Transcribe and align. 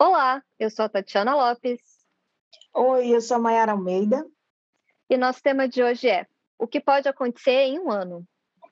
Olá, 0.00 0.44
eu 0.60 0.70
sou 0.70 0.84
a 0.84 0.88
Tatiana 0.88 1.34
Lopes. 1.34 1.80
Oi, 2.72 3.08
eu 3.08 3.20
sou 3.20 3.36
a 3.36 3.40
Mayara 3.40 3.72
Almeida. 3.72 4.24
E 5.10 5.16
nosso 5.16 5.42
tema 5.42 5.66
de 5.66 5.82
hoje 5.82 6.08
é 6.08 6.24
o 6.56 6.68
que 6.68 6.78
pode 6.78 7.08
acontecer 7.08 7.62
em 7.62 7.80
um 7.80 7.90
ano. 7.90 8.24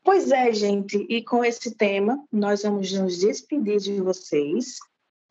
Pois 0.04 0.30
é, 0.30 0.52
gente, 0.52 1.04
e 1.10 1.24
com 1.24 1.44
esse 1.44 1.74
tema 1.74 2.24
nós 2.30 2.62
vamos 2.62 2.92
nos 2.92 3.18
despedir 3.18 3.78
de 3.78 4.00
vocês 4.00 4.76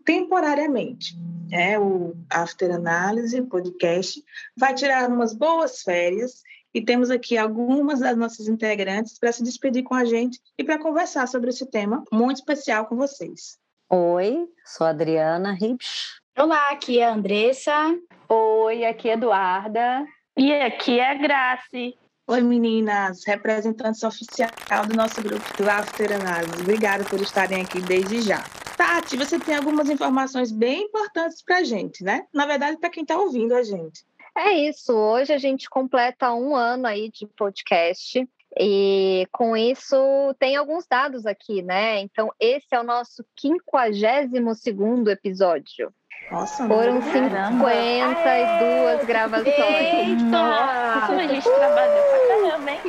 temporariamente. 0.04 1.16
É, 1.50 1.80
o 1.80 2.14
After 2.30 2.76
Análise, 2.76 3.42
podcast, 3.44 4.22
vai 4.54 4.76
tirar 4.76 5.10
umas 5.10 5.34
boas 5.34 5.82
férias 5.82 6.42
e 6.74 6.84
temos 6.84 7.10
aqui 7.10 7.38
algumas 7.38 8.02
das 8.02 8.18
nossas 8.18 8.50
integrantes 8.50 9.18
para 9.18 9.32
se 9.32 9.42
despedir 9.42 9.84
com 9.84 9.94
a 9.94 10.04
gente 10.04 10.42
e 10.58 10.64
para 10.66 10.78
conversar 10.78 11.26
sobre 11.30 11.52
esse 11.52 11.66
tema 11.66 12.04
muito 12.12 12.40
especial 12.40 12.86
com 12.86 12.98
vocês. 12.98 13.64
Oi, 13.98 14.50
sou 14.66 14.86
a 14.86 14.90
Adriana 14.90 15.54
Ribsch. 15.54 16.20
Olá, 16.38 16.72
aqui 16.72 17.00
é 17.00 17.06
a 17.06 17.14
Andressa. 17.14 17.98
Oi, 18.28 18.84
aqui 18.84 19.08
é 19.08 19.14
a 19.14 19.16
Eduarda. 19.16 20.06
E 20.36 20.52
aqui 20.52 21.00
é 21.00 21.12
a 21.12 21.14
Grace. 21.14 21.98
Oi, 22.28 22.42
meninas, 22.42 23.24
representantes 23.26 24.04
oficial 24.04 24.50
do 24.86 24.98
nosso 24.98 25.22
grupo 25.22 25.46
do 25.58 25.70
After 25.70 26.12
Análise. 26.12 26.62
Obrigada 26.62 27.06
por 27.06 27.22
estarem 27.22 27.62
aqui 27.62 27.80
desde 27.80 28.22
já. 28.22 28.44
Tati, 28.76 29.16
você 29.16 29.40
tem 29.40 29.56
algumas 29.56 29.90
informações 29.90 30.52
bem 30.52 30.82
importantes 30.82 31.42
para 31.42 31.60
a 31.60 31.64
gente, 31.64 32.04
né? 32.04 32.26
Na 32.34 32.46
verdade, 32.46 32.78
para 32.78 32.90
quem 32.90 33.04
está 33.04 33.18
ouvindo 33.18 33.56
a 33.56 33.64
gente. 33.64 34.04
É 34.38 34.52
isso. 34.52 34.92
Hoje 34.92 35.32
a 35.32 35.38
gente 35.38 35.70
completa 35.70 36.34
um 36.34 36.54
ano 36.54 36.86
aí 36.86 37.10
de 37.10 37.26
podcast. 37.28 38.28
E 38.58 39.28
com 39.32 39.58
isso 39.58 39.98
tem 40.40 40.56
alguns 40.56 40.88
dados 40.88 41.26
aqui, 41.26 41.62
né? 41.62 42.00
Então, 42.00 42.32
esse 42.40 42.68
é 42.72 42.80
o 42.80 42.84
nosso 42.84 43.26
52 43.38 44.62
segundo 44.62 45.10
episódio. 45.10 45.94
Nossa, 46.32 46.66
Foram 46.68 47.02
52 47.02 49.06
gravações. 49.06 49.58
Eita! 49.58 50.24
Nossa, 50.26 51.14
a 51.14 51.28
gente 51.28 51.44
trabalhou 51.44 52.04
pra 52.04 52.28
caramba, 52.28 52.72
hein? 52.72 52.80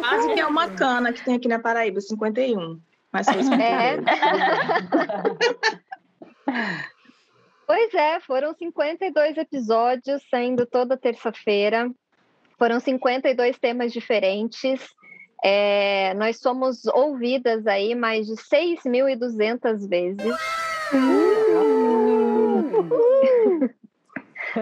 Quase 0.00 0.34
que 0.34 0.40
é 0.40 0.46
uma 0.46 0.70
cana 0.70 1.12
que 1.12 1.22
tem 1.24 1.36
aqui 1.36 1.48
na 1.48 1.58
Paraíba, 1.58 2.00
51. 2.00 2.80
Mas 3.12 3.26
foi 3.26 3.42
52. 3.42 3.60
É. 3.60 3.98
pois 7.66 7.92
é, 7.94 8.20
foram 8.20 8.54
52 8.54 9.36
episódios, 9.36 10.22
saindo 10.30 10.64
toda 10.66 10.96
terça-feira. 10.96 11.90
Foram 12.62 12.78
52 12.78 13.58
temas 13.58 13.92
diferentes. 13.92 14.80
É, 15.42 16.14
nós 16.14 16.38
somos 16.38 16.86
ouvidas 16.86 17.66
aí 17.66 17.92
mais 17.92 18.28
de 18.28 18.34
6.200 18.34 19.88
vezes. 19.88 20.36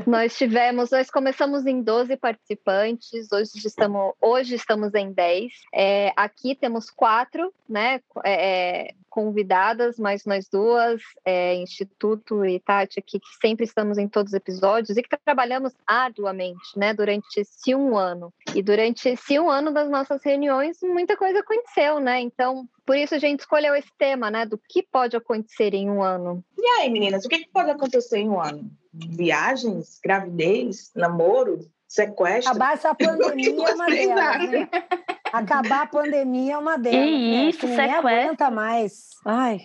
Nós 0.06 0.36
tivemos, 0.36 0.90
nós 0.90 1.10
começamos 1.10 1.66
em 1.66 1.82
12 1.82 2.16
participantes, 2.16 3.30
hoje 3.32 3.52
estamos, 3.64 4.12
hoje 4.20 4.54
estamos 4.54 4.94
em 4.94 5.12
10. 5.12 5.52
É, 5.74 6.12
aqui 6.16 6.54
temos 6.54 6.90
quatro, 6.90 7.52
né? 7.68 8.00
É, 8.24 8.94
convidadas, 9.10 9.98
mais 9.98 10.24
nós 10.24 10.48
duas, 10.48 11.02
é, 11.24 11.56
Instituto 11.56 12.44
e 12.44 12.60
Tati 12.60 13.00
aqui, 13.00 13.18
que 13.18 13.28
sempre 13.42 13.64
estamos 13.64 13.98
em 13.98 14.08
todos 14.08 14.32
os 14.32 14.36
episódios 14.36 14.96
e 14.96 15.02
que 15.02 15.16
trabalhamos 15.24 15.74
arduamente, 15.84 16.78
né, 16.78 16.94
durante 16.94 17.40
esse 17.40 17.74
um 17.74 17.98
ano. 17.98 18.32
E 18.54 18.62
durante 18.62 19.08
esse 19.08 19.38
um 19.38 19.50
ano 19.50 19.72
das 19.72 19.90
nossas 19.90 20.22
reuniões, 20.24 20.78
muita 20.82 21.16
coisa 21.16 21.40
aconteceu, 21.40 21.98
né? 21.98 22.20
Então, 22.20 22.68
por 22.86 22.96
isso 22.96 23.14
a 23.14 23.18
gente 23.18 23.40
escolheu 23.40 23.74
esse 23.74 23.90
tema, 23.98 24.30
né, 24.30 24.46
do 24.46 24.56
que 24.56 24.82
pode 24.82 25.16
acontecer 25.16 25.74
em 25.74 25.90
um 25.90 26.02
ano. 26.02 26.44
E 26.56 26.66
aí, 26.78 26.88
meninas, 26.88 27.24
o 27.24 27.28
que 27.28 27.48
pode 27.48 27.70
acontecer 27.70 28.18
em 28.18 28.28
um 28.28 28.40
ano? 28.40 28.70
Viagens, 28.92 30.00
gravidez, 30.02 30.90
namoro, 30.94 31.60
sequestro? 31.86 32.50
Acabar 32.50 32.74
essa 32.74 32.94
pandemia 32.96 33.68
é 33.68 33.74
uma 33.74 33.86
delas, 33.86 34.50
né? 34.50 34.68
Acabar 35.32 35.82
a 35.82 35.86
pandemia 35.86 36.54
é 36.54 36.58
uma 36.58 36.76
delas. 36.76 37.00
Que 37.00 37.48
isso, 37.48 37.66
né? 37.66 37.76
sequestro. 37.76 38.08
Aguenta 38.08 38.50
mais. 38.50 39.10
Ai. 39.24 39.60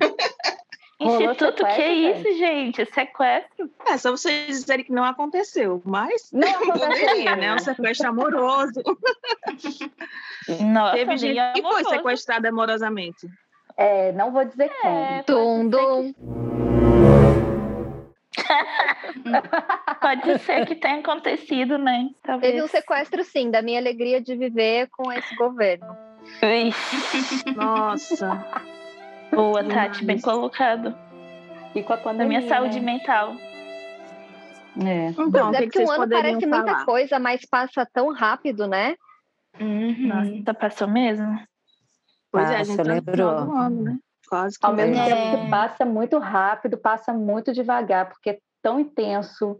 Instituto, 0.98 1.62
que 1.62 1.82
é 1.82 1.92
isso, 1.92 2.38
gente? 2.38 2.84
Sequestro? 2.86 3.70
É 3.86 3.98
só 3.98 4.10
vocês 4.10 4.46
dizerem 4.46 4.84
que 4.84 4.92
não 4.92 5.04
aconteceu, 5.04 5.82
mas 5.84 6.30
não 6.32 6.48
aconteceu, 6.48 6.88
poderia, 6.88 7.36
né? 7.36 7.54
Um 7.54 7.58
sequestro 7.58 8.08
amoroso. 8.08 8.82
Nossa, 10.72 10.96
Teve 10.96 11.16
gente 11.18 11.52
que 11.52 11.62
foi 11.62 11.84
sequestrada 11.84 12.48
amorosamente. 12.48 13.28
É, 13.76 14.10
não 14.12 14.32
vou 14.32 14.44
dizer 14.46 14.70
É, 14.82 15.22
Dum, 15.26 15.68
dum. 15.68 16.75
Pode 20.00 20.38
ser 20.40 20.66
que 20.66 20.74
tenha 20.74 20.98
acontecido, 21.00 21.78
né? 21.78 22.08
Talvez. 22.22 22.52
Teve 22.52 22.64
um 22.64 22.68
sequestro, 22.68 23.24
sim, 23.24 23.50
da 23.50 23.62
minha 23.62 23.78
alegria 23.78 24.20
de 24.20 24.36
viver 24.36 24.88
com 24.90 25.12
esse 25.12 25.34
governo. 25.36 25.96
Ixi, 26.42 27.54
Nossa. 27.56 28.44
boa, 29.32 29.62
Tati, 29.64 30.04
bem 30.04 30.20
colocado. 30.20 30.94
E 31.74 31.82
com 31.82 31.92
a 31.92 31.96
Da 31.96 32.02
pandemia. 32.02 32.38
minha 32.38 32.48
saúde 32.48 32.80
né? 32.80 32.92
mental. 32.92 33.34
É. 34.84 35.08
Então, 35.18 35.50
é, 35.54 35.58
que, 35.58 35.68
que 35.68 35.78
porque 35.78 35.84
um 35.84 35.90
ano 35.90 36.08
parece 36.08 36.48
falar? 36.48 36.64
muita 36.64 36.84
coisa, 36.84 37.18
mas 37.18 37.44
passa 37.46 37.86
tão 37.92 38.12
rápido, 38.12 38.66
né? 38.66 38.94
Uhum. 39.60 40.08
Nossa, 40.08 40.42
tá 40.44 40.54
passou 40.54 40.88
mesmo? 40.88 41.38
Pois 42.30 42.50
é, 42.50 42.54
a 42.54 42.58
Passa, 42.58 42.64
gente 42.64 42.76
tá 42.76 42.82
lembrou. 42.82 43.28
ano, 43.30 43.82
né? 43.84 43.98
Quase 44.28 44.58
que 44.58 44.66
Ao 44.66 44.72
mesmo 44.72 44.96
é. 44.96 45.04
tempo 45.04 45.44
que 45.44 45.50
passa 45.50 45.84
muito 45.84 46.18
rápido, 46.18 46.76
passa 46.76 47.12
muito 47.12 47.52
devagar, 47.52 48.08
porque 48.08 48.30
é 48.30 48.38
tão 48.62 48.80
intenso. 48.80 49.58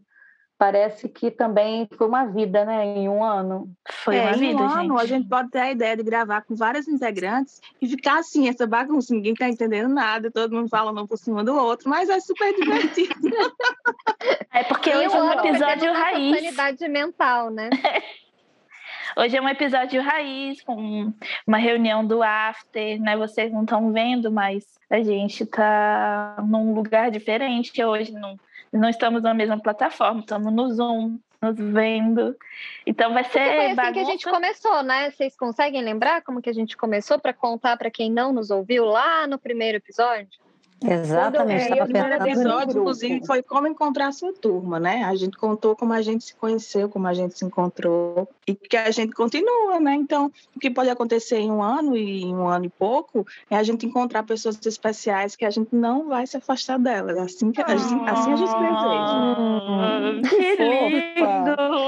Parece 0.58 1.06
que 1.10 1.30
também 1.30 1.86
foi 1.98 2.06
uma 2.08 2.24
vida, 2.24 2.64
né? 2.64 2.82
Em 2.82 3.10
um 3.10 3.22
ano. 3.22 3.70
Foi 4.04 4.16
É, 4.16 4.22
uma 4.22 4.36
em 4.36 4.38
vida, 4.38 4.62
um 4.62 4.68
ano, 4.70 4.94
gente. 4.94 5.02
a 5.02 5.04
gente 5.06 5.28
pode 5.28 5.50
ter 5.50 5.58
a 5.60 5.70
ideia 5.70 5.94
de 5.94 6.02
gravar 6.02 6.40
com 6.42 6.54
vários 6.54 6.88
integrantes 6.88 7.60
e 7.80 7.86
ficar 7.86 8.20
assim, 8.20 8.48
essa 8.48 8.66
bagunça, 8.66 9.12
ninguém 9.12 9.34
tá 9.34 9.46
entendendo 9.50 9.88
nada, 9.92 10.30
todo 10.30 10.54
mundo 10.54 10.70
falando 10.70 11.02
um 11.02 11.06
por 11.06 11.18
cima 11.18 11.44
do 11.44 11.54
outro, 11.54 11.90
mas 11.90 12.08
é 12.08 12.18
super 12.20 12.54
divertido. 12.54 13.12
É 14.52 14.64
porque 14.64 14.88
hoje 14.88 15.14
é 15.14 15.22
um 15.22 15.30
ano 15.30 15.46
episódio 15.46 15.92
raiz. 15.92 16.34
sanidade 16.36 16.88
mental, 16.88 17.50
né? 17.50 17.68
Hoje 19.18 19.34
é 19.34 19.40
um 19.40 19.48
episódio 19.48 20.02
raiz, 20.02 20.60
com 20.60 21.10
uma 21.46 21.56
reunião 21.56 22.06
do 22.06 22.22
After, 22.22 23.00
né? 23.00 23.16
Vocês 23.16 23.50
não 23.50 23.62
estão 23.62 23.90
vendo, 23.90 24.30
mas 24.30 24.78
a 24.90 25.00
gente 25.02 25.46
tá 25.46 26.36
num 26.46 26.74
lugar 26.74 27.10
diferente 27.10 27.82
hoje. 27.82 28.12
Não, 28.12 28.38
não 28.70 28.90
estamos 28.90 29.22
na 29.22 29.32
mesma 29.32 29.58
plataforma, 29.58 30.20
estamos 30.20 30.52
no 30.52 30.68
Zoom, 30.70 31.18
nos 31.40 31.56
vendo. 31.56 32.36
Então 32.86 33.14
vai 33.14 33.24
ser 33.24 33.32
foi 33.32 33.66
assim 33.66 33.74
bagunça. 33.74 33.92
que 33.94 34.00
a 34.00 34.04
gente 34.04 34.24
começou, 34.26 34.82
né? 34.82 35.10
Vocês 35.10 35.34
conseguem 35.34 35.82
lembrar 35.82 36.20
como 36.20 36.42
que 36.42 36.50
a 36.50 36.54
gente 36.54 36.76
começou 36.76 37.18
para 37.18 37.32
contar 37.32 37.78
para 37.78 37.90
quem 37.90 38.10
não 38.10 38.34
nos 38.34 38.50
ouviu 38.50 38.84
lá 38.84 39.26
no 39.26 39.38
primeiro 39.38 39.78
episódio? 39.78 40.38
Exatamente. 40.84 41.72
É, 41.72 41.82
o 41.82 41.86
primeiro 41.86 42.22
episódio, 42.22 42.80
inclusive, 42.80 43.26
foi 43.26 43.42
como 43.42 43.66
encontrar 43.66 44.08
a 44.08 44.12
sua 44.12 44.32
turma, 44.32 44.78
né? 44.78 45.04
A 45.04 45.14
gente 45.14 45.36
contou 45.36 45.74
como 45.74 45.92
a 45.92 46.02
gente 46.02 46.24
se 46.24 46.34
conheceu, 46.34 46.88
como 46.88 47.06
a 47.06 47.14
gente 47.14 47.38
se 47.38 47.44
encontrou 47.44 48.28
e 48.46 48.54
que 48.54 48.76
a 48.76 48.90
gente 48.90 49.12
continua, 49.12 49.80
né? 49.80 49.94
Então, 49.94 50.30
o 50.54 50.60
que 50.60 50.70
pode 50.70 50.90
acontecer 50.90 51.38
em 51.38 51.50
um 51.50 51.62
ano 51.62 51.96
e 51.96 52.24
em 52.24 52.34
um 52.34 52.46
ano 52.46 52.66
e 52.66 52.68
pouco 52.68 53.26
é 53.50 53.56
a 53.56 53.62
gente 53.62 53.86
encontrar 53.86 54.22
pessoas 54.22 54.58
especiais 54.64 55.34
que 55.34 55.44
a 55.44 55.50
gente 55.50 55.74
não 55.74 56.08
vai 56.08 56.26
se 56.26 56.36
afastar 56.36 56.78
delas. 56.78 57.16
Assim, 57.16 57.50
que 57.52 57.62
a 57.62 57.76
gente, 57.76 58.08
assim 58.08 58.32
a 58.32 58.36
gente 58.36 58.52
deseja. 58.52 59.36
Ah, 59.68 60.20
que 60.28 61.16
Fofa. 61.18 61.85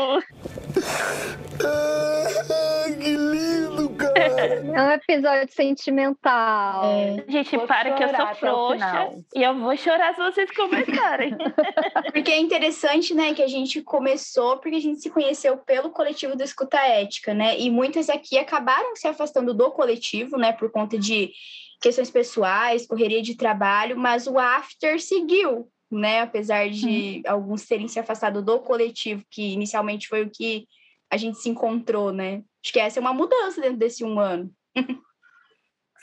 Episódio 4.98 5.52
sentimental. 5.52 6.84
Gente, 7.28 7.56
Vou 7.56 7.66
para 7.66 7.92
que 7.94 8.04
eu 8.04 8.08
sou 8.08 8.34
frouxa 8.34 8.86
final. 8.86 9.14
e 9.34 9.42
eu 9.42 9.58
vou 9.58 9.76
chorar 9.76 10.14
se 10.14 10.20
vocês 10.20 10.50
começarem. 10.50 11.36
Porque 12.12 12.30
é 12.30 12.38
interessante, 12.38 13.14
né, 13.14 13.34
que 13.34 13.42
a 13.42 13.48
gente 13.48 13.82
começou 13.82 14.58
porque 14.58 14.76
a 14.76 14.80
gente 14.80 15.00
se 15.00 15.10
conheceu 15.10 15.56
pelo 15.56 15.90
coletivo 15.90 16.36
do 16.36 16.42
Escuta 16.42 16.78
Ética, 16.78 17.32
né? 17.34 17.58
E 17.58 17.70
muitas 17.70 18.08
aqui 18.08 18.38
acabaram 18.38 18.94
se 18.96 19.06
afastando 19.06 19.54
do 19.54 19.70
coletivo, 19.70 20.36
né, 20.36 20.52
por 20.52 20.70
conta 20.70 20.98
de 20.98 21.32
questões 21.80 22.10
pessoais, 22.10 22.86
correria 22.86 23.22
de 23.22 23.36
trabalho, 23.36 23.96
mas 23.98 24.26
o 24.26 24.38
After 24.38 25.00
seguiu, 25.00 25.68
né? 25.90 26.22
Apesar 26.22 26.68
de 26.68 27.22
alguns 27.26 27.66
terem 27.66 27.88
se 27.88 27.98
afastado 27.98 28.42
do 28.42 28.60
coletivo, 28.60 29.24
que 29.30 29.52
inicialmente 29.52 30.08
foi 30.08 30.22
o 30.22 30.30
que 30.30 30.66
a 31.10 31.16
gente 31.16 31.38
se 31.38 31.48
encontrou, 31.48 32.12
né? 32.12 32.42
Acho 32.62 32.72
que 32.72 32.80
essa 32.80 32.98
é 32.98 33.00
uma 33.00 33.14
mudança 33.14 33.60
dentro 33.60 33.78
desse 33.78 34.04
um 34.04 34.18
ano. 34.18 34.50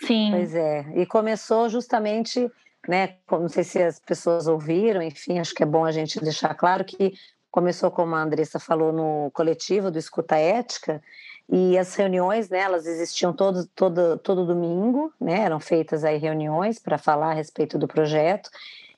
Sim. 0.05 0.31
Pois 0.31 0.53
é. 0.53 0.85
E 0.95 1.05
começou 1.05 1.69
justamente, 1.69 2.51
né? 2.87 3.15
Não 3.31 3.49
sei 3.49 3.63
se 3.63 3.81
as 3.81 3.99
pessoas 3.99 4.47
ouviram, 4.47 5.01
enfim, 5.01 5.39
acho 5.39 5.53
que 5.53 5.63
é 5.63 5.65
bom 5.65 5.85
a 5.85 5.91
gente 5.91 6.19
deixar 6.19 6.53
claro 6.53 6.83
que 6.83 7.13
começou, 7.49 7.89
como 7.89 8.15
a 8.15 8.21
Andressa 8.21 8.59
falou, 8.59 8.91
no 8.91 9.31
coletivo 9.31 9.89
do 9.89 9.97
Escuta 9.97 10.35
Ética, 10.35 11.01
e 11.49 11.77
as 11.77 11.95
reuniões, 11.95 12.49
né, 12.49 12.59
elas 12.59 12.85
existiam 12.85 13.31
todo, 13.31 13.65
todo, 13.67 14.17
todo 14.17 14.45
domingo, 14.45 15.13
né, 15.21 15.41
eram 15.41 15.59
feitas 15.59 16.03
aí 16.03 16.17
reuniões 16.17 16.79
para 16.79 16.97
falar 16.97 17.31
a 17.31 17.33
respeito 17.33 17.77
do 17.77 17.87
projeto, 17.87 18.49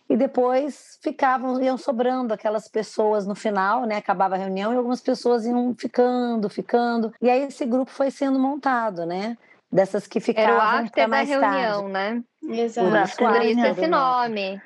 e 0.10 0.16
depois 0.16 0.98
ficavam, 1.02 1.62
iam 1.62 1.78
sobrando 1.78 2.34
aquelas 2.34 2.68
pessoas 2.68 3.28
no 3.28 3.36
final, 3.36 3.86
né? 3.86 3.98
Acabava 3.98 4.36
a 4.36 4.38
reunião 4.38 4.74
e 4.74 4.78
algumas 4.78 5.02
pessoas 5.02 5.46
iam 5.46 5.76
ficando, 5.78 6.50
ficando. 6.50 7.14
E 7.22 7.30
aí 7.30 7.44
esse 7.44 7.66
grupo 7.66 7.92
foi 7.92 8.10
sendo 8.10 8.40
montado, 8.40 9.06
né? 9.06 9.38
Dessas 9.72 10.08
que 10.08 10.20
ficavam 10.20 10.52
Era 10.56 10.58
o 10.58 10.62
after 10.86 11.10
mais 11.10 11.28
da 11.30 11.36
reunião, 11.36 11.92
tarde. 11.92 11.92
né? 11.94 12.24
Exato. 12.64 12.90
Por 12.90 12.98
isso, 13.02 13.18
Por 13.18 13.42
isso 13.46 13.66
esse 13.66 13.88
nome. 13.88 14.62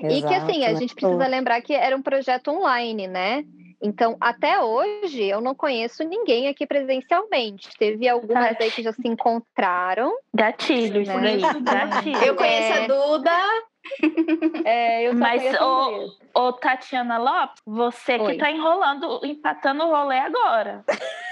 E 0.00 0.22
que 0.22 0.34
assim, 0.34 0.64
a 0.64 0.70
Exato, 0.70 0.80
gente 0.80 0.94
né? 0.94 1.00
precisa 1.00 1.26
lembrar 1.26 1.60
que 1.62 1.74
era 1.74 1.96
um 1.96 2.02
projeto 2.02 2.48
online, 2.50 3.06
né? 3.06 3.44
Então, 3.82 4.16
até 4.20 4.58
hoje, 4.60 5.22
eu 5.24 5.40
não 5.42 5.54
conheço 5.54 6.02
ninguém 6.04 6.48
aqui 6.48 6.66
presencialmente. 6.66 7.68
Teve 7.78 8.08
algumas 8.08 8.56
aí 8.58 8.70
que 8.70 8.82
já 8.82 8.92
se 8.92 9.06
encontraram. 9.06 10.10
Gatilho, 10.34 11.02
isso 11.02 11.12
Né? 11.18 11.36
daí. 11.36 11.62
Gatilho. 11.62 12.24
Eu 12.24 12.34
conheço 12.36 12.72
É. 12.72 12.84
a 12.84 12.86
Duda. 12.86 13.30
É, 14.64 15.08
eu 15.08 15.14
Mas 15.14 15.40
Andressa. 15.44 15.64
Ô, 16.34 16.52
Tatiana 16.52 17.18
Lopes, 17.18 17.62
você 17.66 18.16
Oi. 18.16 18.32
que 18.32 18.38
tá 18.38 18.50
enrolando, 18.50 19.20
empatando 19.24 19.84
o 19.84 19.90
rolê 19.90 20.18
agora. 20.18 20.84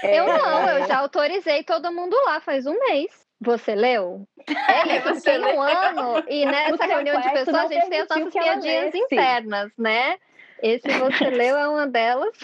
Eu 0.03 0.23
É, 0.23 0.37
não, 0.37 0.69
eu 0.69 0.87
já 0.87 0.99
autorizei 0.99 1.63
todo 1.63 1.91
mundo 1.91 2.15
lá 2.25 2.39
faz 2.39 2.65
um 2.65 2.77
mês. 2.79 3.25
Você 3.41 3.75
leu? 3.75 4.25
É 4.47 4.97
isso, 4.97 5.13
Você 5.13 5.39
tem 5.39 5.57
um 5.57 5.61
ano. 5.61 6.23
E 6.27 6.45
nessa 6.47 6.85
reunião 6.85 7.19
de 7.19 7.29
pessoas, 7.31 7.57
a 7.57 7.67
gente 7.67 7.89
tem 7.89 7.99
as 7.99 8.09
nossas 8.09 8.33
piadinhas 8.33 8.85
lesse. 8.85 8.97
internas, 8.97 9.71
né? 9.77 10.17
Esse 10.61 10.87
você 10.97 11.29
leu 11.29 11.57
é 11.57 11.67
uma 11.67 11.85
delas. 11.85 12.35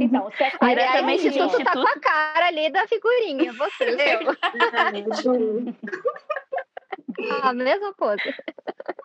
Então, 0.00 0.30
se 0.32 0.42
é 0.42 0.52
Aliás, 0.60 1.04
o 1.04 1.10
Instituto 1.10 1.64
tá 1.64 1.72
com 1.72 1.86
a 1.86 2.00
cara 2.00 2.46
ali 2.46 2.70
da 2.70 2.86
figurinha. 2.86 3.52
Você 3.52 3.84
leu? 3.94 4.36
A 7.42 7.52
mesma 7.52 7.94
pose. 7.94 8.22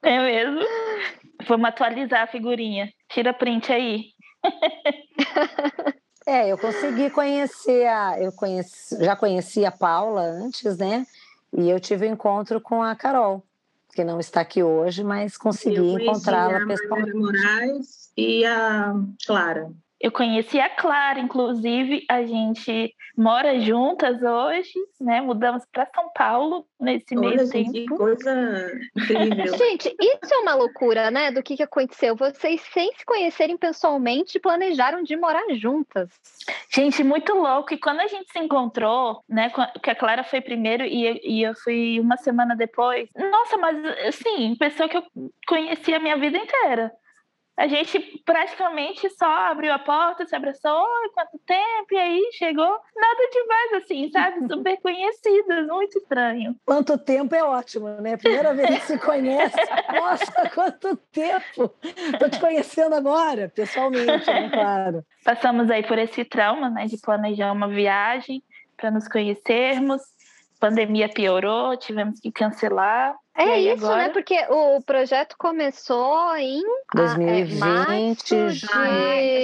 É 0.04 0.20
mesmo? 0.20 0.62
Vamos 1.48 1.70
atualizar 1.70 2.24
a 2.24 2.28
figurinha. 2.28 2.92
Tira 3.08 3.34
print 3.34 3.72
aí. 3.72 4.06
É, 6.26 6.48
eu 6.48 6.58
consegui 6.58 7.10
conhecer 7.10 7.88
a. 7.88 8.22
Eu 8.22 8.32
conheci, 8.32 9.04
já 9.04 9.16
conheci 9.16 9.66
a 9.66 9.72
Paula 9.72 10.22
antes, 10.22 10.78
né? 10.78 11.06
E 11.52 11.70
eu 11.70 11.80
tive 11.80 12.08
um 12.08 12.14
encontro 12.14 12.62
com 12.62 12.82
a 12.82 12.96
Carol, 12.96 13.44
que 13.94 14.04
não 14.04 14.20
está 14.20 14.42
aqui 14.42 14.62
hoje, 14.62 15.04
mas 15.04 15.36
consegui 15.36 16.04
encontrá-la 16.04 16.60
a 16.60 16.66
pessoalmente. 16.68 17.14
Manuela 17.14 17.66
Moraes 17.66 18.12
e 18.16 18.46
a 18.46 18.94
Clara. 19.26 19.72
Eu 20.02 20.12
conheci 20.12 20.60
a 20.60 20.68
Clara, 20.68 21.20
inclusive, 21.20 22.04
a 22.10 22.24
gente 22.24 22.96
mora 23.16 23.60
juntas 23.60 24.20
hoje, 24.24 24.74
né? 25.00 25.22
Mudamos 25.22 25.64
para 25.72 25.88
São 25.94 26.10
Paulo 26.16 26.66
nesse 26.80 27.16
meio 27.16 27.34
Olha, 27.34 27.46
gente, 27.46 27.72
que 27.72 27.80
tempo. 27.82 27.98
coisa 27.98 28.72
incrível. 28.98 29.58
Gente, 29.62 29.96
isso 30.00 30.34
é 30.34 30.38
uma 30.40 30.56
loucura, 30.56 31.12
né? 31.12 31.32
Do 31.32 31.44
que, 31.44 31.56
que 31.56 31.62
aconteceu. 31.62 32.16
Vocês, 32.16 32.62
sem 32.74 32.92
se 32.98 33.06
conhecerem 33.06 33.56
pessoalmente, 33.56 34.40
planejaram 34.40 35.04
de 35.04 35.16
morar 35.16 35.44
juntas. 35.52 36.10
Gente, 36.74 37.04
muito 37.04 37.34
louco. 37.36 37.74
E 37.74 37.78
quando 37.78 38.00
a 38.00 38.08
gente 38.08 38.32
se 38.32 38.40
encontrou, 38.40 39.24
né? 39.30 39.52
Que 39.84 39.92
a 39.92 39.96
Clara 39.96 40.24
foi 40.24 40.42
primeiro 40.42 40.84
e, 40.84 41.22
e 41.24 41.44
eu 41.44 41.54
fui 41.54 42.00
uma 42.00 42.18
semana 42.18 42.56
depois. 42.56 43.08
Nossa, 43.16 43.58
mas 43.58 43.78
assim, 44.08 44.56
pessoa 44.56 44.90
que 44.90 44.98
eu 44.98 45.04
conheci 45.48 45.94
a 45.94 46.00
minha 46.00 46.18
vida 46.18 46.38
inteira. 46.38 46.92
A 47.58 47.68
gente 47.68 48.00
praticamente 48.26 49.10
só 49.12 49.26
abriu 49.26 49.74
a 49.74 49.80
porta, 49.80 50.26
se 50.26 50.36
abraçou, 50.36 50.88
quanto 51.14 51.38
tempo, 51.46 51.88
e 51.92 51.98
aí 51.98 52.30
chegou. 52.34 52.80
Nada 52.96 53.30
demais, 53.32 53.84
assim, 53.84 54.10
sabe? 54.10 54.48
Super 54.52 54.82
conhecidas, 54.82 55.68
muito 55.68 55.98
estranho. 55.98 56.56
Quanto 56.66 56.98
tempo 56.98 57.36
é 57.36 57.44
ótimo, 57.44 57.90
né? 58.02 58.18
Primeira 58.18 58.54
vez 58.54 58.70
que 58.80 58.88
se 58.88 58.98
conhece. 59.00 59.56
Nossa, 59.94 60.50
quanto 60.50 60.96
tempo! 61.12 61.74
Estou 61.84 62.30
te 62.30 62.40
conhecendo 62.40 62.96
agora, 62.96 63.52
pessoalmente, 63.54 64.26
né? 64.26 64.50
Claro. 64.50 65.06
Passamos 65.24 65.70
aí 65.70 65.84
por 65.84 66.00
esse 66.00 66.24
trauma, 66.24 66.70
né? 66.70 66.86
De 66.86 66.98
planejar 66.98 67.52
uma 67.52 67.68
viagem 67.68 68.42
para 68.78 68.90
nos 68.90 69.08
conhecermos. 69.08 70.02
Pandemia 70.60 71.10
piorou, 71.10 71.78
tivemos 71.78 72.20
que 72.20 72.32
cancelar. 72.32 73.16
É 73.36 73.44
aí, 73.44 73.72
isso, 73.72 73.86
agora? 73.86 74.04
né? 74.04 74.10
Porque 74.10 74.38
o 74.50 74.82
projeto 74.82 75.36
começou 75.38 76.36
em 76.36 76.62
ah, 76.96 77.16
é, 77.20 77.44
2020, 77.44 77.60
março 77.60 78.36
de 78.36 78.66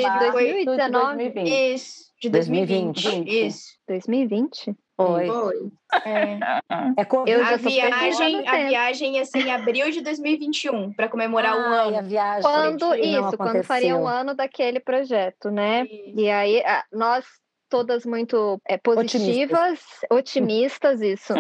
Março 0.03 0.25
de 0.25 0.31
2019. 0.31 1.15
2020. 1.15 1.73
Isso, 1.73 1.95
de 2.21 2.29
2020. 2.29 3.03
2020. 3.03 3.47
Isso. 3.47 3.67
2020? 3.87 4.75
Foi. 4.97 5.27
Foi. 5.27 5.71
É. 6.05 6.39
É. 6.69 7.07
Eu 7.27 7.45
A 7.45 7.55
viagem, 7.55 8.47
a 8.47 8.67
viagem 8.67 9.17
ia 9.17 9.25
ser 9.25 9.45
em 9.45 9.51
abril 9.51 9.91
de 9.91 10.01
2021, 10.01 10.91
para 10.93 11.07
comemorar 11.07 11.55
um 11.55 11.71
Ai, 11.71 11.95
a 11.95 11.99
ano. 11.99 12.09
viagem 12.09 12.41
Quando 12.41 12.95
isso, 12.95 13.37
quando 13.37 13.63
faria 13.63 13.95
um 13.95 14.07
ano 14.07 14.35
daquele 14.35 14.79
projeto, 14.79 15.51
né? 15.51 15.83
Isso. 15.83 16.19
E 16.19 16.29
aí, 16.29 16.63
nós 16.91 17.25
todas 17.69 18.05
muito 18.05 18.59
é, 18.65 18.77
positivas, 18.77 19.79
otimistas, 20.09 21.01
isso. 21.01 21.33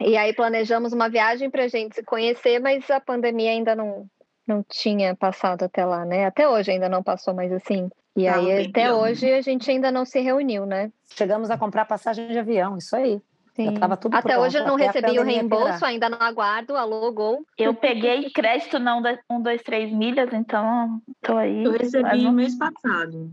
E 0.00 0.16
aí 0.16 0.32
planejamos 0.34 0.92
uma 0.92 1.08
viagem 1.08 1.48
para 1.50 1.64
a 1.64 1.68
gente 1.68 1.94
se 1.94 2.02
conhecer, 2.02 2.60
mas 2.60 2.90
a 2.90 3.00
pandemia 3.00 3.50
ainda 3.50 3.74
não, 3.74 4.06
não 4.46 4.64
tinha 4.68 5.14
passado 5.14 5.62
até 5.64 5.84
lá, 5.84 6.04
né? 6.04 6.26
Até 6.26 6.48
hoje 6.48 6.72
ainda 6.72 6.88
não 6.88 7.02
passou, 7.02 7.32
mas 7.32 7.52
assim. 7.52 7.88
E 8.16 8.26
Tava 8.26 8.38
aí, 8.38 8.66
até 8.66 8.86
pior, 8.86 9.02
hoje, 9.02 9.32
a 9.32 9.40
gente 9.40 9.70
ainda 9.70 9.90
não 9.90 10.04
se 10.04 10.20
reuniu, 10.20 10.66
né? 10.66 10.90
Chegamos 11.10 11.50
a 11.50 11.58
comprar 11.58 11.84
passagem 11.84 12.28
de 12.28 12.38
avião, 12.38 12.76
isso 12.76 12.94
aí. 12.94 13.20
Já 13.56 13.70
Sim. 13.70 13.74
tava 13.74 13.96
tudo 13.96 14.16
Até 14.16 14.36
hoje 14.36 14.58
eu 14.58 14.66
não 14.66 14.74
recebi 14.74 15.16
o 15.18 15.22
reembolso, 15.22 15.84
ainda 15.84 16.08
não 16.08 16.20
aguardo, 16.20 16.76
alô, 16.76 17.10
Gol. 17.12 17.44
Eu 17.56 17.72
peguei 17.72 18.28
crédito 18.30 18.80
na 18.80 18.96
1, 19.30 19.42
2, 19.42 19.62
3 19.62 19.92
milhas, 19.92 20.32
então 20.32 21.00
tô 21.22 21.36
aí. 21.36 21.62
Eu 21.62 21.70
recebi 21.70 22.02
Mas 22.02 22.32
mês 22.32 22.58
passado 22.58 23.30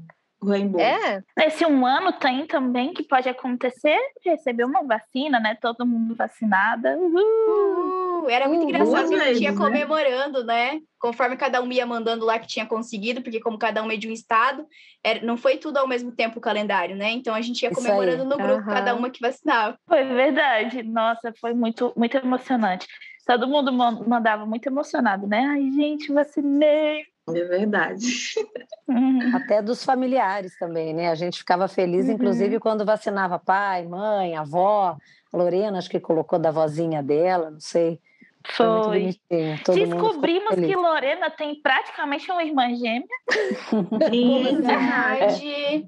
reembolso. 0.48 0.86
É, 0.86 1.24
Esse 1.40 1.66
um 1.66 1.86
ano 1.86 2.12
tem 2.14 2.46
também 2.46 2.94
que 2.94 3.04
pode 3.04 3.30
acontecer 3.30 3.98
receber 4.26 4.64
uma 4.64 4.84
vacina, 4.84 5.40
né? 5.40 5.56
Todo 5.62 5.86
mundo 5.86 6.16
vacinada. 6.16 6.98
Uhul. 6.98 8.24
Uh, 8.24 8.30
era 8.30 8.48
muito 8.48 8.64
Uh, 8.66 8.70
engraçado 8.70 9.10
que 9.10 9.16
a 9.16 9.34
gente 9.34 9.44
ia 9.44 9.56
comemorando, 9.56 10.44
né? 10.44 10.80
Conforme 11.00 11.36
cada 11.36 11.62
um 11.62 11.72
ia 11.72 11.86
mandando 11.86 12.26
lá 12.26 12.38
que 12.38 12.48
tinha 12.48 12.66
conseguido, 12.66 13.22
porque 13.22 13.40
como 13.40 13.58
cada 13.58 13.82
um 13.84 13.92
é 13.92 13.98
de 13.98 14.08
um 14.08 14.12
estado, 14.12 14.66
era, 15.04 15.24
não 15.26 15.38
foi 15.38 15.58
tudo 15.58 15.78
ao 15.78 15.88
mesmo 15.88 16.12
tempo 16.12 16.38
o 16.38 16.42
calendário, 16.42 16.96
né? 16.96 17.12
Então 17.12 17.34
a 17.34 17.42
gente 17.42 17.64
ia 17.64 17.72
comemorando 17.72 18.24
no 18.24 18.38
grupo, 18.38 18.62
Aham. 18.62 18.74
cada 18.74 18.96
uma 18.96 19.10
que 19.10 19.20
vacinava. 19.20 19.78
Foi 19.88 20.04
verdade. 20.04 20.84
Nossa, 20.84 21.34
foi 21.40 21.54
muito, 21.54 21.92
muito 21.96 22.18
emocionante. 22.18 22.88
Todo 23.26 23.48
mundo 23.48 23.72
man- 23.72 24.04
mandava 24.08 24.46
muito 24.46 24.66
emocionado, 24.68 25.28
né? 25.28 25.46
Ai, 25.46 25.72
gente, 25.72 26.12
vacinei. 26.12 27.04
É 27.36 27.44
verdade. 27.44 28.08
Uhum. 28.88 29.36
Até 29.36 29.62
dos 29.62 29.84
familiares 29.84 30.58
também, 30.58 30.94
né? 30.94 31.10
A 31.10 31.16
gente 31.16 31.40
ficava 31.40 31.68
feliz, 31.68 32.08
Uhum. 32.08 32.14
inclusive, 32.14 32.60
quando 32.60 32.86
vacinava 32.86 33.40
pai, 33.40 33.88
mãe, 33.88 34.36
avó. 34.36 34.98
A 35.34 35.38
Lorena, 35.38 35.78
acho 35.78 35.90
que 35.90 36.00
colocou 36.00 36.38
da 36.38 36.52
vozinha 36.52 37.02
dela, 37.02 37.52
não 37.52 37.60
sei. 37.60 38.00
Foi, 38.56 38.68
muito 38.68 39.20
Foi. 39.66 39.76
Descobrimos 39.76 40.56
que 40.56 40.76
Lorena 40.76 41.30
tem 41.30 41.62
praticamente 41.62 42.30
uma 42.32 42.44
irmã 42.44 42.74
gêmea. 42.76 43.08
Sim, 44.12 44.62
Verdade. 44.62 45.86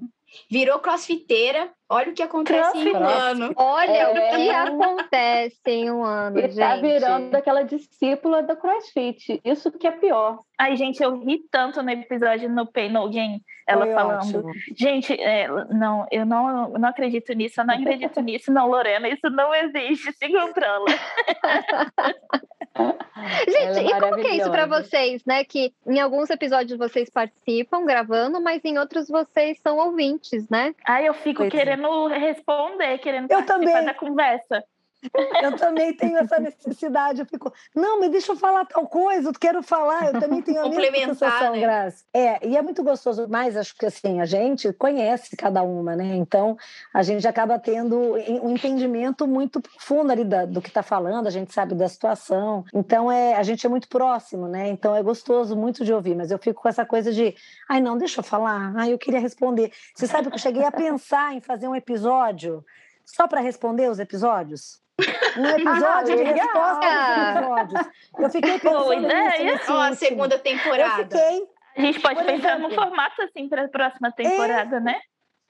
Virou 0.50 0.78
crossfiteira. 0.78 1.70
Olha 1.88 2.10
o 2.10 2.14
que 2.14 2.22
acontece 2.22 2.78
em 2.78 2.92
um 2.96 3.04
ano. 3.04 3.52
olha 3.56 3.90
É. 3.92 4.08
o 4.10 4.36
que 4.36 4.50
acontece 4.50 5.60
em 5.66 5.90
um 5.90 6.02
ano, 6.02 6.38
E 6.38 6.42
gente. 6.42 6.56
tá 6.56 6.76
virando 6.76 7.34
aquela 7.34 7.62
discípula 7.62 8.42
do 8.42 8.56
CrossFit. 8.56 9.40
Isso 9.44 9.70
que 9.70 9.86
é 9.86 9.90
pior. 9.90 10.40
Ai, 10.58 10.76
gente, 10.76 11.02
eu 11.02 11.18
ri 11.20 11.40
tanto 11.50 11.82
no 11.82 11.90
episódio 11.90 12.48
no 12.48 12.66
Pain 12.70 12.90
No 12.90 13.08
Gain, 13.10 13.40
ela 13.68 13.84
Foi 13.84 13.94
falando. 13.94 14.18
ótimo. 14.38 14.52
Gente, 14.76 15.12
é, 15.20 15.46
não, 15.74 16.06
eu 16.10 16.24
não, 16.24 16.70
não 16.70 16.88
acredito 16.88 17.32
nisso, 17.34 17.60
eu 17.60 17.66
não 17.66 17.74
acredito 17.74 18.20
nisso, 18.20 18.50
não, 18.52 18.68
Lorena, 18.68 19.08
isso 19.08 19.28
não 19.30 19.54
existe, 19.54 20.10
se 20.16 20.28
controla. 20.32 20.86
Gente, 23.48 23.78
é 23.78 23.84
e 23.84 24.00
como 24.00 24.16
que 24.16 24.26
é 24.26 24.36
isso 24.36 24.50
para 24.50 24.66
vocês, 24.66 25.24
né? 25.24 25.44
Que 25.44 25.72
em 25.86 26.00
alguns 26.00 26.28
episódios 26.30 26.78
vocês 26.78 27.08
participam 27.08 27.84
gravando, 27.84 28.40
mas 28.40 28.64
em 28.64 28.78
outros 28.78 29.08
vocês 29.08 29.58
são 29.60 29.78
ouvintes, 29.78 30.48
né? 30.48 30.74
Aí 30.84 31.06
eu 31.06 31.14
fico 31.14 31.38
Pois 31.42 31.54
é. 31.54 31.56
querendo 31.56 32.08
responder, 32.08 32.98
querendo 32.98 33.30
Eu 33.30 33.38
participar 33.38 33.58
também. 33.58 33.84
da 33.84 33.94
conversa. 33.94 34.64
Eu 35.42 35.56
também 35.56 35.92
tenho 35.96 36.18
essa 36.18 36.38
necessidade. 36.38 37.20
Eu 37.20 37.26
fico, 37.26 37.52
não, 37.74 38.00
mas 38.00 38.10
deixa 38.10 38.32
eu 38.32 38.36
falar 38.36 38.64
tal 38.64 38.86
coisa, 38.86 39.28
eu 39.28 39.32
quero 39.32 39.62
falar. 39.62 40.14
Eu 40.14 40.20
também 40.20 40.40
tenho 40.42 40.60
a 40.60 40.62
mesma 40.68 40.80
sensação, 41.14 41.52
né? 41.52 41.60
Graça. 41.60 42.04
É, 42.12 42.46
e 42.46 42.56
é 42.56 42.62
muito 42.62 42.82
gostoso, 42.82 43.26
mas 43.28 43.56
acho 43.56 43.76
que 43.76 43.86
assim, 43.86 44.20
a 44.20 44.24
gente 44.26 44.72
conhece 44.72 45.36
cada 45.36 45.62
uma, 45.62 45.94
né? 45.96 46.14
Então 46.16 46.56
a 46.92 47.02
gente 47.02 47.26
acaba 47.26 47.58
tendo 47.58 47.96
um 48.42 48.50
entendimento 48.50 49.26
muito 49.26 49.60
profundo 49.60 50.12
ali 50.12 50.24
da- 50.24 50.44
do 50.46 50.60
que 50.62 50.68
está 50.68 50.82
falando, 50.82 51.26
a 51.26 51.30
gente 51.30 51.52
sabe 51.52 51.74
da 51.74 51.88
situação. 51.88 52.64
Então 52.72 53.10
é, 53.10 53.34
a 53.34 53.42
gente 53.42 53.66
é 53.66 53.68
muito 53.68 53.88
próximo, 53.88 54.48
né? 54.48 54.68
Então 54.68 54.94
é 54.94 55.02
gostoso 55.02 55.56
muito 55.56 55.84
de 55.84 55.92
ouvir, 55.92 56.14
mas 56.14 56.30
eu 56.30 56.38
fico 56.38 56.62
com 56.62 56.68
essa 56.68 56.84
coisa 56.84 57.12
de, 57.12 57.34
ai, 57.68 57.80
não, 57.80 57.96
deixa 57.98 58.20
eu 58.20 58.24
falar, 58.24 58.72
ai, 58.76 58.92
eu 58.92 58.98
queria 58.98 59.20
responder. 59.20 59.72
Você 59.94 60.06
sabe 60.06 60.28
que 60.28 60.34
eu 60.34 60.38
cheguei 60.38 60.64
a 60.64 60.72
pensar 60.72 61.34
em 61.34 61.40
fazer 61.40 61.68
um 61.68 61.74
episódio 61.76 62.64
só 63.04 63.26
para 63.28 63.40
responder 63.40 63.90
os 63.90 63.98
episódios? 63.98 64.82
Um 65.36 65.46
episódio 65.46 65.88
ah, 65.88 66.02
de 66.02 66.22
resposta 66.22 66.86
aos 66.86 67.36
episódios. 67.36 67.90
Eu 68.18 68.30
fiquei 68.30 68.58
pensando 68.60 68.84
Boa 68.84 68.96
ideia. 68.96 69.60
Ó, 69.68 69.80
a 69.80 69.94
segunda 69.94 70.38
temporada. 70.38 71.02
Eu 71.02 71.04
fiquei. 71.04 71.48
A 71.76 71.80
gente 71.80 72.00
pode 72.00 72.14
Por 72.14 72.24
pensar 72.24 72.50
exemplo, 72.50 72.68
no 72.68 72.74
formato 72.74 73.22
assim 73.22 73.48
para 73.48 73.64
a 73.64 73.68
próxima 73.68 74.12
temporada, 74.12 74.76
é... 74.76 74.80
né? 74.80 75.00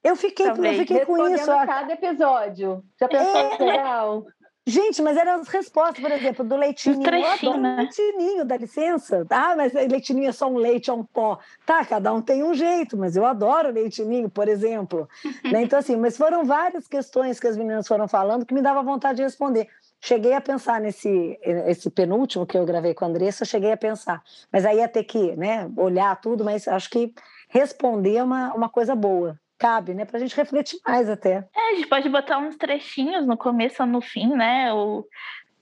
Eu 0.03 0.17
fiquei, 0.17 0.47
eu 0.47 0.55
fiquei 0.55 1.05
com 1.05 1.29
isso. 1.29 1.47
cada 1.47 1.93
episódio. 1.93 2.83
Já 2.99 3.09
pensou 3.09 3.41
é... 3.41 3.59
legal? 3.59 4.27
Gente, 4.67 5.03
mas 5.03 5.19
eram 5.19 5.41
as 5.41 5.49
respostas, 5.49 6.01
por 6.01 6.11
exemplo, 6.11 6.43
do 6.43 6.57
leitinho. 6.57 7.03
Eu 7.07 7.27
adoro 7.27 7.61
né? 7.61 7.77
leitinho, 7.77 8.45
dá 8.47 8.57
licença. 8.57 9.27
Ah, 9.29 9.55
mas 9.55 9.75
leitinho 9.75 10.27
é 10.27 10.33
só 10.33 10.49
um 10.49 10.57
leite, 10.57 10.89
é 10.89 10.93
um 10.93 11.05
pó. 11.05 11.39
Tá, 11.67 11.85
cada 11.85 12.11
um 12.15 12.23
tem 12.23 12.43
um 12.43 12.55
jeito, 12.55 12.97
mas 12.97 13.15
eu 13.15 13.27
adoro 13.27 13.71
leitinho, 13.71 14.31
por 14.31 14.49
exemplo. 14.49 15.07
né? 15.53 15.63
Então, 15.63 15.79
assim, 15.79 15.97
mas 15.97 16.17
foram 16.17 16.47
várias 16.47 16.89
questões 16.89 17.39
que 17.39 17.47
as 17.47 17.59
meninas 17.59 17.87
foram 17.87 18.09
falando 18.09 18.47
que 18.47 18.55
me 18.55 18.63
dava 18.63 18.83
vontade 18.83 19.17
de 19.17 19.23
responder. 19.23 19.69
Cheguei 20.01 20.33
a 20.33 20.41
pensar 20.41 20.81
nesse 20.81 21.39
esse 21.43 21.91
penúltimo 21.91 22.47
que 22.47 22.57
eu 22.57 22.65
gravei 22.65 22.95
com 22.95 23.05
a 23.05 23.09
Andressa, 23.09 23.45
cheguei 23.45 23.73
a 23.73 23.77
pensar. 23.77 24.23
Mas 24.51 24.65
aí 24.65 24.79
ia 24.79 24.89
ter 24.89 25.05
que 25.05 25.37
né, 25.37 25.71
olhar 25.77 26.19
tudo, 26.23 26.43
mas 26.43 26.67
acho 26.67 26.89
que 26.89 27.13
responder 27.51 28.17
é 28.17 28.23
uma, 28.23 28.55
uma 28.55 28.69
coisa 28.71 28.95
boa 28.95 29.39
cabe, 29.59 29.95
né? 29.95 30.05
Para 30.05 30.19
a 30.19 30.21
gente 30.21 30.37
refletir 30.37 30.79
mais 30.87 31.09
até. 31.09 31.47
É, 31.55 31.71
a 31.71 31.75
gente 31.75 31.89
pode 31.89 32.09
botar 32.09 32.39
uns 32.39 32.57
trechinhos 32.57 33.27
no 33.27 33.37
começo 33.37 33.83
ou 33.83 33.89
no 33.89 34.01
fim, 34.01 34.29
né? 34.29 34.73
O, 34.73 35.07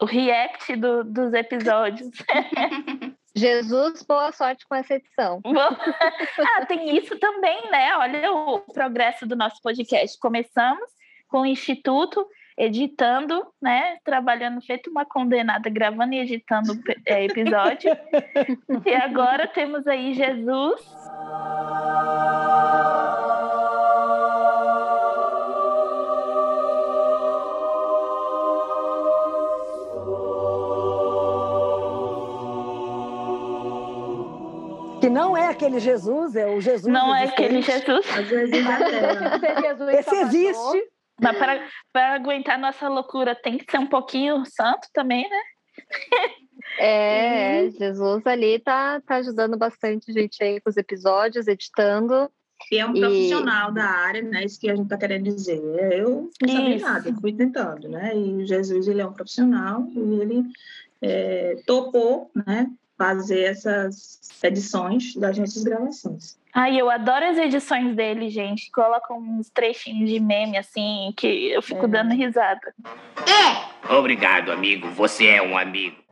o 0.01 0.05
react 0.05 0.75
do, 0.77 1.05
dos 1.05 1.33
episódios. 1.33 2.11
Jesus, 3.35 4.03
boa 4.03 4.31
sorte 4.33 4.67
com 4.69 4.75
essa 4.75 4.95
edição. 4.95 5.41
ah, 5.47 6.67
tem 6.67 6.97
isso 6.97 7.19
também, 7.19 7.71
né? 7.71 7.97
Olha 7.97 8.31
o 8.31 8.61
progresso 8.61 9.27
do 9.27 9.35
nosso 9.35 9.61
podcast. 9.63 10.19
Começamos 10.19 10.91
com 11.29 11.41
o 11.41 11.47
Instituto 11.47 12.27
editando, 12.56 13.47
né? 13.61 13.97
Trabalhando 14.04 14.61
feito 14.61 14.90
uma 14.90 15.04
condenada, 15.04 15.68
gravando 15.71 16.14
e 16.14 16.21
editando 16.21 16.78
é, 17.06 17.25
episódio. 17.25 17.90
e 18.87 18.94
agora 18.94 19.47
temos 19.49 19.87
aí 19.87 20.14
Jesus. 20.14 20.80
Que 35.00 35.11
não 35.11 35.37
é 35.37 35.49
aquele 35.49 35.80
Jesus, 35.80 36.37
é 36.37 36.47
o 36.47 36.61
Jesus. 36.61 36.87
Não 36.87 37.12
é 37.12 37.25
aquele 37.25 37.61
Jesus. 37.61 38.06
Esse 39.99 40.14
existe. 40.14 40.92
Mas 41.21 41.38
para, 41.38 41.69
para 41.92 42.14
aguentar 42.14 42.59
nossa 42.59 42.88
loucura 42.88 43.35
tem 43.35 43.59
que 43.59 43.71
ser 43.71 43.78
um 43.78 43.87
pouquinho 43.87 44.45
santo 44.47 44.88
também, 44.92 45.28
né? 45.28 45.40
É, 46.78 47.69
Jesus 47.71 48.26
ali 48.26 48.59
tá, 48.59 49.00
tá 49.00 49.16
ajudando 49.16 49.57
bastante 49.57 50.11
a 50.11 50.14
gente 50.14 50.42
aí 50.42 50.61
com 50.61 50.71
os 50.71 50.76
episódios, 50.76 51.49
editando. 51.49 52.31
E 52.71 52.78
é 52.78 52.87
um 52.87 52.95
profissional 52.95 53.71
e... 53.71 53.75
da 53.75 53.85
área, 53.85 54.23
né? 54.23 54.45
Isso 54.45 54.61
que 54.61 54.71
a 54.71 54.76
gente 54.76 54.88
tá 54.88 54.97
querendo 54.97 55.25
dizer. 55.25 55.61
Eu 55.92 56.31
não 56.40 56.49
sabia 56.49 56.76
Isso. 56.76 56.85
nada, 56.85 57.14
fui 57.21 57.33
tentando, 57.33 57.88
né? 57.88 58.16
E 58.16 58.47
Jesus, 58.47 58.87
ele 58.87 59.00
é 59.00 59.07
um 59.07 59.12
profissional 59.12 59.87
e 59.95 60.21
ele 60.21 60.45
é, 61.00 61.57
topou, 61.66 62.31
né? 62.47 62.71
fazer 63.02 63.40
essas 63.40 64.21
edições 64.45 65.16
das 65.16 65.37
nossas 65.37 65.64
gravações. 65.64 66.38
Ai, 66.54 66.78
eu 66.78 66.90
adoro 66.90 67.25
as 67.25 67.38
edições 67.38 67.97
dele, 67.97 68.28
gente. 68.28 68.71
Colocam 68.71 69.18
uns 69.18 69.49
trechinhos 69.49 70.11
de 70.11 70.21
meme 70.21 70.59
assim 70.59 71.12
que 71.16 71.50
eu 71.50 71.62
fico 71.62 71.87
é. 71.87 71.88
dando 71.88 72.14
risada. 72.14 72.75
É! 73.26 73.92
Obrigado, 73.94 74.52
amigo. 74.52 74.88
Você 74.90 75.28
é 75.28 75.42
um 75.42 75.56
amigo. 75.56 76.02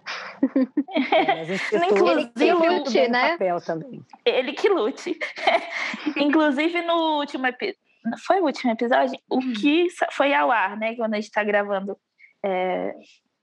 É, 1.12 1.86
Inclusive, 1.86 2.32
ele 2.34 2.34
que 2.34 2.68
lute, 2.68 3.08
né? 3.08 3.36
Ele 4.24 4.52
que 4.52 4.68
lute. 4.68 5.18
Inclusive, 6.16 6.82
no 6.82 7.18
último 7.18 7.46
episódio. 7.46 7.78
Foi 8.26 8.40
o 8.40 8.46
último 8.46 8.72
episódio? 8.72 9.18
O 9.28 9.38
hum. 9.38 9.52
que 9.52 9.88
foi 10.10 10.32
ao 10.32 10.50
ar, 10.50 10.76
né? 10.76 10.96
Quando 10.96 11.14
a 11.14 11.16
gente 11.16 11.26
está 11.26 11.44
gravando. 11.44 11.96
É... 12.44 12.94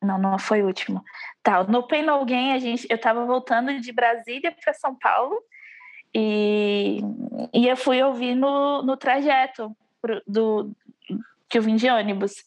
Não, 0.01 0.17
não 0.17 0.37
foi 0.37 0.61
o 0.61 0.65
último. 0.65 1.03
Tá, 1.43 1.63
no 1.63 1.87
Pain 1.87 2.03
No 2.03 2.23
Gain, 2.25 2.53
a 2.53 2.59
gente, 2.59 2.85
eu 2.89 2.95
estava 2.95 3.25
voltando 3.25 3.79
de 3.79 3.91
Brasília 3.91 4.53
para 4.63 4.73
São 4.73 4.95
Paulo 4.95 5.37
e, 6.13 6.99
e 7.53 7.67
eu 7.67 7.77
fui 7.77 8.01
ouvir 8.01 8.35
no, 8.35 8.81
no 8.81 8.97
trajeto 8.97 9.75
pro, 10.01 10.21
do, 10.27 10.71
que 11.49 11.57
eu 11.57 11.61
vim 11.61 11.75
de 11.75 11.89
ônibus. 11.89 12.43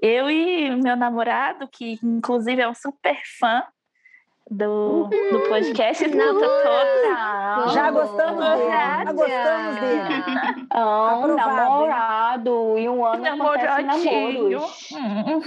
Eu 0.00 0.30
e 0.30 0.74
meu 0.76 0.96
namorado, 0.96 1.68
que 1.68 1.98
inclusive 2.02 2.60
é 2.60 2.68
um 2.68 2.74
super 2.74 3.20
fã 3.38 3.62
do, 4.50 5.08
do 5.08 5.40
podcast 5.48 6.06
Não, 6.08 6.38
toda. 6.40 7.72
Já 7.72 7.90
gostamos 7.90 8.44
dele. 8.44 8.70
Já 8.70 9.12
gostamos 9.12 9.76
dele. 9.76 10.68
Ah, 10.74 11.18
um 11.18 11.34
namorado 11.34 12.78
e 12.78 12.88
um 12.88 13.04
ano. 13.04 13.22
Hum. 14.92 15.42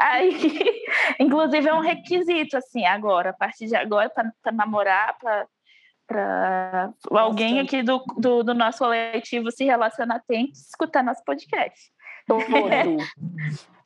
Aí, 0.00 0.84
inclusive, 1.18 1.68
é 1.68 1.74
um 1.74 1.80
requisito, 1.80 2.56
assim, 2.56 2.86
agora, 2.86 3.30
a 3.30 3.32
partir 3.32 3.66
de 3.66 3.74
agora, 3.74 4.08
para 4.08 4.52
namorar, 4.52 5.16
para 5.18 5.46
alguém 7.10 7.60
aqui 7.60 7.82
do, 7.82 8.02
do, 8.16 8.42
do, 8.42 8.54
nosso 8.54 8.78
coletivo 8.78 9.50
se 9.50 9.64
relacionar, 9.64 10.22
tem 10.26 10.46
que 10.46 10.56
escutar 10.56 11.02
nosso 11.02 11.24
podcast. 11.24 11.90
Todo. 12.26 12.46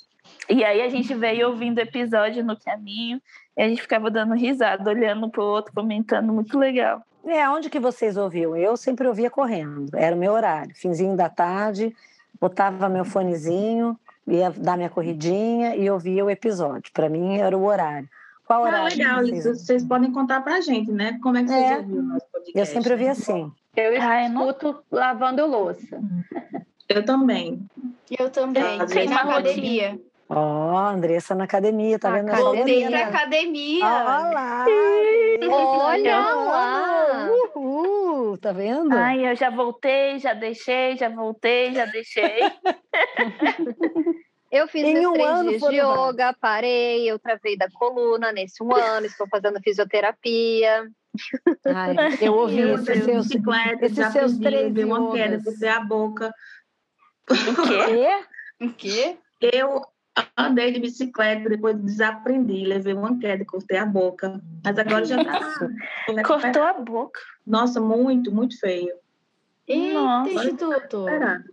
E 0.49 0.65
aí 0.65 0.83
a 0.83 0.89
gente 0.89 1.15
veio 1.15 1.49
ouvindo 1.49 1.79
episódio 1.79 2.45
no 2.45 2.59
caminho 2.59 3.21
e 3.57 3.63
a 3.63 3.69
gente 3.69 3.83
ficava 3.83 4.11
dando 4.11 4.35
risada, 4.35 4.91
olhando 4.91 5.31
para 5.31 5.43
o 5.43 5.47
outro, 5.47 5.73
comentando, 5.73 6.33
muito 6.33 6.59
legal. 6.59 7.03
É, 7.25 7.49
onde 7.49 7.71
que 7.71 7.79
vocês 7.79 8.17
ouviam? 8.17 8.57
Eu 8.57 8.77
sempre 8.77 9.07
ouvia 9.07 9.31
correndo, 9.31 9.89
era 9.95 10.15
o 10.15 10.19
meu 10.19 10.33
horário, 10.33 10.75
finzinho 10.75 11.17
da 11.17 11.29
tarde, 11.29 11.95
botava 12.41 12.89
meu 12.89 13.05
fonezinho, 13.05 13.97
ia 14.27 14.51
dar 14.51 14.77
minha 14.77 14.91
corridinha 14.91 15.77
e 15.77 15.89
ouvia 15.89 16.25
o 16.25 16.31
episódio. 16.31 16.91
Para 16.93 17.09
mim 17.09 17.39
era 17.39 17.57
o 17.57 17.65
horário. 17.65 18.09
Qual 18.51 18.63
horário? 18.63 18.85
Ah, 18.85 19.21
legal, 19.21 19.25
vocês... 19.25 19.65
vocês 19.65 19.85
podem 19.85 20.11
contar 20.11 20.41
para 20.41 20.57
a 20.57 20.61
gente, 20.61 20.91
né? 20.91 21.21
Como 21.23 21.37
é 21.37 21.43
que 21.45 21.51
vocês 21.51 21.71
é, 21.71 21.77
ouviram 21.77 22.01
o 22.01 22.03
nosso 22.03 22.27
podcast? 22.33 22.59
Eu 22.59 22.67
sempre 22.67 22.93
ouvi 22.95 23.07
assim. 23.07 23.53
Eu 23.77 23.93
escuto 23.95 24.83
ah, 24.91 24.97
lavando 24.97 25.47
louça. 25.47 26.01
Eu 26.89 27.05
também. 27.05 27.65
Eu 28.11 28.29
também. 28.29 28.85
Tem 28.87 29.09
na 29.09 29.21
academia. 29.21 30.01
Ó, 30.29 30.73
oh, 30.73 30.79
Andressa 30.79 31.33
na 31.33 31.45
academia, 31.45 31.97
tá 31.97 32.11
vendo? 32.11 32.33
Voltei 32.35 32.89
pra 32.89 33.07
academia. 33.07 33.87
Olha 33.87 34.03
lá. 34.03 34.67
Olha 35.49 36.19
lá. 36.19 37.29
Uhul, 37.55 38.37
tá 38.37 38.51
vendo? 38.51 38.93
Ai, 38.93 39.31
eu 39.31 39.37
já 39.37 39.51
voltei, 39.51 40.19
já 40.19 40.35
deixei, 40.35 40.97
já 40.97 41.09
voltei, 41.09 41.73
já 41.73 41.85
deixei. 41.85 42.41
Eu 44.51 44.67
fiz 44.67 44.83
em 44.85 45.07
um 45.07 45.13
três 45.13 45.41
dias 45.43 45.63
de 45.63 45.77
yoga, 45.77 46.35
parei, 46.41 47.09
eu 47.09 47.19
travei 47.19 47.57
da 47.57 47.71
coluna 47.71 48.33
nesse 48.33 48.63
um 48.63 48.75
ano, 48.75 49.07
estou 49.07 49.29
fazendo 49.29 49.61
fisioterapia. 49.63 50.91
Ai, 51.67 51.95
eu 52.21 52.35
ouvi 52.35 52.59
eu 52.59 52.75
esses 52.75 53.05
seus, 53.05 53.29
bicicleta, 53.29 53.87
esses 53.87 54.13
seus 54.13 54.39
três 54.39 54.73
deu 54.73 54.89
uma 54.89 55.13
queda, 55.13 55.39
botei 55.39 55.69
a 55.69 55.81
boca. 55.81 56.35
O 57.31 57.35
quê? 57.63 58.25
O 58.61 58.73
quê? 58.73 59.17
Eu 59.41 59.83
andei 60.37 60.73
de 60.73 60.81
bicicleta, 60.81 61.49
depois 61.49 61.79
desaprendi, 61.79 62.65
levei 62.67 62.93
uma 62.93 63.19
queda, 63.19 63.45
cortei 63.45 63.79
a 63.79 63.87
boca. 63.87 64.41
Mas 64.65 64.79
agora 64.79 65.05
já 65.05 65.25
tá. 65.25 65.41
Cortou 66.27 66.63
a 66.63 66.73
boca. 66.75 67.21
Nossa, 67.47 67.81
muito, 67.81 68.33
muito 68.33 68.59
feio. 68.59 68.95
Eita, 69.71 70.01
Nossa, 70.01 70.33
Instituto. 70.33 71.07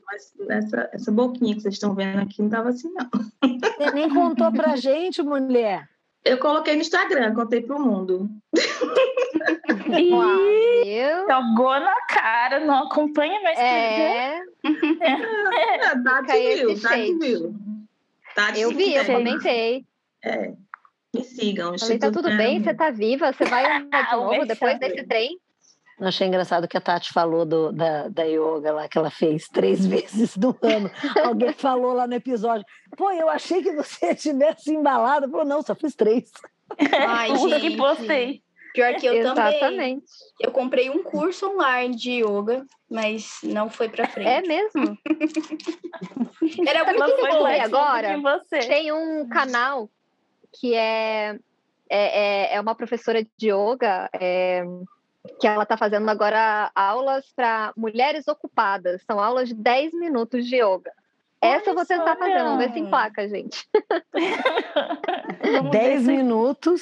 Mas 0.05 0.33
essa, 0.49 0.89
essa 0.91 1.11
boquinha 1.11 1.53
que 1.53 1.61
vocês 1.61 1.75
estão 1.75 1.93
vendo 1.93 2.19
aqui 2.19 2.39
não 2.39 2.47
estava 2.47 2.69
assim, 2.69 2.91
não. 2.91 3.07
Você 3.77 3.91
nem 3.93 4.09
contou 4.09 4.51
pra 4.51 4.75
gente, 4.75 5.21
mulher. 5.21 5.87
Eu 6.25 6.39
coloquei 6.39 6.73
no 6.75 6.81
Instagram, 6.81 7.35
contei 7.35 7.61
pro 7.61 7.79
mundo. 7.79 8.27
Ih, 9.97 10.95
jogou 11.29 11.79
na 11.79 11.95
cara, 12.09 12.59
não 12.59 12.85
acompanha 12.85 13.39
mais. 13.41 13.59
É. 13.59 14.37
é. 14.37 14.43
Tá 16.03 16.21
de 16.21 16.55
mil, 16.55 16.81
tá 16.81 16.95
de 16.95 17.13
mil. 17.13 17.55
Tá 18.35 18.57
eu 18.57 18.71
vi, 18.71 18.95
eu 18.95 19.05
comentei. 19.05 19.85
É. 20.25 20.53
Me 21.15 21.23
sigam. 21.23 21.77
Falei, 21.77 21.99
tá 21.99 22.11
tudo 22.11 22.35
bem? 22.35 22.63
Você 22.63 22.73
tá 22.73 22.89
viva? 22.89 23.31
Você 23.31 23.45
vai 23.45 23.77
andar 23.77 24.09
de 24.09 24.15
novo 24.17 24.45
depois 24.45 24.79
desse 24.79 25.03
trem? 25.05 25.39
Eu 25.99 26.07
achei 26.07 26.27
engraçado 26.27 26.67
que 26.67 26.77
a 26.77 26.81
Tati 26.81 27.11
falou 27.11 27.43
do, 27.43 27.71
da, 27.71 28.07
da 28.07 28.23
yoga 28.23 28.71
lá, 28.71 28.87
que 28.87 28.97
ela 28.97 29.09
fez 29.09 29.47
três 29.47 29.83
vezes 29.87 30.35
no 30.37 30.55
ano. 30.61 30.91
Alguém 31.23 31.53
falou 31.53 31.93
lá 31.93 32.05
no 32.05 32.13
episódio. 32.13 32.65
Pô, 32.95 33.11
eu 33.11 33.27
achei 33.29 33.63
que 33.63 33.71
você 33.73 34.13
tivesse 34.15 34.71
embalado. 34.73 35.29
Falou, 35.29 35.45
não, 35.45 35.61
só 35.61 35.73
fiz 35.73 35.95
três. 35.95 36.31
Ai, 37.07 37.35
gente. 37.35 37.61
que 37.61 37.77
postei. 37.77 38.41
Pior 38.73 38.93
que 38.95 39.07
eu 39.07 39.23
também. 39.23 39.47
Exatamente. 39.55 40.05
Eu 40.39 40.51
comprei 40.51 40.87
um 40.91 41.01
curso 41.01 41.49
online 41.49 41.95
de 41.95 42.23
yoga, 42.23 42.63
mas 42.87 43.39
não 43.41 43.71
foi 43.71 43.89
pra 43.89 44.07
frente. 44.07 44.27
É 44.27 44.41
mesmo? 44.41 44.95
Era 46.67 46.83
muito 46.85 47.15
que 47.15 47.21
eu 47.21 47.39
bom. 47.39 47.45
agora? 47.47 48.21
Tem 48.67 48.91
um 48.91 49.27
canal 49.27 49.89
que 50.59 50.75
é, 50.75 51.39
é, 51.89 52.51
é- 52.51 52.55
é 52.55 52.61
uma 52.61 52.75
professora 52.75 53.25
de 53.35 53.51
yoga 53.51 54.09
é, 54.13 54.63
que 55.39 55.47
ela 55.47 55.63
está 55.63 55.77
fazendo 55.77 56.09
agora 56.09 56.71
aulas 56.75 57.25
para 57.35 57.71
mulheres 57.75 58.27
ocupadas. 58.27 59.01
São 59.09 59.19
aulas 59.19 59.49
de 59.49 59.55
10 59.55 59.93
minutos 59.93 60.45
de 60.47 60.55
yoga. 60.57 60.91
Essa 61.41 61.69
eu 61.69 61.75
vou 61.75 61.85
tentar 61.85 62.15
fazer, 62.15 62.39
vamos 62.43 62.57
ver 62.57 62.73
se 62.73 62.79
emplaca, 62.79 63.27
gente. 63.29 63.67
Vamos 65.41 65.71
ver 65.71 65.79
10 65.79 66.01
se- 66.01 66.07
minutos. 66.07 66.81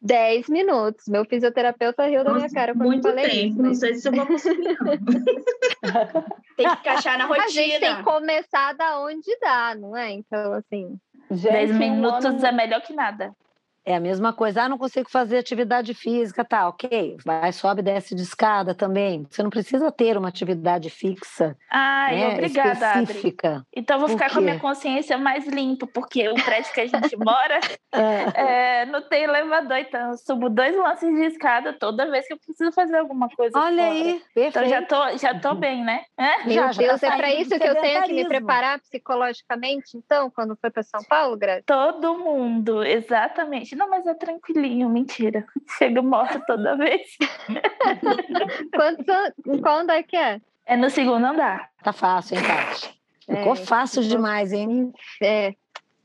10 0.00 0.48
minutos. 0.48 1.06
Meu 1.08 1.24
fisioterapeuta 1.24 2.04
riu 2.06 2.22
da 2.22 2.30
minha 2.30 2.42
Nossa, 2.44 2.54
cara 2.54 2.72
quando 2.72 2.82
eu 2.82 2.86
muito 2.86 3.02
falei 3.08 3.28
tempo. 3.28 3.48
isso. 3.54 3.62
Não 3.62 3.74
sei 3.74 3.94
se 3.94 4.08
eu 4.08 4.12
vou 4.12 4.26
conseguir, 4.26 4.78
não. 4.78 4.92
Tem 6.56 6.68
que 6.68 6.74
encaixar 6.80 7.18
na 7.18 7.26
A 7.26 7.48
gente 7.48 7.70
tem 7.70 7.80
que 7.80 7.86
rotina. 7.86 8.04
começar 8.04 8.74
da 8.74 9.00
onde 9.00 9.36
dá, 9.40 9.74
não 9.74 9.96
é? 9.96 10.10
Então, 10.12 10.52
assim, 10.52 10.96
Gente, 11.30 11.52
10 11.52 11.70
um 11.72 11.74
minutos 11.78 12.44
é 12.44 12.52
melhor 12.52 12.80
que 12.82 12.92
nada. 12.92 13.32
É 13.88 13.94
a 13.96 14.00
mesma 14.00 14.34
coisa. 14.34 14.64
Ah, 14.64 14.68
não 14.68 14.76
consigo 14.76 15.08
fazer 15.08 15.38
atividade 15.38 15.94
física, 15.94 16.44
tá, 16.44 16.68
ok. 16.68 17.16
Vai, 17.24 17.50
sobe, 17.52 17.80
desce 17.80 18.14
de 18.14 18.20
escada 18.20 18.74
também. 18.74 19.26
Você 19.30 19.42
não 19.42 19.48
precisa 19.48 19.90
ter 19.90 20.14
uma 20.18 20.28
atividade 20.28 20.90
fixa, 20.90 21.56
Ai, 21.70 22.16
né, 22.16 22.28
obrigada, 22.34 22.86
Adri. 22.90 23.02
específica. 23.04 23.64
Então 23.74 23.96
eu 23.96 24.00
vou 24.00 24.08
ficar 24.10 24.30
com 24.30 24.40
a 24.40 24.42
minha 24.42 24.58
consciência 24.58 25.16
mais 25.16 25.46
limpa, 25.46 25.86
porque 25.86 26.28
o 26.28 26.34
prédio 26.34 26.70
que 26.74 26.80
a 26.82 26.86
gente 26.86 27.16
mora 27.16 27.58
Ah, 27.90 28.38
é, 28.38 28.84
não 28.84 29.00
tem 29.08 29.22
elevador, 29.22 29.78
então 29.78 30.10
eu 30.10 30.18
subo 30.18 30.50
dois 30.50 30.76
lances 30.76 31.08
de 31.14 31.24
escada 31.24 31.72
toda 31.72 32.10
vez 32.10 32.26
que 32.26 32.34
eu 32.34 32.38
preciso 32.38 32.70
fazer 32.72 32.98
alguma 32.98 33.30
coisa. 33.30 33.58
olha 33.58 33.84
fora. 33.84 33.90
aí, 33.94 34.22
Então 34.36 34.62
perfeito. 34.62 34.68
já 34.68 34.82
tô, 34.82 35.16
já 35.16 35.40
tô 35.40 35.54
bem, 35.54 35.82
né? 35.82 36.02
É? 36.18 36.44
meu 36.44 36.52
Já, 36.52 36.72
já 36.72 36.82
Deus, 36.82 37.00
tá 37.00 37.06
é 37.06 37.16
para 37.16 37.32
isso 37.32 37.58
que 37.58 37.66
eu 37.66 37.74
tenho 37.76 38.02
que 38.02 38.12
me 38.12 38.28
preparar 38.28 38.78
psicologicamente, 38.80 39.96
então, 39.96 40.30
quando 40.30 40.54
for 40.60 40.70
para 40.70 40.82
São 40.82 41.02
Paulo, 41.04 41.38
Graça? 41.38 41.62
Todo 41.64 42.18
mundo, 42.18 42.84
exatamente. 42.84 43.77
Não, 43.78 43.88
mas 43.88 44.04
é 44.06 44.14
tranquilinho, 44.14 44.88
mentira. 44.88 45.46
Chego 45.78 46.02
morta 46.02 46.40
toda 46.46 46.76
vez. 46.76 47.02
Quantos 48.74 49.08
an- 49.08 49.60
Qual 49.62 49.78
andar 49.78 50.02
que 50.02 50.16
é? 50.16 50.40
É 50.66 50.76
no 50.76 50.90
segundo 50.90 51.24
andar. 51.24 51.70
Tá 51.82 51.92
fácil, 51.92 52.36
hein, 52.36 52.42
Tati? 52.44 53.00
Ficou 53.24 53.52
É, 53.52 53.56
fácil 53.56 54.02
ficou- 54.02 54.16
demais, 54.16 54.52
hein? 54.52 54.92
É. 55.22 55.54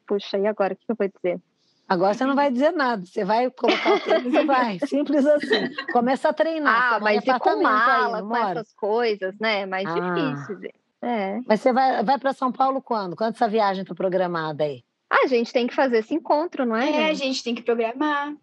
Puxa, 0.08 0.38
e 0.38 0.46
agora? 0.48 0.74
O 0.74 0.78
que 0.78 0.84
eu 0.90 0.96
vou 0.98 1.08
dizer? 1.08 1.42
Agora 1.88 2.14
você 2.14 2.26
não 2.26 2.36
vai 2.36 2.52
dizer 2.52 2.72
nada. 2.72 3.06
Você 3.06 3.24
vai 3.26 3.50
colocar 3.52 3.94
o 3.96 4.00
tênis 4.00 4.34
e 4.34 4.46
vai. 4.46 4.80
Simples 4.88 5.26
assim. 5.26 5.70
Começa 5.92 6.30
a 6.30 6.34
treinar. 6.34 6.94
Ah, 6.94 7.00
mas 7.00 7.24
e 7.26 7.40
com 7.40 7.62
mala, 7.62 8.18
aí, 8.18 8.22
com 8.22 8.28
mora? 8.30 8.60
essas 8.60 8.74
coisas, 8.74 9.36
né? 9.40 9.62
É 9.62 9.66
mais 9.66 9.86
Ah. 9.88 9.94
difícil. 9.94 10.72
É. 11.02 11.40
Mas 11.46 11.60
você 11.62 11.74
vai, 11.74 12.02
vai 12.04 12.18
para 12.18 12.32
São 12.34 12.52
Paulo 12.52 12.82
quando? 12.82 13.16
Quando 13.16 13.34
essa 13.36 13.48
viagem 13.48 13.84
tá 13.84 13.94
programada 13.94 14.64
aí? 14.64 14.84
A 15.24 15.28
gente 15.28 15.54
tem 15.54 15.68
que 15.68 15.76
fazer 15.76 16.00
esse 16.00 16.14
encontro, 16.14 16.66
não 16.66 16.76
é? 16.76 16.90
É, 16.90 17.10
a 17.10 17.14
gente? 17.14 17.44
tem 17.44 17.54
que 17.54 17.62
programar. 17.62 18.34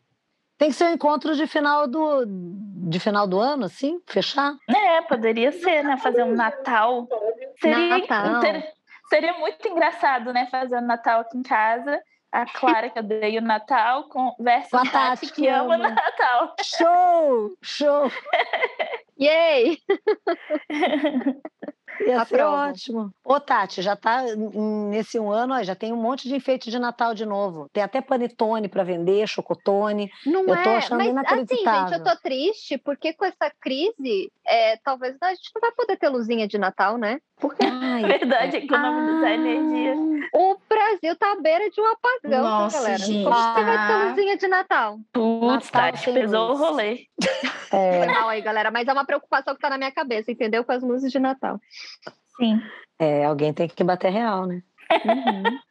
Tem 0.56 0.68
que 0.68 0.74
ser 0.76 0.84
um 0.84 0.92
encontro 0.94 1.34
de 1.34 1.46
final 1.46 1.88
do, 1.88 2.24
de 2.26 3.00
final 3.00 3.26
do 3.26 3.38
ano, 3.40 3.64
assim? 3.64 4.00
Fechar? 4.06 4.54
É, 4.68 5.00
poderia 5.02 5.50
ser, 5.52 5.82
né? 5.82 5.96
Fazer 5.96 6.22
um 6.22 6.34
Natal. 6.34 7.08
Seria, 7.60 7.98
Natal. 7.98 8.36
inter- 8.38 8.72
seria 9.08 9.32
muito 9.38 9.66
engraçado, 9.66 10.32
né? 10.32 10.46
Fazer 10.50 10.76
um 10.76 10.86
Natal 10.86 11.20
aqui 11.22 11.38
em 11.38 11.42
casa. 11.42 12.00
A 12.32 12.46
Clara, 12.46 12.88
que 12.90 12.98
odeia 13.00 13.40
o 13.40 13.44
Natal, 13.44 14.04
com 14.04 14.36
versus 14.38 14.72
a 14.72 14.82
Tati, 14.84 14.92
Tati, 14.92 15.26
que 15.28 15.32
que 15.42 15.48
ama 15.48 15.70
o 15.70 15.72
ama. 15.72 15.88
Natal. 15.90 16.54
Show! 16.62 17.56
Show! 17.60 18.12
Yay! 19.18 19.78
Ia 22.07 22.25
ser 22.25 22.40
Aprovo. 22.40 22.57
ótimo. 22.57 23.11
Ô, 23.25 23.38
Tati, 23.38 23.83
já 23.83 23.95
tá 23.95 24.23
nesse 24.90 25.19
um 25.21 25.30
ano, 25.30 25.54
ó, 25.54 25.62
já 25.62 25.75
tem 25.75 25.92
um 25.92 25.97
monte 25.97 26.28
de 26.28 26.35
enfeite 26.35 26.71
de 26.71 26.78
Natal 26.78 27.14
de 27.14 27.26
novo. 27.26 27.69
Tem 27.73 27.83
até 27.83 28.00
panetone 28.00 28.69
para 28.69 28.83
vender, 28.83 29.26
chocotone. 29.28 30.11
Não 30.25 30.40
Eu 30.40 30.47
tô 30.62 30.71
é, 30.71 30.76
achando 30.78 30.99
mas 30.99 31.07
assim, 31.09 31.11
inacreditável. 31.11 31.88
gente, 31.88 31.99
eu 31.99 32.04
tô 32.04 32.21
triste 32.23 32.78
porque 32.78 33.12
com 33.12 33.25
essa 33.25 33.52
crise, 33.61 34.30
é, 34.47 34.76
talvez 34.78 35.16
a 35.23 35.30
gente 35.30 35.50
não 35.54 35.61
vai 35.61 35.73
poder 35.73 35.97
ter 35.99 36.09
luzinha 36.09 36.49
de 36.49 36.57
Natal, 36.59 36.97
né? 36.97 37.19
Porque 37.38 37.64
Ai, 37.64 38.03
Verdade, 38.20 38.57
economizar 38.59 39.31
Ah. 39.31 39.35
energia. 39.35 39.94
o 40.35 40.57
Brasil 40.68 41.16
tá 41.16 41.33
à 41.33 41.37
beira 41.40 41.70
de 41.70 41.81
um 41.81 41.87
apagão, 41.87 42.31
né, 42.31 42.38
Nossa, 42.51 42.77
galera? 42.79 42.98
gente, 42.98 43.24
Como 43.24 43.35
que 43.37 43.42
você 43.42 43.64
vai 43.64 43.77
tá. 43.77 43.87
ter 43.87 44.09
luzinha 44.09 44.37
de 44.37 44.48
Natal? 44.48 44.98
Putz, 45.12 45.70
Natal 45.70 45.92
Tati, 45.92 46.12
pesou 46.12 46.48
luz. 46.48 46.61
o 46.61 46.62
rolê. 46.64 47.05
Foi 47.70 47.78
é, 47.78 48.06
mal 48.06 48.28
aí, 48.28 48.42
galera, 48.42 48.70
mas 48.70 48.88
é 48.88 48.92
uma 48.92 49.04
preocupação 49.04 49.54
que 49.54 49.61
tá 49.61 49.70
na 49.70 49.78
minha 49.78 49.92
cabeça, 49.92 50.33
entendeu? 50.33 50.64
Com 50.64 50.72
as 50.72 50.83
luzes 50.83 51.12
de 51.12 51.18
Natal. 51.20 51.61
Sim. 52.37 52.61
é, 52.98 53.24
alguém 53.24 53.52
tem 53.52 53.68
que 53.68 53.85
bater 53.85 54.11
real, 54.11 54.46
né? 54.46 54.62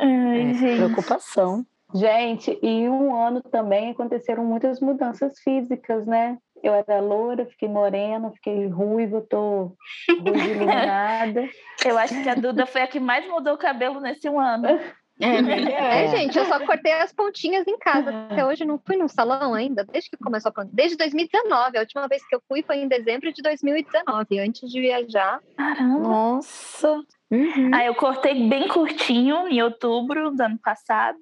Ai, 0.00 0.50
É, 0.50 0.54
gente. 0.54 0.76
preocupação. 0.76 1.66
Gente, 1.94 2.58
e 2.62 2.66
em 2.66 2.88
um 2.88 3.14
ano 3.14 3.42
também 3.42 3.90
aconteceram 3.90 4.44
muitas 4.44 4.80
mudanças 4.80 5.38
físicas, 5.40 6.06
né? 6.06 6.38
Eu 6.62 6.72
era 6.72 7.00
loura, 7.00 7.44
fiquei 7.44 7.68
morena, 7.68 8.30
fiquei 8.30 8.68
ruiva, 8.68 9.20
tô 9.28 9.76
ruiva 10.08 10.44
iluminada. 10.48 11.48
Eu 11.84 11.98
acho 11.98 12.22
que 12.22 12.28
a 12.28 12.34
Duda 12.34 12.64
foi 12.64 12.82
a 12.82 12.86
que 12.86 13.00
mais 13.00 13.26
mudou 13.28 13.54
o 13.54 13.58
cabelo 13.58 14.00
nesse 14.00 14.28
um 14.28 14.38
ano. 14.38 14.68
É 15.22 15.42
verdade. 15.42 15.72
É, 15.72 16.04
É. 16.04 16.08
gente, 16.08 16.36
eu 16.38 16.44
só 16.46 16.58
cortei 16.64 16.92
as 16.92 17.12
pontinhas 17.12 17.66
em 17.66 17.78
casa. 17.78 18.10
Até 18.30 18.44
hoje 18.44 18.64
não 18.64 18.78
fui 18.78 18.96
num 18.96 19.08
salão 19.08 19.54
ainda, 19.54 19.84
desde 19.84 20.10
que 20.10 20.16
começou 20.16 20.48
a 20.50 20.52
pandemia. 20.52 20.74
Desde 20.76 20.96
2019. 20.96 21.76
A 21.78 21.80
última 21.80 22.08
vez 22.08 22.26
que 22.26 22.34
eu 22.34 22.42
fui 22.48 22.62
foi 22.62 22.78
em 22.78 22.88
dezembro 22.88 23.32
de 23.32 23.42
2019, 23.42 24.38
antes 24.40 24.70
de 24.70 24.80
viajar. 24.80 25.40
Caramba. 25.56 26.00
Nossa! 26.00 27.00
Uhum. 27.30 27.70
Aí 27.74 27.86
eu 27.86 27.94
cortei 27.94 28.48
bem 28.48 28.68
curtinho 28.68 29.48
em 29.48 29.62
outubro 29.62 30.30
do 30.30 30.40
ano 30.42 30.58
passado 30.62 31.18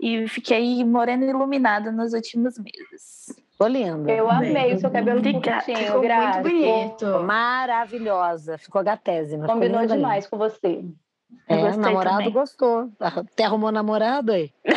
e 0.00 0.28
fiquei 0.28 0.84
morena 0.84 1.24
e 1.24 1.28
iluminada 1.30 1.90
nos 1.90 2.12
últimos 2.12 2.54
meses. 2.58 3.34
Tô 3.58 3.66
linda. 3.66 4.10
Eu 4.10 4.28
amei 4.30 4.74
o 4.74 4.78
seu 4.78 4.90
cabelo 4.90 5.18
Obrigada. 5.18 5.62
curtinho, 5.64 5.86
Ficou 5.86 6.02
muito 6.02 6.42
bonito. 6.42 7.22
Maravilhosa. 7.24 8.58
Ficou 8.58 8.82
gatésima. 8.82 9.42
ficou 9.44 9.54
Combinou 9.54 9.80
linda, 9.82 9.94
demais 9.96 10.26
com 10.26 10.36
você. 10.36 10.84
Eu 11.48 11.66
É, 11.66 11.76
namorado 11.76 12.16
também. 12.18 12.32
gostou. 12.32 12.90
Até 13.00 13.44
arrumou 13.44 13.70
namorado 13.72 14.32
aí. 14.32 14.50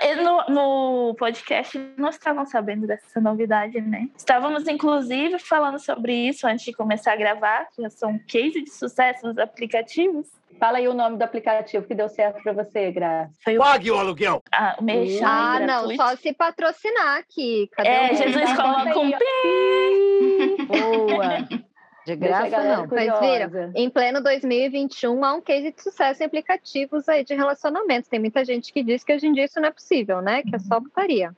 É, 0.00 0.14
no, 0.16 0.44
no 0.48 1.14
podcast 1.16 1.78
não 1.98 2.08
estavam 2.08 2.46
sabendo 2.46 2.86
dessa 2.86 3.20
novidade, 3.20 3.78
né? 3.80 4.08
Estávamos, 4.16 4.66
inclusive, 4.66 5.38
falando 5.38 5.78
sobre 5.78 6.14
isso 6.14 6.46
antes 6.46 6.64
de 6.64 6.72
começar 6.72 7.12
a 7.12 7.16
gravar, 7.16 7.66
que 7.74 7.82
já 7.82 7.90
são 7.90 8.12
um 8.12 8.18
case 8.18 8.62
de 8.62 8.70
sucesso 8.70 9.26
nos 9.26 9.36
aplicativos. 9.36 10.26
Fala 10.58 10.78
aí 10.78 10.88
o 10.88 10.94
nome 10.94 11.18
do 11.18 11.22
aplicativo 11.22 11.86
que 11.86 11.94
deu 11.94 12.08
certo 12.08 12.42
para 12.42 12.52
você, 12.54 12.88
o, 12.88 13.58
Pague 13.58 13.90
o 13.90 13.98
aluguel. 13.98 14.42
a, 14.50 14.76
o 14.80 14.82
merchan 14.84 15.26
Ah, 15.26 15.60
não, 15.60 15.94
só 15.96 16.16
se 16.16 16.32
patrocinar 16.32 17.18
aqui. 17.18 17.68
Cadê 17.72 17.88
É, 17.88 18.12
o- 18.12 18.16
Jesus 18.16 18.52
coloca 18.56 18.98
um 18.98 19.10
pi. 19.10 20.56
Boa. 20.66 21.28
De 22.14 22.16
graça, 22.16 22.62
não. 22.62 22.86
Mas 22.86 23.18
curiosa. 23.18 23.72
Em 23.74 23.90
pleno 23.90 24.22
2021, 24.22 25.24
há 25.24 25.34
um 25.34 25.40
case 25.40 25.72
de 25.72 25.82
sucesso 25.82 26.22
em 26.22 26.26
aplicativos 26.26 27.08
aí 27.08 27.24
de 27.24 27.34
relacionamentos. 27.34 28.08
Tem 28.08 28.18
muita 28.18 28.44
gente 28.44 28.72
que 28.72 28.82
diz 28.82 29.04
que 29.04 29.12
hoje 29.14 29.26
em 29.26 29.32
dia 29.32 29.44
isso 29.44 29.60
não 29.60 29.68
é 29.68 29.72
possível, 29.72 30.20
né? 30.22 30.42
Que 30.42 30.56
é 30.56 30.58
só 30.58 30.80
putaria. 30.80 31.32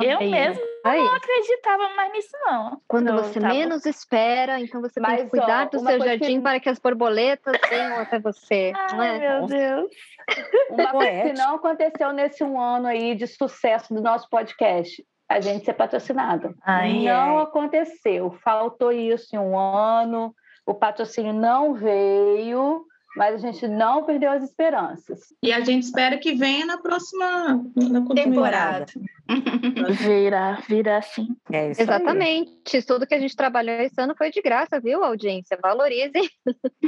Eu 0.00 0.18
Aí, 0.18 0.30
mesmo 0.30 0.62
Aí, 0.84 0.98
não 0.98 1.14
acreditava 1.14 1.88
mais 1.94 2.12
nisso, 2.12 2.36
não. 2.44 2.80
quando 2.88 3.08
Eu 3.08 3.16
você 3.18 3.38
tava- 3.40 3.54
menos 3.54 3.84
espera, 3.86 4.58
então 4.60 4.80
você 4.80 4.94
tem 4.94 5.02
Mas, 5.02 5.22
que 5.22 5.28
cuidar 5.30 5.66
ó, 5.66 5.70
do 5.70 5.78
seu 5.78 5.86
coisa 5.86 5.98
que- 6.04 6.08
jardim 6.18 6.40
para 6.40 6.58
que 6.60 6.68
as 6.68 6.78
borboletas 6.78 7.54
venham 7.70 7.98
até 8.00 8.18
você. 8.18 8.72
não 8.92 9.00
Ai, 9.00 9.16
é? 9.24 9.38
meu 9.38 9.46
Deus. 9.46 9.90
Uma 10.70 10.90
coisa 10.90 11.22
que 11.22 11.32
não 11.34 11.54
aconteceu 11.56 12.12
nesse 12.12 12.42
um 12.42 12.60
ano 12.60 12.88
aí 12.88 13.14
de 13.14 13.26
sucesso 13.26 13.94
do 13.94 14.00
nosso 14.00 14.28
podcast, 14.28 15.04
a 15.28 15.40
gente 15.40 15.64
ser 15.64 15.74
patrocinado. 15.74 16.54
Ai, 16.62 17.04
não 17.04 17.38
ai. 17.38 17.42
aconteceu. 17.42 18.30
Faltou 18.42 18.92
isso 18.92 19.34
em 19.34 19.38
um 19.38 19.58
ano. 19.58 20.34
O 20.64 20.74
patrocínio 20.74 21.32
não 21.32 21.74
veio, 21.74 22.84
mas 23.16 23.34
a 23.34 23.38
gente 23.38 23.66
não 23.66 24.04
perdeu 24.04 24.30
as 24.30 24.42
esperanças. 24.42 25.32
E 25.42 25.52
a 25.52 25.60
gente 25.60 25.84
espera 25.84 26.18
que 26.18 26.34
venha 26.34 26.66
na 26.66 26.78
próxima 26.78 27.64
na 27.74 28.14
Temporada. 28.14 28.86
Vira, 30.06 30.58
vira 30.68 30.98
assim. 30.98 31.28
É 31.50 31.70
isso 31.70 31.80
aí. 31.80 31.86
Exatamente. 31.86 32.76
Isso 32.76 32.86
Tudo 32.86 33.06
que 33.06 33.14
a 33.14 33.18
gente 33.18 33.34
trabalhou 33.34 33.74
esse 33.76 34.00
ano 34.00 34.14
foi 34.16 34.30
de 34.30 34.40
graça, 34.40 34.78
viu, 34.78 35.02
audiência? 35.02 35.58
Valorizem. 35.60 36.28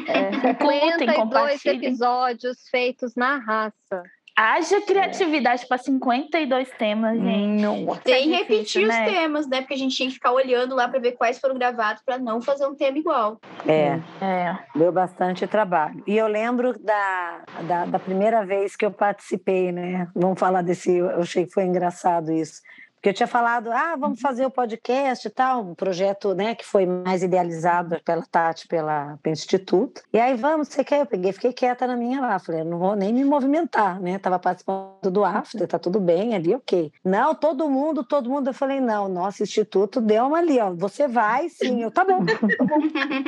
É, 0.07 0.55
curtem, 0.55 0.99
52 0.99 1.17
compartilhem. 1.17 1.85
episódios 1.85 2.69
feitos 2.71 3.17
na 3.17 3.39
raça. 3.39 4.03
Haja 4.41 4.81
criatividade 4.83 5.67
para 5.67 5.79
52 5.79 6.71
temas, 6.79 7.19
gente. 7.19 7.61
Não. 7.61 7.97
Tem 7.97 8.33
É 8.33 8.37
repetir 8.39 8.83
difícil, 8.83 8.83
os 8.83 8.89
né? 8.89 9.05
temas, 9.05 9.49
né? 9.49 9.61
Porque 9.63 9.75
a 9.75 9.77
gente 9.77 9.97
tinha 9.97 10.09
que 10.09 10.15
ficar 10.15 10.31
olhando 10.31 10.77
lá 10.77 10.87
para 10.87 11.01
ver 11.01 11.13
quais 11.13 11.41
foram 11.41 11.57
gravados 11.57 12.05
para 12.07 12.19
não 12.19 12.41
fazer 12.41 12.65
um 12.65 12.75
tema 12.77 12.99
igual. 12.99 13.41
É, 13.67 13.99
É. 14.25 14.57
deu 14.77 14.93
bastante 14.93 15.45
trabalho. 15.49 16.01
E 16.07 16.17
eu 16.17 16.29
lembro 16.29 16.79
da, 16.79 17.43
da, 17.63 17.85
da 17.87 17.99
primeira 17.99 18.47
vez 18.47 18.77
que 18.77 18.87
eu 18.87 18.93
participei, 18.93 19.73
né? 19.73 20.07
Vamos 20.15 20.39
falar 20.39 20.63
desse. 20.63 20.97
Eu 20.99 21.21
achei 21.21 21.45
que 21.45 21.53
foi 21.53 21.65
engraçado 21.65 22.31
isso. 22.31 22.63
Porque 22.99 23.11
eu 23.11 23.15
tinha 23.15 23.29
falado, 23.29 23.71
ah, 23.71 23.95
vamos 23.97 24.21
fazer 24.21 24.45
o 24.45 24.51
podcast 24.51 25.27
e 25.27 25.31
tal, 25.31 25.63
um 25.63 25.75
projeto 25.75 26.35
né, 26.35 26.57
que 26.57 26.65
foi 26.65 26.85
mais 26.85 27.23
idealizado 27.23 28.01
pela 28.05 28.23
Tati, 28.23 28.67
pela, 28.67 29.17
pelo 29.23 29.33
Instituto. 29.33 30.03
E 30.13 30.19
aí, 30.19 30.35
vamos, 30.37 30.69
você 30.69 30.83
quer? 30.83 31.01
Eu 31.01 31.07
peguei, 31.07 31.33
fiquei 31.33 31.53
quieta 31.53 31.87
na 31.87 31.97
minha 31.97 32.21
lá. 32.21 32.39
Falei, 32.41 32.65
não 32.65 32.79
vou 32.79 32.97
nem 32.97 33.13
me 33.13 33.25
movimentar, 33.25 34.01
né? 34.01 34.19
Tava 34.19 34.39
participando 34.39 35.11
do 35.13 35.25
after, 35.25 35.67
tá 35.69 35.79
tudo 35.79 36.01
bem 36.01 36.35
ali, 36.35 36.55
ok. 36.55 36.93
Não, 37.05 37.35
todo 37.37 37.71
mundo, 37.71 38.03
todo 38.03 38.29
mundo. 38.29 38.49
Eu 38.49 38.55
falei, 38.55 38.81
não, 38.81 39.09
nosso 39.09 39.45
Instituto 39.45 40.01
deu 40.01 40.27
uma 40.27 40.39
ali, 40.39 40.59
ó. 40.59 40.73
Você 40.75 41.07
vai, 41.07 41.49
sim. 41.49 41.83
Eu, 41.83 41.93
tá 41.93 42.05
bom, 42.05 42.25
tá 42.27 42.35
bom, 42.65 42.81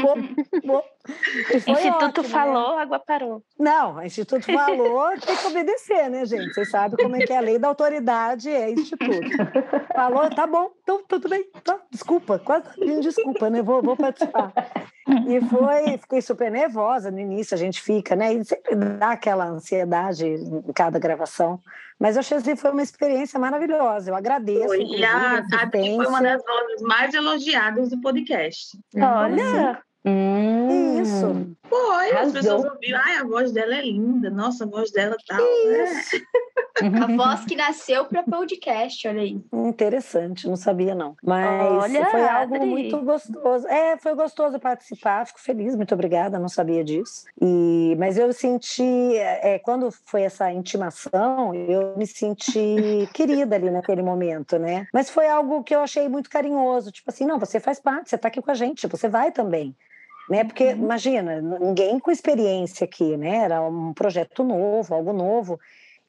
vou, 0.03 0.17
vou. 0.65 0.85
Foi 1.65 1.73
Instituto 1.73 2.21
ótimo, 2.21 2.23
né? 2.23 2.29
falou, 2.29 2.79
água 2.79 2.99
parou. 2.99 3.43
Não, 3.59 3.97
o 3.97 4.03
Instituto 4.03 4.45
falou, 4.45 5.11
tem 5.21 5.37
que 5.37 5.47
obedecer, 5.47 6.11
né, 6.11 6.25
gente? 6.25 6.53
Vocês 6.53 6.71
sabem 6.71 6.97
como 6.97 7.17
é 7.17 7.21
que 7.21 7.33
é 7.33 7.39
a 7.39 7.41
lei 7.41 7.59
da 7.59 7.69
autoridade 7.69 8.51
é 8.51 8.71
Instituto. 8.71 9.29
Falou, 9.95 10.29
tá 10.31 10.47
bom, 10.47 10.71
então 10.83 11.03
tudo 11.09 11.29
bem, 11.29 11.45
tá, 11.65 11.79
desculpa, 11.91 12.39
quase 12.39 12.69
pedindo 12.79 13.01
desculpa, 13.01 13.49
né? 13.49 13.63
Vou, 13.63 13.83
vou 13.83 13.97
participar. 13.97 14.53
E 15.27 15.41
foi, 15.49 15.99
fiquei 15.99 16.21
super 16.21 16.51
nervosa 16.51 17.11
no 17.11 17.19
início, 17.19 17.55
a 17.55 17.59
gente 17.59 17.81
fica, 17.81 18.15
né? 18.15 18.35
E 18.35 18.45
sempre 18.45 18.77
dá 18.77 19.13
aquela 19.13 19.47
ansiedade 19.47 20.27
em 20.27 20.73
cada 20.73 20.99
gravação. 20.99 21.61
Mas 21.99 22.17
eu 22.17 22.21
achei 22.21 22.41
que 22.41 22.57
foi 22.57 22.71
uma 22.71 22.83
experiência 22.83 23.39
maravilhosa. 23.39 24.11
Eu 24.11 24.15
agradeço. 24.15 24.69
Foi. 24.69 24.83
E 24.83 25.05
a 25.05 25.47
Tati 25.47 25.97
foi 25.97 26.07
uma 26.07 26.23
das 26.23 26.43
vozes 26.43 26.81
mais 26.81 27.13
elogiadas 27.13 27.91
do 27.91 28.01
podcast. 28.01 28.79
Olha, 28.97 29.83
Hum, 30.05 31.03
Isso. 31.03 31.57
Foi, 31.69 32.11
as 32.13 32.33
pessoas 32.33 32.65
ouviram, 32.65 33.01
ai, 33.05 33.17
a 33.17 33.25
voz 33.25 33.53
dela 33.53 33.75
é 33.75 33.83
linda, 33.83 34.31
nossa, 34.31 34.65
a 34.65 34.67
voz 34.67 34.91
dela 34.91 35.17
tal. 35.27 35.39
né? 35.39 36.03
A 36.81 37.07
voz 37.15 37.45
que 37.45 37.55
nasceu 37.55 38.07
para 38.07 38.23
podcast, 38.23 39.07
olha 39.07 39.21
aí. 39.21 39.39
Interessante, 39.53 40.49
não 40.49 40.57
sabia 40.57 40.95
não. 40.95 41.15
Mas 41.23 41.85
Olha, 41.85 42.07
foi 42.07 42.27
algo 42.27 42.55
Adri. 42.55 42.67
muito 42.67 43.01
gostoso. 43.03 43.67
É, 43.69 43.99
foi 43.99 44.15
gostoso 44.15 44.59
participar, 44.59 45.27
fico 45.27 45.41
feliz, 45.41 45.77
muito 45.77 45.93
obrigada, 45.93 46.39
não 46.39 46.49
sabia 46.49 46.83
disso. 46.83 47.25
E, 47.41 47.95
mas 47.99 48.17
eu 48.17 48.33
senti, 48.33 49.15
é, 49.17 49.59
quando 49.59 49.91
foi 50.07 50.23
essa 50.23 50.51
intimação, 50.51 51.55
eu 51.55 51.95
me 51.99 52.07
senti 52.07 53.07
querida 53.13 53.57
ali 53.57 53.71
naquele 53.71 54.03
momento, 54.03 54.59
né? 54.59 54.87
Mas 54.93 55.11
foi 55.11 55.29
algo 55.29 55.63
que 55.63 55.75
eu 55.75 55.81
achei 55.81 56.09
muito 56.09 56.31
carinhoso, 56.31 56.91
tipo 56.91 57.11
assim, 57.11 57.27
não, 57.27 57.39
você 57.39 57.61
faz 57.61 57.79
parte, 57.79 58.09
você 58.09 58.17
tá 58.17 58.29
aqui 58.29 58.41
com 58.41 58.51
a 58.51 58.55
gente, 58.55 58.87
você 58.87 59.07
vai 59.07 59.33
também. 59.33 59.77
Né? 60.31 60.45
Porque, 60.45 60.71
imagina, 60.71 61.41
ninguém 61.41 61.99
com 61.99 62.11
experiência 62.11 62.85
aqui, 62.85 63.17
né? 63.17 63.39
Era 63.39 63.61
um 63.63 63.93
projeto 63.93 64.45
novo, 64.45 64.95
algo 64.95 65.13
novo 65.13 65.59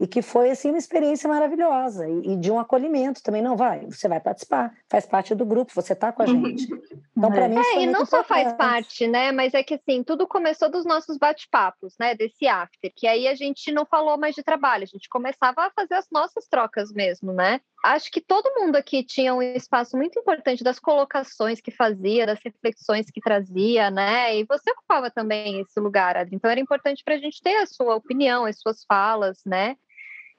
e 0.01 0.07
que 0.07 0.23
foi 0.23 0.49
assim 0.49 0.69
uma 0.69 0.79
experiência 0.79 1.29
maravilhosa 1.29 2.10
e, 2.10 2.34
e 2.34 2.36
de 2.36 2.51
um 2.51 2.60
acolhimento 2.60 3.21
também 3.21 3.41
não 3.41 3.55
vai 3.55 3.86
você 3.86 4.07
vai 4.07 4.19
participar 4.19 4.73
faz 4.89 5.05
parte 5.05 5.36
do 5.36 5.45
grupo 5.45 5.71
você 5.75 5.93
está 5.93 6.12
com 6.12 6.23
a 6.23 6.25
gente 6.25 6.67
então 7.15 7.31
para 7.31 7.47
mim 7.47 7.60
isso 7.60 7.77
É, 7.77 7.84
e 7.84 7.86
não 7.86 8.03
só 8.03 8.23
faz 8.23 8.51
parte, 8.53 9.07
né? 9.07 9.31
Mas 9.31 9.53
é 9.53 9.62
que 9.62 9.75
assim, 9.75 10.03
tudo 10.03 10.27
começou 10.27 10.71
dos 10.71 10.86
nossos 10.86 11.17
bate-papos, 11.17 11.95
né? 11.99 12.15
Desse 12.15 12.47
after, 12.47 12.91
que 12.95 13.05
aí 13.05 13.27
a 13.27 13.36
gente 13.36 13.71
não 13.71 13.86
falou 13.86 14.17
mais 14.17 14.34
de 14.34 14.41
trabalho, 14.41 14.84
a 14.84 14.88
gente 14.88 15.07
começava 15.07 15.62
a 15.62 15.71
fazer 15.71 15.93
as 15.93 16.07
nossas 16.12 16.47
trocas 16.47 16.91
mesmo, 16.91 17.31
né? 17.31 17.62
Acho 17.84 18.12
que 18.12 18.22
todo 18.22 18.54
mundo 18.60 18.76
aqui 18.76 19.04
tinha 19.04 19.34
um 19.34 19.41
espaço 19.41 19.98
muito 19.98 20.20
importante 20.20 20.63
das 20.63 20.78
colocações 20.80 21.60
que 21.60 21.72
fazia, 21.72 22.26
das 22.28 22.39
reflexões 22.44 23.08
que 23.10 23.20
trazia, 23.20 23.89
né? 23.89 24.38
E 24.38 24.44
você 24.46 24.70
ocupava 24.72 25.10
também 25.10 25.60
esse 25.62 25.80
lugar, 25.80 26.15
Adri. 26.15 26.36
Então 26.36 26.50
era 26.52 26.60
importante 26.60 27.04
para 27.04 27.15
a 27.15 27.17
gente 27.17 27.41
ter 27.41 27.56
a 27.58 27.65
sua 27.65 27.96
opinião, 27.96 28.46
as 28.46 28.60
suas 28.60 28.84
falas, 28.86 29.39
né? 29.46 29.76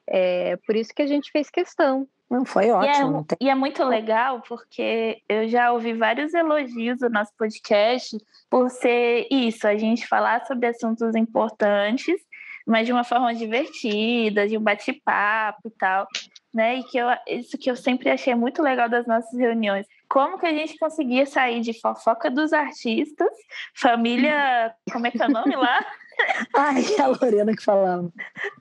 É, 0.09 0.57
por 0.66 0.76
isso 0.76 0.92
que 0.94 1.02
a 1.02 1.07
gente 1.07 1.31
fez 1.31 1.48
questão. 1.50 2.07
não 2.31 2.44
foi 2.46 2.66
E 2.66 2.68
é, 2.68 2.74
ótimo 2.74 3.11
não 3.11 3.24
tem- 3.24 3.37
e 3.40 3.48
é 3.50 3.55
muito 3.55 3.85
legal 3.85 4.40
porque 4.48 5.20
eu 5.28 5.46
já 5.48 5.70
ouvi 5.72 5.92
vários 5.92 6.33
elogios 6.33 6.98
do 7.00 7.11
nosso 7.11 7.31
podcast 7.37 8.16
por 8.48 8.70
ser 8.70 9.26
isso, 9.31 9.66
a 9.68 9.76
gente 9.76 10.07
falar 10.09 10.44
sobre 10.46 10.66
assuntos 10.66 11.14
importantes, 11.14 12.16
mas 12.66 12.87
de 12.87 12.92
uma 12.92 13.05
forma 13.05 13.35
divertida, 13.35 14.48
de 14.48 14.57
um 14.57 14.62
bate-papo 14.62 15.68
e 15.68 15.70
tal, 15.72 16.07
né? 16.52 16.76
E 16.76 16.84
que 16.84 16.98
eu, 16.98 17.06
isso 17.26 17.56
que 17.56 17.70
eu 17.70 17.76
sempre 17.76 18.10
achei 18.10 18.34
muito 18.34 18.62
legal 18.62 18.88
das 18.88 19.06
nossas 19.06 19.38
reuniões. 19.38 19.86
Como 20.08 20.38
que 20.38 20.46
a 20.46 20.52
gente 20.52 20.78
conseguia 20.78 21.24
sair 21.24 21.60
de 21.60 21.78
fofoca 21.80 22.30
dos 22.30 22.52
artistas, 22.52 23.30
família, 23.74 24.74
como 24.92 25.06
é 25.06 25.10
que 25.10 25.22
é 25.22 25.26
o 25.26 25.30
nome 25.30 25.56
lá? 25.56 25.84
ai 26.54 26.84
a 26.98 27.06
Lorena 27.06 27.54
que 27.56 27.62
falava 27.62 28.10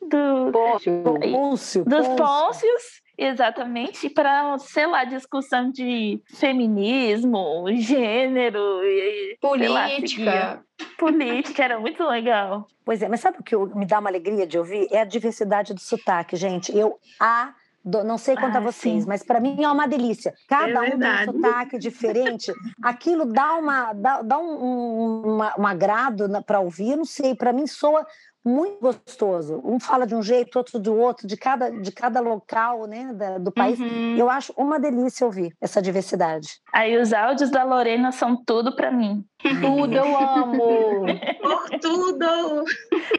Do, 0.02 0.52
Pôncio 0.52 1.84
dos 1.84 2.08
Pôncio. 2.08 2.16
Pôncios, 2.16 3.02
exatamente, 3.18 4.10
para, 4.10 4.58
sei 4.60 4.88
lá, 4.88 5.04
discussão 5.04 5.70
de 5.70 6.22
feminismo, 6.34 7.66
gênero, 7.76 8.84
e, 8.84 9.38
sei 9.42 9.68
lá. 9.68 9.88
Política. 9.90 10.66
política, 10.98 11.64
era 11.64 11.80
muito 11.80 12.04
legal. 12.04 12.68
pois 12.86 13.02
é 13.02 13.10
mas 13.10 13.20
sabe 13.20 13.40
o 13.40 13.44
que 13.44 13.56
me 13.76 13.86
dá 13.86 14.00
uma 14.00 14.10
alegria 14.10 14.48
de 14.48 14.58
ouvir 14.58 14.88
é 14.92 15.02
a 15.02 15.06
diversidade 15.06 15.74
do 15.74 15.82
sotaque 15.82 16.36
gente 16.36 16.76
eu 16.76 16.98
a 17.20 17.54
não 17.84 18.18
sei 18.18 18.36
quanto 18.36 18.56
a 18.56 18.60
Ah, 18.60 18.62
vocês, 18.62 19.04
sim. 19.04 19.10
mas 19.10 19.24
para 19.24 19.40
mim 19.40 19.64
é 19.64 19.68
uma 19.70 19.88
delícia. 19.88 20.34
Cada 20.48 20.82
um 20.82 21.00
tem 21.00 21.30
um 21.30 21.34
sotaque 21.34 21.78
diferente. 21.80 22.54
Aquilo 22.84 23.26
dá, 23.26 23.56
uma, 23.56 23.94
dá, 23.94 24.22
dá 24.22 24.38
um, 24.40 24.64
um, 24.64 25.22
uma- 25.36 25.54
um 25.58 25.66
agrado 25.68 26.28
para 26.46 26.60
ouvir, 26.60 26.96
não 26.96 27.06
sei, 27.06 27.34
para 27.36 27.52
mim 27.52 27.66
soa 27.68 28.06
muito 28.44 28.80
gostoso. 28.82 29.62
Um 29.64 29.80
fala 29.80 30.08
de 30.08 30.16
um 30.16 30.22
jeito, 30.24 30.56
outro 30.58 30.80
do 30.80 30.96
outro, 30.96 31.28
de 31.28 31.38
cada, 31.38 31.70
de 31.70 31.92
cada 31.92 32.20
local 32.20 32.88
né, 32.88 33.14
da- 33.14 33.38
do 33.38 33.52
país. 33.52 33.80
Uhum. 33.80 34.16
Eu 34.18 34.30
acho 34.32 34.52
uma 34.58 34.80
delícia 34.80 35.26
ouvir 35.26 35.56
essa 35.62 35.80
diversidade. 35.80 36.48
Aí 36.74 36.98
os 36.98 37.14
áudios 37.14 37.52
da 37.52 37.64
Lorena 37.64 38.12
são 38.12 38.36
tudo 38.44 38.76
para 38.76 38.92
mim, 38.92 39.24
Tudo 39.62 39.94
eu 39.96 40.18
amo. 40.18 40.58
Por 41.42 41.80
tudo! 41.80 42.64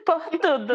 por 0.04 0.20
tudo. 0.40 0.74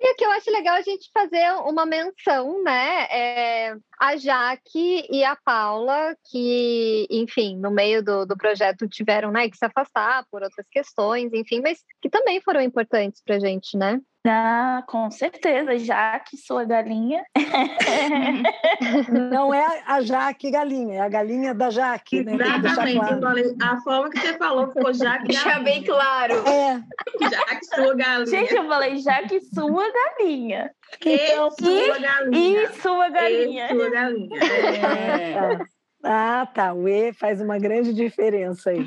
E 0.00 0.12
o 0.12 0.14
que 0.14 0.24
eu 0.24 0.30
acho 0.30 0.50
legal 0.50 0.76
é 0.76 0.78
a 0.78 0.82
gente 0.82 1.10
fazer 1.12 1.52
uma 1.66 1.84
menção, 1.84 2.62
né? 2.62 3.06
É, 3.10 3.76
a 3.98 4.16
Jaque 4.16 5.06
e 5.10 5.24
a 5.24 5.36
Paula, 5.36 6.16
que, 6.30 7.06
enfim, 7.10 7.56
no 7.56 7.70
meio 7.70 8.02
do, 8.02 8.24
do 8.24 8.36
projeto 8.36 8.88
tiveram 8.88 9.32
né, 9.32 9.48
que 9.48 9.56
se 9.56 9.64
afastar 9.64 10.24
por 10.30 10.42
outras 10.42 10.66
questões, 10.70 11.32
enfim, 11.32 11.60
mas 11.60 11.82
que 12.00 12.08
também 12.08 12.40
foram 12.40 12.60
importantes 12.60 13.20
pra 13.24 13.38
gente, 13.38 13.76
né? 13.76 14.00
Ah, 14.26 14.82
com 14.86 15.10
certeza, 15.10 15.78
Jaque, 15.78 16.36
sua 16.36 16.64
galinha. 16.64 17.24
Não 19.30 19.54
é 19.54 19.82
a 19.86 20.00
Jaque 20.02 20.50
galinha, 20.50 20.96
é 20.96 21.00
a 21.00 21.08
galinha 21.08 21.54
da 21.54 21.70
Jaque. 21.70 22.24
Né? 22.24 22.34
Exatamente. 22.34 22.98
claro. 22.98 23.14
eu 23.14 23.20
falei, 23.20 23.56
a 23.62 23.76
forma 23.80 24.10
que 24.10 24.18
você 24.20 24.34
falou 24.36 24.68
ficou 24.72 24.92
já 24.92 25.18
que 25.18 25.28
Deixa 25.28 25.60
bem 25.60 25.82
claro. 25.84 26.34
É, 26.46 26.82
já 27.30 27.44
que 27.44 27.64
sua 27.64 27.94
galinha. 27.94 28.26
Gente, 28.26 28.54
eu 28.54 28.66
falei 28.66 28.96
Jaque, 28.98 29.40
sua 29.40 29.92
galinha. 29.92 30.70
então, 31.00 31.48
e 31.48 31.84
sua 31.86 31.98
galinha. 31.98 32.62
E 32.62 32.72
sua 32.74 33.08
galinha. 33.08 33.66
E 33.66 33.76
sua 33.76 33.90
galinha. 33.90 34.44
É. 34.44 35.58
Ah, 36.04 36.46
tá. 36.54 36.72
O 36.74 36.88
E 36.88 37.12
faz 37.12 37.40
uma 37.40 37.58
grande 37.58 37.92
diferença 37.92 38.70
aí. 38.70 38.86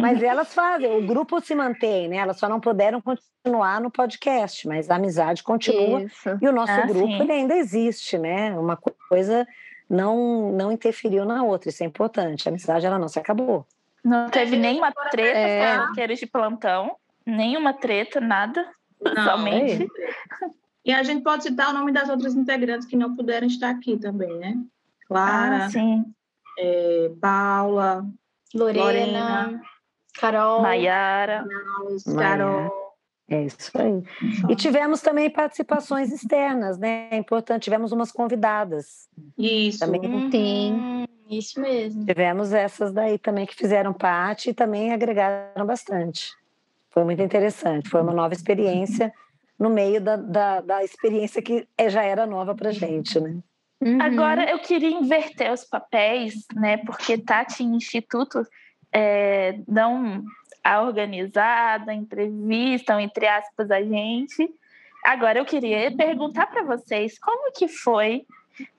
Mas 0.00 0.22
elas 0.22 0.52
fazem, 0.54 0.90
o 0.96 1.06
grupo 1.06 1.40
se 1.40 1.54
mantém, 1.54 2.08
né? 2.08 2.16
Elas 2.16 2.38
só 2.38 2.48
não 2.48 2.60
puderam 2.60 3.00
continuar 3.00 3.80
no 3.80 3.90
podcast, 3.90 4.66
mas 4.66 4.90
a 4.90 4.96
amizade 4.96 5.42
continua. 5.42 6.02
Isso. 6.02 6.38
E 6.40 6.48
o 6.48 6.52
nosso 6.52 6.72
Ah, 6.72 6.86
grupo 6.86 7.30
ainda 7.30 7.54
existe, 7.54 8.18
né? 8.18 8.58
Uma 8.58 8.76
coisa 9.08 9.46
não 9.88 10.50
não 10.52 10.72
interferiu 10.72 11.24
na 11.24 11.42
outra, 11.42 11.68
isso 11.68 11.82
é 11.82 11.86
importante. 11.86 12.48
A 12.48 12.50
amizade 12.50 12.86
ela 12.86 12.98
não 12.98 13.08
se 13.08 13.18
acabou. 13.18 13.66
Não 14.04 14.28
teve 14.28 14.56
nenhuma 14.56 14.90
treta 15.10 15.38
É. 15.38 15.78
com 15.86 16.14
de 16.14 16.26
plantão. 16.26 16.96
Nenhuma 17.24 17.72
treta, 17.72 18.20
nada. 18.20 18.68
Não. 19.00 19.24
Somente. 19.24 19.88
E 20.84 20.92
a 20.92 21.02
gente 21.04 21.22
pode 21.22 21.44
citar 21.44 21.70
o 21.70 21.72
nome 21.72 21.92
das 21.92 22.08
outras 22.08 22.34
integrantes 22.34 22.86
que 22.86 22.96
não 22.96 23.14
puderam 23.14 23.46
estar 23.46 23.70
aqui 23.70 23.96
também, 23.96 24.36
né? 24.38 24.56
Clara, 25.06 25.66
Ah, 25.66 25.70
sim. 25.70 26.04
eh, 26.58 27.10
Paula, 27.20 28.04
Lorena, 28.54 28.84
Lorena. 28.84 29.62
Carol. 30.18 30.62
Maiara. 30.62 31.44
Carol. 32.18 32.70
É 33.28 33.44
isso 33.44 33.70
aí. 33.74 34.02
E 34.50 34.54
tivemos 34.54 35.00
também 35.00 35.30
participações 35.30 36.12
externas, 36.12 36.76
né? 36.78 37.08
É 37.10 37.16
importante, 37.16 37.62
tivemos 37.62 37.90
umas 37.92 38.12
convidadas. 38.12 39.08
Isso. 39.38 39.78
Também 39.78 40.00
Uhum, 40.00 40.30
Sim. 40.30 41.04
Isso 41.30 41.58
mesmo. 41.58 42.04
Tivemos 42.04 42.52
essas 42.52 42.92
daí 42.92 43.18
também 43.18 43.46
que 43.46 43.54
fizeram 43.54 43.92
parte 43.94 44.50
e 44.50 44.54
também 44.54 44.92
agregaram 44.92 45.64
bastante. 45.64 46.30
Foi 46.90 47.04
muito 47.04 47.22
interessante, 47.22 47.88
foi 47.88 48.02
uma 48.02 48.12
nova 48.12 48.34
experiência 48.34 49.10
no 49.58 49.70
meio 49.70 49.98
da, 49.98 50.16
da, 50.16 50.60
da 50.60 50.84
experiência 50.84 51.40
que 51.40 51.66
é, 51.78 51.88
já 51.88 52.02
era 52.02 52.26
nova 52.26 52.54
para 52.54 52.70
gente, 52.70 53.18
né? 53.18 53.38
Uhum. 53.84 54.00
Agora 54.00 54.48
eu 54.48 54.60
queria 54.60 54.90
inverter 54.90 55.52
os 55.52 55.64
papéis, 55.64 56.46
né? 56.54 56.76
Porque 56.78 57.18
Tati 57.18 57.64
e 57.64 57.66
Instituto 57.66 58.46
é, 58.92 59.58
dão 59.66 60.24
a 60.62 60.82
organizada, 60.82 61.92
entrevistam, 61.92 63.00
entre 63.00 63.26
aspas, 63.26 63.72
a 63.72 63.82
gente. 63.82 64.48
Agora 65.04 65.40
eu 65.40 65.44
queria 65.44 65.90
perguntar 65.96 66.46
para 66.46 66.62
vocês 66.62 67.18
como 67.18 67.50
que 67.52 67.66
foi 67.66 68.24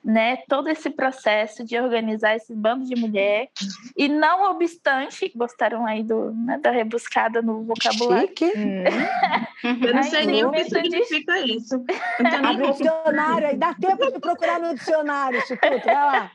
né, 0.04 0.36
todo 0.48 0.68
esse 0.68 0.90
processo 0.90 1.64
de 1.64 1.78
organizar 1.78 2.36
esse 2.36 2.54
bando 2.54 2.84
de 2.84 2.94
mulher 2.94 3.48
e 3.96 4.08
não 4.08 4.50
obstante, 4.50 5.32
gostaram 5.34 5.86
aí 5.86 6.02
do, 6.02 6.32
né, 6.32 6.58
da 6.58 6.70
rebuscada 6.70 7.42
no 7.42 7.64
vocabulário. 7.64 8.28
Chique. 8.28 8.52
Hum. 8.56 8.84
Eu 9.86 9.94
não 9.94 10.02
sei 10.02 10.26
nem 10.26 10.44
o 10.44 10.50
que 10.50 10.64
significa 10.64 11.42
de... 11.42 11.56
isso. 11.56 11.84
Abre 12.44 12.66
o 12.66 12.72
dicionário 12.72 13.48
aí, 13.48 13.56
dá 13.56 13.74
tempo 13.74 14.12
de 14.12 14.18
procurar 14.18 14.60
no 14.60 14.74
dicionário, 14.74 15.38
Instituto, 15.38 15.84
vai 15.84 15.94
lá. 15.94 16.30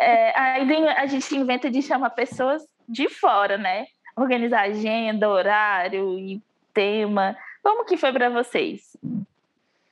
É, 0.00 0.38
aí 0.38 0.88
a 0.88 1.06
gente 1.06 1.36
inventa 1.36 1.70
de 1.70 1.82
chamar 1.82 2.10
pessoas 2.10 2.66
de 2.88 3.08
fora, 3.08 3.58
né? 3.58 3.86
Organizar 4.16 4.62
agenda, 4.62 5.28
horário 5.28 6.18
e 6.18 6.40
tema. 6.72 7.36
Como 7.62 7.84
que 7.84 7.96
foi 7.96 8.12
para 8.12 8.30
vocês? 8.30 8.96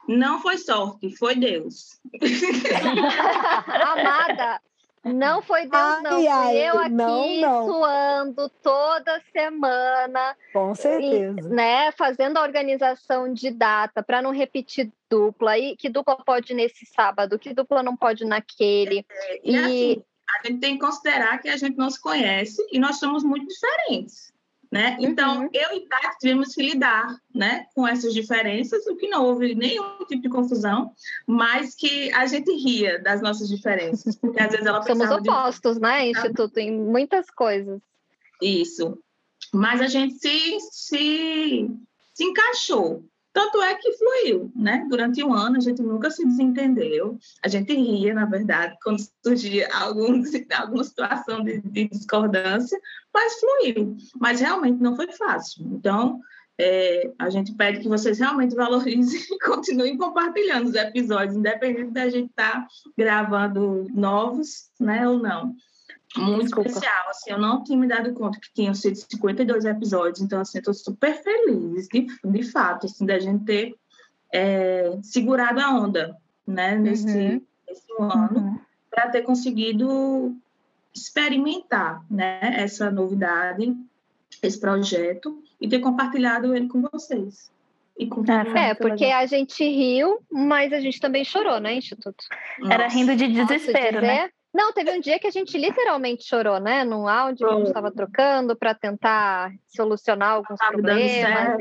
Não 0.08 0.40
foi 0.40 0.58
sorte, 0.58 1.16
foi 1.16 1.34
Deus. 1.34 2.00
Amada, 3.66 4.60
não 5.04 5.42
foi 5.42 5.62
Deus, 5.62 5.74
ai, 5.74 6.02
não. 6.02 6.10
Fui 6.12 6.26
ai, 6.26 6.56
eu 6.56 6.78
aqui 6.78 6.90
não, 6.90 7.40
não. 7.40 7.66
suando 7.66 8.48
toda 8.62 9.22
semana. 9.32 10.36
Com 10.52 10.74
certeza. 10.74 11.40
E, 11.40 11.42
né, 11.42 11.92
fazendo 11.92 12.38
a 12.38 12.42
organização 12.42 13.32
de 13.32 13.50
data 13.50 14.02
para 14.02 14.22
não 14.22 14.30
repetir 14.30 14.90
dupla. 15.10 15.58
E 15.58 15.76
que 15.76 15.90
dupla 15.90 16.16
pode 16.16 16.54
nesse 16.54 16.86
sábado, 16.86 17.38
que 17.38 17.52
dupla 17.52 17.82
não 17.82 17.96
pode 17.96 18.24
naquele. 18.24 19.04
É, 19.10 19.40
e, 19.44 19.52
e 19.52 19.56
assim, 19.56 20.02
a 20.42 20.46
gente 20.46 20.60
tem 20.60 20.74
que 20.74 20.84
considerar 20.84 21.38
que 21.38 21.48
a 21.48 21.56
gente 21.56 21.76
não 21.76 21.90
se 21.90 22.00
conhece 22.00 22.66
e 22.72 22.78
nós 22.78 22.98
somos 22.98 23.22
muito 23.22 23.46
diferentes. 23.46 24.33
Né? 24.74 24.96
Então, 24.98 25.42
uhum. 25.42 25.48
eu 25.52 25.76
e 25.76 25.86
Tati 25.86 26.18
tivemos 26.18 26.52
que 26.52 26.60
lidar 26.60 27.06
né, 27.32 27.64
com 27.76 27.86
essas 27.86 28.12
diferenças, 28.12 28.84
o 28.88 28.96
que 28.96 29.06
não 29.06 29.24
houve 29.24 29.54
nenhum 29.54 29.98
tipo 30.08 30.20
de 30.20 30.28
confusão, 30.28 30.90
mas 31.28 31.76
que 31.76 32.12
a 32.12 32.26
gente 32.26 32.50
ria 32.50 33.00
das 33.00 33.22
nossas 33.22 33.48
diferenças, 33.48 34.16
porque 34.16 34.42
às 34.42 34.50
vezes 34.50 34.66
ela 34.66 34.82
Somos 34.82 35.08
opostos, 35.12 35.76
de... 35.76 35.80
né, 35.80 36.10
Instituto, 36.10 36.58
em 36.58 36.72
muitas 36.72 37.30
coisas. 37.30 37.80
Isso. 38.42 38.98
Mas 39.52 39.80
a 39.80 39.86
gente 39.86 40.18
se, 40.18 40.58
se, 40.72 41.70
se 42.12 42.24
encaixou, 42.24 43.04
tanto 43.34 43.60
é 43.60 43.74
que 43.74 43.92
fluiu, 43.98 44.52
né? 44.54 44.86
Durante 44.88 45.22
um 45.24 45.34
ano 45.34 45.56
a 45.56 45.60
gente 45.60 45.82
nunca 45.82 46.08
se 46.08 46.24
desentendeu. 46.24 47.18
A 47.44 47.48
gente 47.48 47.74
ria, 47.74 48.14
na 48.14 48.26
verdade, 48.26 48.76
quando 48.80 49.00
surgia 49.26 49.68
algum, 49.74 50.22
alguma 50.56 50.84
situação 50.84 51.42
de, 51.42 51.60
de 51.60 51.88
discordância, 51.88 52.78
mas 53.12 53.34
fluiu. 53.40 53.96
Mas 54.20 54.40
realmente 54.40 54.80
não 54.80 54.94
foi 54.94 55.10
fácil. 55.10 55.66
Então, 55.72 56.20
é, 56.56 57.12
a 57.18 57.28
gente 57.28 57.52
pede 57.54 57.80
que 57.80 57.88
vocês 57.88 58.20
realmente 58.20 58.54
valorizem 58.54 59.20
e 59.28 59.38
continuem 59.40 59.98
compartilhando 59.98 60.68
os 60.68 60.74
episódios, 60.76 61.36
independente 61.36 61.90
da 61.90 62.08
gente 62.08 62.30
estar 62.30 62.52
tá 62.52 62.68
gravando 62.96 63.84
novos, 63.92 64.70
né, 64.78 65.08
ou 65.08 65.18
não 65.18 65.52
muito 66.16 66.44
Desculpa. 66.44 66.68
especial. 66.68 67.08
Assim, 67.08 67.30
eu 67.30 67.38
não 67.38 67.62
tinha 67.62 67.78
me 67.78 67.86
dado 67.86 68.12
conta 68.12 68.38
que 68.38 68.52
tinham 68.52 68.74
sido 68.74 68.96
52 68.96 69.64
episódios, 69.64 70.20
então 70.20 70.40
assim, 70.40 70.58
estou 70.58 70.74
super 70.74 71.14
feliz, 71.22 71.88
de, 71.88 72.06
de 72.24 72.42
fato, 72.42 72.86
assim, 72.86 73.04
da 73.04 73.18
gente 73.18 73.44
ter 73.44 73.74
é, 74.32 74.98
segurado 75.02 75.60
a 75.60 75.70
onda, 75.70 76.16
né, 76.46 76.76
nesse, 76.76 77.06
uhum. 77.06 77.42
nesse 77.68 77.92
ano, 77.98 78.38
uhum. 78.38 78.58
para 78.90 79.08
ter 79.08 79.22
conseguido 79.22 80.36
experimentar, 80.94 82.04
né, 82.10 82.38
essa 82.56 82.90
novidade, 82.90 83.74
esse 84.42 84.58
projeto 84.58 85.42
e 85.60 85.68
ter 85.68 85.80
compartilhado 85.80 86.54
ele 86.54 86.68
com 86.68 86.82
vocês. 86.82 87.52
E 87.96 88.08
com 88.08 88.24
ah, 88.28 88.58
é, 88.58 88.74
porque 88.74 89.04
legal. 89.04 89.20
a 89.20 89.26
gente 89.26 89.62
riu, 89.64 90.18
mas 90.30 90.72
a 90.72 90.80
gente 90.80 91.00
também 91.00 91.24
chorou, 91.24 91.60
né, 91.60 91.74
Instituto? 91.74 92.24
Nossa. 92.58 92.74
Era 92.74 92.88
rindo 92.88 93.14
de 93.14 93.28
desespero, 93.28 94.00
né? 94.00 94.30
Não, 94.54 94.72
teve 94.72 94.92
um 94.92 95.00
dia 95.00 95.18
que 95.18 95.26
a 95.26 95.30
gente 95.32 95.58
literalmente 95.58 96.24
chorou, 96.24 96.60
né? 96.60 96.84
Num 96.84 97.08
áudio 97.08 97.48
que 97.48 97.52
a 97.52 97.56
gente 97.56 97.66
estava 97.66 97.90
trocando 97.90 98.54
para 98.54 98.72
tentar 98.72 99.52
solucionar 99.66 100.34
alguns 100.34 100.58
tava 100.58 100.72
problemas. 100.74 101.60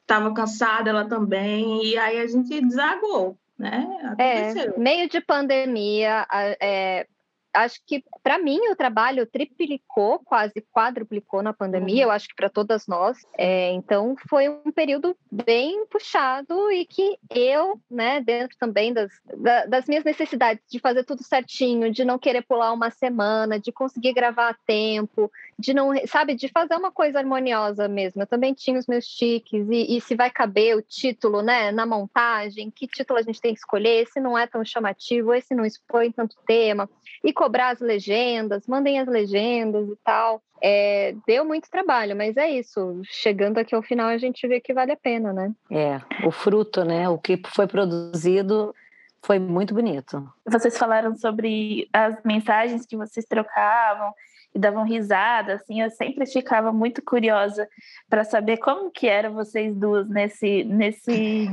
Estava 0.00 0.28
e... 0.28 0.34
cansada 0.34 0.90
ela 0.90 1.04
também, 1.04 1.84
e 1.84 1.96
aí 1.96 2.18
a 2.18 2.26
gente 2.26 2.60
desagou, 2.60 3.38
né? 3.56 3.86
É, 4.18 4.34
Aconteceu. 4.46 4.74
É, 4.74 4.78
meio 4.78 5.08
de 5.08 5.20
pandemia, 5.20 6.26
é, 6.60 7.06
acho 7.54 7.80
que 7.86 8.04
para 8.22 8.38
mim 8.38 8.58
o 8.70 8.76
trabalho 8.76 9.26
triplicou, 9.26 10.18
quase 10.20 10.64
quadruplicou 10.72 11.42
na 11.42 11.52
pandemia, 11.52 12.04
uhum. 12.04 12.10
eu 12.10 12.10
acho 12.10 12.28
que 12.28 12.34
para 12.34 12.48
todas 12.48 12.86
nós. 12.86 13.18
É, 13.36 13.72
então 13.72 14.14
foi 14.28 14.48
um 14.48 14.72
período 14.72 15.16
bem 15.30 15.86
puxado 15.86 16.70
e 16.70 16.84
que 16.84 17.18
eu, 17.30 17.80
né, 17.90 18.20
dentro 18.20 18.56
também 18.58 18.92
das, 18.92 19.10
da, 19.36 19.66
das 19.66 19.86
minhas 19.86 20.04
necessidades 20.04 20.62
de 20.68 20.78
fazer 20.78 21.04
tudo 21.04 21.22
certinho, 21.22 21.90
de 21.90 22.04
não 22.04 22.18
querer 22.18 22.42
pular 22.42 22.72
uma 22.72 22.90
semana, 22.90 23.58
de 23.58 23.72
conseguir 23.72 24.12
gravar 24.12 24.50
a 24.50 24.56
tempo, 24.66 25.30
de 25.58 25.74
não, 25.74 25.92
sabe, 26.06 26.34
de 26.34 26.48
fazer 26.48 26.76
uma 26.76 26.92
coisa 26.92 27.18
harmoniosa 27.18 27.88
mesmo. 27.88 28.22
Eu 28.22 28.26
também 28.26 28.54
tinha 28.54 28.78
os 28.78 28.86
meus 28.86 29.06
tiques 29.06 29.66
e, 29.68 29.96
e 29.96 30.00
se 30.00 30.14
vai 30.14 30.30
caber 30.30 30.76
o 30.76 30.82
título, 30.82 31.42
né, 31.42 31.72
na 31.72 31.84
montagem, 31.84 32.70
que 32.70 32.86
título 32.86 33.18
a 33.18 33.22
gente 33.22 33.40
tem 33.40 33.52
que 33.52 33.58
escolher, 33.58 34.02
esse 34.02 34.20
não 34.20 34.38
é 34.38 34.46
tão 34.46 34.64
chamativo, 34.64 35.34
esse 35.34 35.54
não 35.54 35.64
expõe 35.64 36.12
tanto 36.12 36.36
tema 36.46 36.88
e 37.24 37.32
cobrar 37.32 37.70
as 37.70 37.80
legendas, 37.80 38.66
mandem 38.68 39.00
as 39.00 39.08
legendas 39.08 39.88
e 39.88 39.96
tal. 40.04 40.40
É, 40.62 41.14
deu 41.26 41.44
muito 41.44 41.70
trabalho, 41.70 42.16
mas 42.16 42.36
é 42.36 42.48
isso. 42.50 43.00
Chegando 43.04 43.58
aqui 43.58 43.74
ao 43.74 43.82
final, 43.82 44.08
a 44.08 44.18
gente 44.18 44.46
vê 44.46 44.60
que 44.60 44.74
vale 44.74 44.92
a 44.92 44.96
pena, 44.96 45.32
né? 45.32 45.52
É, 45.70 46.00
o 46.26 46.30
fruto, 46.30 46.84
né? 46.84 47.08
O 47.08 47.18
que 47.18 47.40
foi 47.54 47.66
produzido 47.66 48.74
foi 49.22 49.38
muito 49.38 49.74
bonito. 49.74 50.28
Vocês 50.46 50.76
falaram 50.78 51.14
sobre 51.16 51.88
as 51.92 52.16
mensagens 52.24 52.86
que 52.86 52.96
vocês 52.96 53.24
trocavam 53.26 54.12
e 54.54 54.58
davam 54.58 54.84
risada, 54.84 55.54
assim, 55.54 55.82
eu 55.82 55.90
sempre 55.90 56.26
ficava 56.26 56.72
muito 56.72 57.02
curiosa 57.02 57.68
para 58.08 58.24
saber 58.24 58.58
como 58.58 58.90
que 58.90 59.06
eram 59.06 59.34
vocês 59.34 59.74
duas 59.74 60.08
nesse 60.08 60.64
nesse 60.64 61.48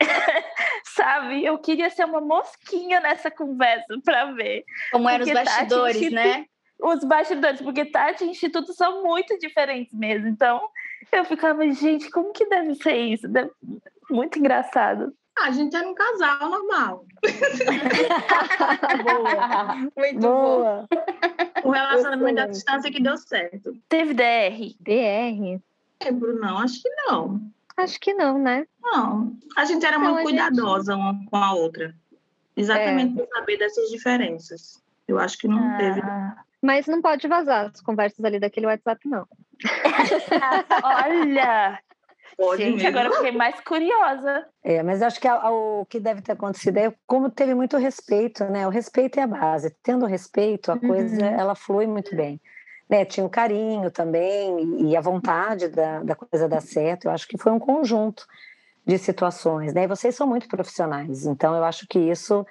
sabe? 0.94 1.44
Eu 1.44 1.58
queria 1.58 1.90
ser 1.90 2.04
uma 2.04 2.20
mosquinha 2.20 3.00
nessa 3.00 3.30
conversa 3.30 3.86
para 4.04 4.32
ver. 4.32 4.64
Como 4.92 5.08
eram 5.08 5.24
os 5.24 5.32
bastidores, 5.32 6.00
Tati, 6.00 6.14
né? 6.14 6.44
Os 6.82 7.04
bastidores, 7.04 7.60
porque 7.60 7.84
Tati 7.84 8.24
e 8.24 8.30
Instituto 8.30 8.72
são 8.72 9.02
muito 9.02 9.38
diferentes 9.38 9.92
mesmo. 9.92 10.28
Então, 10.28 10.66
eu 11.12 11.26
ficava, 11.26 11.70
gente, 11.70 12.10
como 12.10 12.32
que 12.32 12.48
deve 12.48 12.74
ser 12.76 12.96
isso? 12.96 13.28
Deve... 13.28 13.50
Muito 14.10 14.38
engraçado. 14.38 15.12
Ah, 15.38 15.48
a 15.48 15.50
gente 15.50 15.76
era 15.76 15.86
um 15.86 15.94
casal 15.94 16.48
normal. 16.48 17.04
boa. 19.04 19.74
Muito 19.96 20.20
boa. 20.20 20.88
O 21.64 21.70
relacionamento 21.70 22.40
à 22.40 22.46
distância 22.46 22.90
que 22.90 23.02
deu 23.02 23.16
certo. 23.16 23.76
Teve 23.88 24.14
DR? 24.14 24.74
DR? 24.80 25.60
Lembro, 26.02 26.38
não, 26.40 26.58
acho 26.58 26.82
que 26.82 26.88
não. 27.06 27.40
Acho 27.76 28.00
que 28.00 28.14
não, 28.14 28.38
né? 28.38 28.66
Não. 28.82 29.36
A 29.56 29.64
gente 29.64 29.84
era 29.84 29.96
então, 29.96 30.12
muito 30.12 30.24
cuidadosa 30.24 30.94
gente... 30.94 31.02
uma 31.02 31.26
com 31.26 31.36
a 31.36 31.54
outra. 31.54 31.94
Exatamente 32.56 33.14
é. 33.14 33.24
por 33.24 33.28
saber 33.34 33.56
dessas 33.58 33.90
diferenças. 33.90 34.82
Eu 35.06 35.18
acho 35.18 35.38
que 35.38 35.48
não 35.48 35.58
ah. 35.58 35.76
teve. 35.76 36.02
Mas 36.62 36.86
não 36.86 37.00
pode 37.00 37.26
vazar 37.26 37.70
as 37.72 37.80
conversas 37.80 38.24
ali 38.24 38.38
daquele 38.38 38.66
WhatsApp, 38.66 39.08
não. 39.08 39.26
Olha! 40.84 41.80
Pode 42.40 42.62
Gente, 42.62 42.76
mesmo. 42.76 42.88
agora 42.88 43.08
eu 43.08 43.12
fiquei 43.16 43.32
mais 43.32 43.60
curiosa. 43.60 44.46
É, 44.64 44.82
mas 44.82 45.02
acho 45.02 45.20
que 45.20 45.28
a, 45.28 45.34
a, 45.34 45.52
o 45.52 45.84
que 45.84 46.00
deve 46.00 46.22
ter 46.22 46.32
acontecido 46.32 46.78
é 46.78 46.92
como 47.06 47.30
teve 47.30 47.54
muito 47.54 47.76
respeito, 47.76 48.44
né? 48.44 48.66
O 48.66 48.70
respeito 48.70 49.20
é 49.20 49.24
a 49.24 49.26
base. 49.26 49.76
Tendo 49.82 50.06
respeito, 50.06 50.70
a 50.70 50.74
uhum. 50.74 50.80
coisa 50.80 51.26
ela 51.26 51.54
flui 51.54 51.86
muito 51.86 52.16
bem 52.16 52.40
né, 52.90 53.04
tinha 53.04 53.24
o 53.24 53.30
carinho 53.30 53.88
também 53.88 54.88
e 54.88 54.96
a 54.96 55.00
vontade 55.00 55.68
da, 55.68 56.02
da 56.02 56.16
coisa 56.16 56.48
dar 56.48 56.60
certo. 56.60 57.04
Eu 57.04 57.12
acho 57.12 57.28
que 57.28 57.38
foi 57.38 57.52
um 57.52 57.58
conjunto 57.60 58.26
de 58.84 58.98
situações, 58.98 59.72
né? 59.72 59.84
E 59.84 59.86
vocês 59.86 60.16
são 60.16 60.26
muito 60.26 60.48
profissionais, 60.48 61.24
então 61.24 61.54
eu 61.54 61.62
acho 61.62 61.86
que 61.86 61.98
isso 61.98 62.44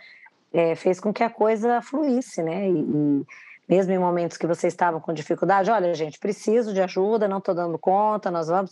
é, 0.53 0.75
fez 0.75 0.99
com 0.99 1.11
que 1.11 1.23
a 1.23 1.29
coisa 1.29 1.81
fluísse, 1.81 2.41
né? 2.41 2.69
E, 2.69 2.79
e, 2.79 3.25
mesmo 3.67 3.91
em 3.91 3.99
momentos 3.99 4.37
que 4.37 4.47
vocês 4.47 4.71
estavam 4.71 5.01
com 5.01 5.13
dificuldade, 5.13 5.69
olha, 5.69 5.93
gente, 5.93 6.17
preciso 6.17 6.73
de 6.73 6.81
ajuda, 6.81 7.27
não 7.27 7.39
estou 7.39 7.53
dando 7.53 7.77
conta, 7.77 8.31
nós 8.31 8.47
vamos. 8.47 8.71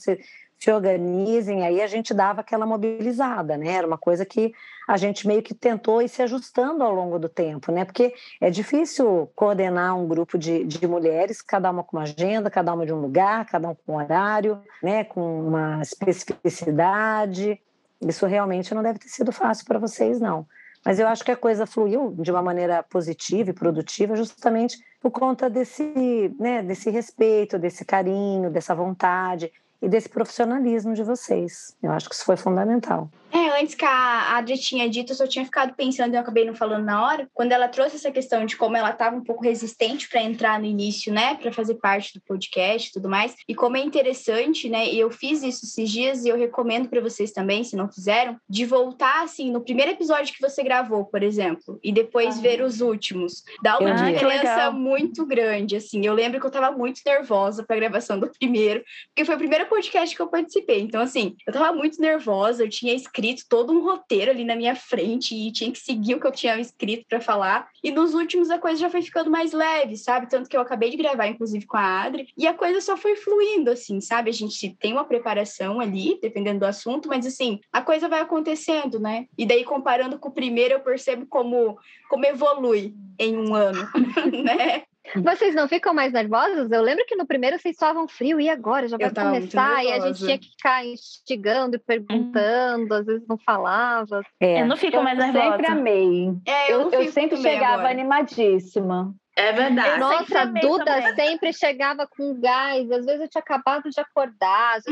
Se 0.58 0.72
organizem, 0.72 1.66
aí 1.66 1.82
a 1.82 1.88
gente 1.88 2.14
dava 2.14 2.42
aquela 2.42 2.66
mobilizada, 2.66 3.56
né? 3.58 3.74
Era 3.74 3.86
uma 3.86 3.98
coisa 3.98 4.26
que 4.26 4.54
a 4.88 4.98
gente 4.98 5.28
meio 5.28 5.44
que 5.44 5.54
tentou 5.54 6.02
ir 6.02 6.10
se 6.10 6.22
ajustando 6.24 6.84
ao 6.84 6.94
longo 6.94 7.20
do 7.20 7.30
tempo, 7.30 7.72
né? 7.72 7.86
Porque 7.86 8.14
é 8.42 8.50
difícil 8.50 9.30
coordenar 9.36 9.96
um 9.96 10.08
grupo 10.08 10.38
de, 10.38 10.64
de 10.66 10.88
mulheres, 10.88 11.44
cada 11.44 11.70
uma 11.70 11.84
com 11.84 11.98
uma 11.98 12.04
agenda, 12.04 12.50
cada 12.50 12.74
uma 12.74 12.86
de 12.86 12.94
um 12.94 13.00
lugar, 13.00 13.46
cada 13.46 13.70
um 13.70 13.76
com 13.76 13.94
um 13.94 13.98
horário, 13.98 14.60
né? 14.82 15.04
Com 15.04 15.48
uma 15.48 15.80
especificidade. 15.82 17.62
Isso 18.02 18.26
realmente 18.26 18.74
não 18.74 18.82
deve 18.82 18.98
ter 18.98 19.10
sido 19.10 19.32
fácil 19.32 19.66
para 19.66 19.78
vocês, 19.78 20.20
não. 20.20 20.48
Mas 20.84 21.00
eu 21.00 21.08
acho 21.08 21.24
que 21.24 21.32
a 21.32 21.38
coisa 21.38 21.68
fluiu 21.68 22.16
de 22.18 22.32
uma 22.32 22.42
maneira 22.42 22.82
positiva 22.82 23.52
e 23.52 23.54
produtiva, 23.54 24.16
justamente 24.16 24.78
por 25.02 25.12
conta 25.12 25.50
desse, 25.50 26.34
né, 26.40 26.64
desse 26.64 26.90
respeito, 26.90 27.60
desse 27.60 27.86
carinho, 27.86 28.50
dessa 28.50 28.74
vontade 28.74 29.52
e 29.82 29.88
desse 29.88 30.10
profissionalismo 30.10 30.94
de 30.94 31.04
vocês. 31.04 31.76
Eu 31.82 31.92
acho 31.92 32.10
que 32.10 32.16
isso 32.16 32.26
foi 32.26 32.38
fundamental. 32.38 33.10
É, 33.32 33.60
antes 33.62 33.76
que 33.76 33.86
a 33.86 34.38
Adri 34.38 34.58
tinha 34.58 34.90
dito, 34.90 35.12
eu 35.12 35.16
só 35.16 35.28
tinha 35.28 35.44
ficado 35.44 35.74
pensando 35.76 36.14
e 36.14 36.16
eu 36.16 36.22
acabei 36.22 36.46
não 36.46 36.56
falando 36.56 36.86
na 36.86 37.06
hora, 37.06 37.30
quando 37.34 37.52
ela 37.52 37.68
trouxe 37.68 37.98
essa 37.98 38.12
questão 38.12 38.46
de 38.46 38.56
como 38.56 38.78
ela 38.78 38.92
estava 38.92 39.16
um 39.16 39.24
pouco 39.24 39.44
resistente 39.44 40.08
para 40.08 40.22
entrar 40.22 40.60
no 40.60 40.66
início, 40.66 41.14
né, 41.14 41.36
para 41.36 41.52
fazer 41.52 41.76
parte 41.76 42.14
do 42.14 42.22
podcast 42.22 42.90
e 42.90 42.94
tudo 42.94 43.10
mais, 43.10 43.36
e 43.48 43.54
como 43.54 43.78
é 43.78 43.82
interessante, 43.82 44.70
né, 44.70 44.88
e 44.88 45.00
eu 45.00 45.12
fiz 45.12 45.44
isso 45.44 45.66
esses 45.66 45.90
dias 45.90 46.24
e 46.24 46.30
eu 46.30 46.38
recomendo 46.38 46.88
para 46.88 47.02
vocês 47.02 47.32
também, 47.32 47.64
se 47.64 47.76
não 47.76 47.92
fizeram, 47.92 48.38
de 48.50 48.66
voltar, 48.66 49.24
assim, 49.24 49.52
no 49.52 49.62
primeiro 49.62 49.92
episódio 49.92 50.34
que 50.34 50.42
você 50.42 50.64
gravou, 50.64 51.06
por 51.06 51.22
exemplo, 51.22 51.80
e 51.84 51.92
depois 51.92 52.38
ah. 52.38 52.42
ver 52.42 52.62
os 52.62 52.82
últimos. 52.82 53.44
Dá 53.62 53.78
uma 53.78 53.94
diferença 53.94 54.72
muito 54.72 55.26
grande, 55.26 55.76
assim. 55.76 56.06
Eu 56.06 56.14
lembro 56.14 56.40
que 56.40 56.46
eu 56.46 56.50
estava 56.50 56.76
muito 56.76 57.02
nervosa 57.06 57.64
para 57.64 57.76
a 57.76 57.80
gravação 57.80 58.20
do 58.20 58.30
primeiro, 58.32 58.84
porque 59.08 59.26
foi 59.26 59.36
o 59.36 59.38
primeiro 59.40 59.66
podcast 59.68 60.16
que 60.16 60.22
eu 60.22 60.28
participei, 60.28 60.82
então, 60.82 61.02
assim, 61.02 61.36
eu 61.46 61.52
estava 61.52 61.74
muito 61.74 62.00
nervosa, 62.00 62.64
eu 62.64 62.70
tinha 62.70 62.94
escrito 62.94 63.17
escrito 63.18 63.46
todo 63.50 63.74
um 63.74 63.84
roteiro 63.84 64.30
ali 64.30 64.44
na 64.44 64.56
minha 64.56 64.76
frente 64.76 65.34
e 65.34 65.52
tinha 65.52 65.72
que 65.72 65.80
seguir 65.80 66.16
o 66.16 66.20
que 66.20 66.28
eu 66.28 66.32
tinha 66.32 66.60
escrito 66.60 67.06
para 67.10 67.20
falar. 67.20 67.68
E 67.84 67.92
nos 67.92 68.14
últimos 68.14 68.52
a 68.52 68.60
coisa 68.60 68.80
já 68.80 68.90
foi 68.90 69.02
ficando 69.02 69.32
mais 69.32 69.54
leve, 69.54 69.98
sabe? 69.98 70.30
Tanto 70.30 70.48
que 70.48 70.56
eu 70.56 70.62
acabei 70.62 70.92
de 70.92 70.98
gravar, 70.98 71.28
inclusive, 71.28 71.66
com 71.66 71.78
a 71.78 72.04
Adri, 72.04 72.28
e 72.38 72.46
a 72.46 72.54
coisa 72.54 72.80
só 72.80 72.96
foi 72.96 73.16
fluindo, 73.16 73.72
assim, 73.72 74.00
sabe? 74.00 74.30
A 74.30 74.34
gente 74.34 74.76
tem 74.80 74.94
uma 74.94 75.04
preparação 75.04 75.80
ali, 75.80 76.20
dependendo 76.22 76.60
do 76.60 76.66
assunto, 76.66 77.10
mas 77.10 77.26
assim, 77.26 77.60
a 77.72 77.82
coisa 77.82 78.08
vai 78.08 78.22
acontecendo, 78.22 79.00
né? 79.00 79.26
E 79.38 79.46
daí, 79.46 79.64
comparando 79.64 80.20
com 80.20 80.30
o 80.30 80.34
primeiro, 80.34 80.76
eu 80.76 80.80
percebo 80.80 81.26
como, 81.26 81.78
como 82.10 82.26
evolui 82.26 82.94
em 83.20 83.36
um 83.36 83.56
ano, 83.56 83.88
né? 84.44 84.84
Vocês 85.16 85.56
não 85.56 85.68
ficam 85.68 85.94
mais 85.94 86.12
nervosos? 86.14 86.72
Eu 86.72 86.82
lembro 86.82 87.06
que 87.06 87.16
no 87.16 87.26
primeiro 87.26 87.58
vocês 87.58 87.76
estavam 87.76 88.08
frio 88.08 88.40
e 88.40 88.50
agora 88.50 88.88
já 88.88 88.98
vai 88.98 89.12
começar 89.12 89.84
e 89.84 89.92
a 89.92 90.00
gente 90.00 90.20
tinha 90.20 90.38
que 90.38 90.50
ficar 90.50 90.86
instigando 90.86 91.76
e 91.76 91.80
perguntando, 91.80 92.94
às 92.94 93.06
vezes 93.06 93.28
não 93.28 93.38
falava. 93.38 94.22
É. 94.40 94.62
Eu 94.62 94.68
não 94.68 94.78
fico 94.78 94.98
eu 94.98 95.04
mais 95.04 95.18
nervosa. 95.18 95.46
Eu 95.46 95.52
sempre 95.52 95.68
amei. 95.68 96.34
É, 96.46 96.74
eu, 96.74 96.92
eu, 96.92 97.02
eu 97.02 97.12
sempre 97.12 97.38
chegava 97.38 97.74
agora. 97.74 97.90
animadíssima. 97.90 99.16
É 99.38 99.54
verdade. 99.54 100.00
Nossa, 100.00 100.40
a 100.40 100.46
Duda 100.46 100.84
também. 100.84 101.16
sempre 101.16 101.54
chegava 101.54 102.08
com 102.08 102.42
gás. 102.42 102.90
Às 102.92 103.06
vezes 103.06 103.22
eu 103.22 103.30
tinha 103.30 103.42
acabado 103.42 103.88
de 103.88 104.00
acordar, 104.00 104.82
já 104.82 104.92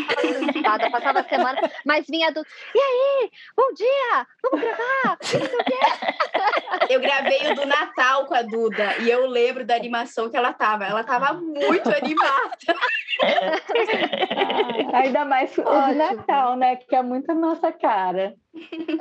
estava 0.51 0.91
passava 0.91 1.19
a 1.21 1.23
semana, 1.23 1.59
mas 1.83 2.05
vinha 2.07 2.27
a 2.27 2.31
Duda. 2.31 2.47
E 2.75 2.79
aí? 2.79 3.31
Bom 3.57 3.73
dia! 3.73 4.27
Vamos 4.43 4.61
gravar! 4.61 5.17
Eu 6.89 6.99
gravei 6.99 7.51
o 7.51 7.55
do 7.55 7.65
Natal 7.65 8.25
com 8.27 8.35
a 8.35 8.43
Duda 8.43 8.97
e 8.99 9.09
eu 9.09 9.25
lembro 9.25 9.65
da 9.65 9.75
animação 9.75 10.29
que 10.29 10.37
ela 10.37 10.53
tava. 10.53 10.85
Ela 10.85 11.03
tava 11.03 11.33
muito 11.33 11.89
animada. 11.89 12.57
ainda 14.93 15.25
mais 15.25 15.57
o 15.57 15.63
do 15.63 15.95
Natal, 15.95 16.55
né? 16.55 16.75
Que 16.75 16.95
é 16.95 17.01
muito 17.01 17.31
a 17.31 17.35
nossa 17.35 17.71
cara. 17.71 18.35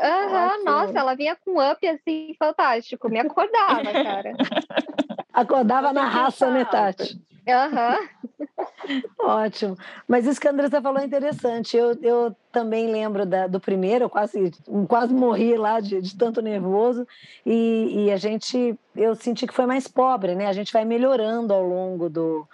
Aham, 0.00 0.58
uhum, 0.58 0.64
nossa, 0.64 0.98
ela 0.98 1.14
vinha 1.14 1.36
com 1.36 1.58
up 1.58 1.86
assim, 1.86 2.34
fantástico. 2.38 3.08
Me 3.08 3.20
acordava, 3.20 3.92
cara. 3.92 4.32
Acordava 5.32 5.92
na 5.92 6.04
raça, 6.04 6.50
né, 6.50 6.64
Tati? 6.64 7.20
Aham. 7.48 7.98
Uhum. 7.98 8.08
Ótimo. 9.18 9.76
Mas 10.06 10.26
isso 10.26 10.40
que 10.40 10.48
a 10.48 10.50
Andressa 10.50 10.80
falou 10.80 11.00
é 11.00 11.04
interessante. 11.04 11.76
Eu, 11.76 11.96
eu 12.02 12.36
também 12.52 12.90
lembro 12.90 13.24
da, 13.24 13.46
do 13.46 13.58
primeiro, 13.58 14.04
eu 14.04 14.10
quase, 14.10 14.52
quase 14.88 15.12
morri 15.12 15.56
lá 15.56 15.80
de, 15.80 16.00
de 16.00 16.16
tanto 16.16 16.42
nervoso. 16.42 17.06
E, 17.44 18.06
e 18.06 18.12
a 18.12 18.16
gente, 18.16 18.78
eu 18.94 19.14
senti 19.14 19.46
que 19.46 19.54
foi 19.54 19.66
mais 19.66 19.88
pobre, 19.88 20.34
né? 20.34 20.46
A 20.46 20.52
gente 20.52 20.72
vai 20.72 20.84
melhorando 20.84 21.52
ao 21.52 21.62
longo 21.62 22.08
do, 22.08 22.46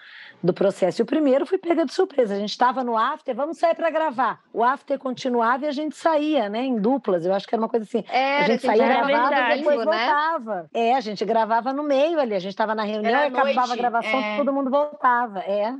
do 0.42 0.55
processo. 0.55 1.00
E 1.00 1.05
o 1.05 1.07
primeiro 1.07 1.44
foi 1.44 1.59
pega 1.59 1.85
de 1.85 1.92
surpresa. 1.92 2.35
A 2.35 2.38
gente 2.38 2.50
estava 2.50 2.83
no 2.83 2.96
after, 2.96 3.35
vamos 3.35 3.59
sair 3.59 3.74
para 3.74 3.90
gravar. 3.90 4.40
O 4.53 4.64
after 4.64 4.98
continuava 4.98 5.64
e 5.66 5.68
a 5.68 5.72
gente 5.72 5.96
saía, 5.96 6.48
né, 6.48 6.64
em 6.64 6.81
duplas. 6.81 7.24
Eu 7.24 7.35
acho 7.35 7.46
que 7.46 7.55
era 7.55 7.62
uma 7.62 7.68
coisa 7.68 7.85
assim. 7.85 8.05
Era, 8.09 8.44
a 8.44 8.46
gente 8.46 8.66
saía, 8.66 8.87
gravava 8.87 9.55
e 9.55 9.59
depois 9.59 9.79
né? 9.79 9.85
voltava. 9.85 10.70
É, 10.72 10.94
a 10.94 11.00
gente 11.00 11.24
gravava 11.24 11.72
no 11.72 11.83
meio 11.83 12.18
ali. 12.18 12.35
A 12.35 12.38
gente 12.38 12.53
estava 12.53 12.74
na 12.74 12.85
reunião, 12.85 13.14
era 13.14 13.26
acabava 13.26 13.55
noite, 13.55 13.72
a 13.72 13.76
gravação, 13.76 14.20
é. 14.20 14.37
todo 14.37 14.53
mundo 14.53 14.70
voltava. 14.70 15.40
É. 15.40 15.74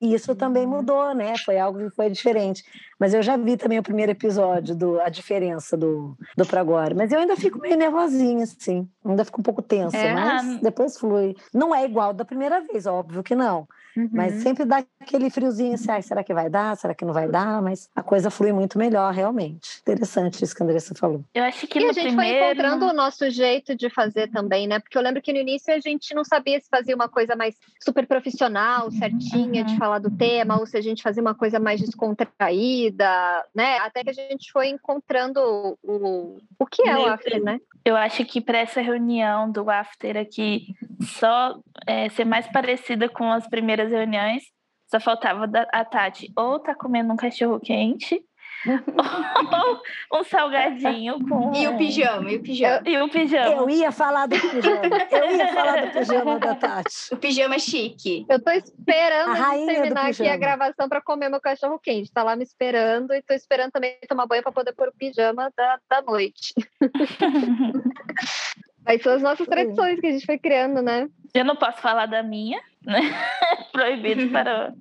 E 0.00 0.12
isso 0.12 0.34
também 0.34 0.64
uhum. 0.64 0.76
mudou, 0.76 1.14
né? 1.14 1.34
Foi 1.38 1.58
algo 1.58 1.78
que 1.78 1.90
foi 1.90 2.10
diferente. 2.10 2.62
Mas 2.98 3.14
eu 3.14 3.22
já 3.22 3.36
vi 3.36 3.56
também 3.56 3.78
o 3.78 3.82
primeiro 3.82 4.12
episódio, 4.12 4.74
do, 4.74 5.00
a 5.00 5.08
diferença 5.08 5.74
do, 5.74 6.16
do 6.36 6.44
pra 6.44 6.60
agora. 6.60 6.94
Mas 6.94 7.12
eu 7.12 7.18
ainda 7.18 7.34
fico 7.34 7.58
meio 7.58 7.76
nervosinha, 7.76 8.44
assim. 8.44 8.86
Ainda 9.04 9.24
fico 9.24 9.40
um 9.40 9.44
pouco 9.44 9.62
tensa, 9.62 9.96
é. 9.96 10.12
mas 10.12 10.60
depois 10.60 10.98
flui. 10.98 11.34
Não 11.52 11.74
é 11.74 11.84
igual 11.84 12.12
da 12.12 12.26
primeira 12.26 12.60
vez, 12.60 12.86
óbvio 12.86 13.22
que 13.22 13.34
não. 13.34 13.66
Uhum. 13.96 14.10
Mas 14.12 14.34
sempre 14.42 14.64
dá 14.64 14.84
aquele 15.00 15.30
friozinho 15.30 15.74
assim, 15.74 15.90
ah, 15.90 16.02
será 16.02 16.22
que 16.22 16.34
vai 16.34 16.50
dar? 16.50 16.76
Será 16.76 16.94
que 16.94 17.04
não 17.04 17.14
vai 17.14 17.28
dar? 17.28 17.62
Mas 17.62 17.88
a 17.94 18.02
coisa 18.02 18.30
flui 18.30 18.52
muito 18.52 18.78
melhor, 18.78 19.12
realmente. 19.12 19.80
Interessante 19.80 20.44
isso 20.44 20.54
que 20.54 20.62
a 20.62 20.66
Andressa 20.66 20.94
falou. 20.94 21.24
Eu 21.34 21.44
acho 21.44 21.66
que 21.66 21.78
e 21.78 21.82
no 21.82 21.90
a 21.90 21.92
gente 21.92 22.08
primeiro... 22.08 22.38
foi 22.38 22.52
encontrando 22.52 22.86
o 22.86 22.92
nosso 22.92 23.30
jeito 23.30 23.74
de 23.74 23.88
fazer 23.88 24.30
também, 24.30 24.66
né? 24.66 24.78
Porque 24.78 24.98
eu 24.98 25.02
lembro 25.02 25.22
que 25.22 25.32
no 25.32 25.38
início 25.38 25.72
a 25.72 25.80
gente 25.80 26.14
não 26.14 26.24
sabia 26.24 26.60
se 26.60 26.68
fazia 26.68 26.94
uma 26.94 27.08
coisa 27.08 27.34
mais 27.34 27.54
super 27.82 28.06
profissional, 28.06 28.90
certinha, 28.90 29.62
uhum. 29.62 29.66
de 29.66 29.76
falar 29.78 29.98
do 29.98 30.10
tema, 30.10 30.58
ou 30.58 30.66
se 30.66 30.76
a 30.76 30.82
gente 30.82 31.02
fazia 31.02 31.22
uma 31.22 31.34
coisa 31.34 31.58
mais 31.58 31.80
descontraída, 31.80 33.08
né? 33.54 33.78
Até 33.78 34.04
que 34.04 34.10
a 34.10 34.12
gente 34.12 34.52
foi 34.52 34.68
encontrando 34.68 35.78
o, 35.82 36.38
o 36.58 36.66
que 36.66 36.86
é 36.86 36.96
o 36.96 37.06
after, 37.06 37.42
né? 37.42 37.60
Eu 37.84 37.96
acho 37.96 38.24
que 38.24 38.40
para 38.40 38.58
essa 38.58 38.80
reunião 38.80 39.50
do 39.50 39.70
after 39.70 40.16
aqui, 40.16 40.74
só 41.00 41.58
é, 41.86 42.08
ser 42.10 42.24
mais 42.24 42.46
parecida 42.48 43.08
com 43.08 43.30
as 43.30 43.48
primeiras 43.48 43.90
reuniões, 43.90 44.44
só 44.90 45.00
faltava 45.00 45.50
a 45.72 45.84
Tati 45.84 46.32
ou 46.36 46.58
tá 46.60 46.74
comendo 46.74 47.12
um 47.12 47.16
cachorro 47.16 47.58
quente 47.60 48.22
ou 50.10 50.20
um 50.20 50.24
salgadinho 50.24 51.18
com. 51.28 51.52
E 51.54 51.68
o 51.68 51.76
pijama, 51.76 52.30
e 52.30 52.36
o 52.36 52.42
pijama. 52.42 52.82
E 52.88 52.98
o 52.98 53.08
pijama. 53.08 53.54
Eu 53.54 53.70
ia 53.70 53.92
falar 53.92 54.26
do 54.26 54.36
pijama. 54.38 54.82
Eu 55.10 55.36
ia 55.36 55.52
falar 55.52 55.86
do 55.86 55.92
pijama 55.92 56.38
da 56.38 56.54
Tati. 56.54 57.12
O 57.12 57.16
pijama 57.16 57.58
chique. 57.58 58.26
Eu 58.28 58.42
tô 58.42 58.50
esperando 58.50 59.34
terminar 59.66 60.06
aqui 60.06 60.26
a 60.26 60.36
gravação 60.36 60.88
para 60.88 61.00
comer 61.00 61.28
meu 61.28 61.40
cachorro 61.40 61.78
quente. 61.78 62.12
Tá 62.12 62.22
lá 62.22 62.34
me 62.34 62.42
esperando 62.44 63.12
e 63.12 63.22
tô 63.22 63.34
esperando 63.34 63.70
também 63.70 63.96
tomar 64.08 64.26
banho 64.26 64.42
para 64.42 64.52
poder 64.52 64.72
pôr 64.72 64.88
o 64.88 64.96
pijama 64.96 65.50
da, 65.56 65.78
da 65.88 66.02
noite. 66.02 66.54
Mas 68.86 69.02
são 69.02 69.14
as 69.14 69.22
nossas 69.22 69.46
tradições 69.46 70.00
que 70.00 70.06
a 70.06 70.12
gente 70.12 70.24
foi 70.24 70.38
criando, 70.38 70.80
né? 70.80 71.08
Eu 71.34 71.44
não 71.44 71.56
posso 71.56 71.82
falar 71.82 72.06
da 72.06 72.22
minha, 72.22 72.60
né? 72.82 73.00
Proibido 73.72 74.28
para 74.30 74.72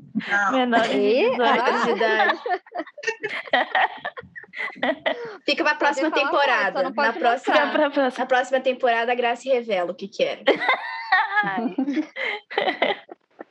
menores 0.51 0.91
de 0.91 1.29
18 1.31 1.41
anos 1.41 1.83
de 1.83 1.91
idade. 1.91 2.39
Fica 5.45 5.63
para 5.63 5.73
a 5.73 5.75
próxima 5.75 6.11
temporada. 6.11 6.83
na, 6.83 6.91
próxima, 6.91 7.71
pra 7.71 7.89
próxima. 7.89 8.13
na 8.17 8.25
próxima 8.25 8.61
temporada, 8.61 9.11
a 9.11 9.15
Graça 9.15 9.49
revela 9.49 9.91
o 9.91 9.95
que 9.95 10.07
quer. 10.07 10.43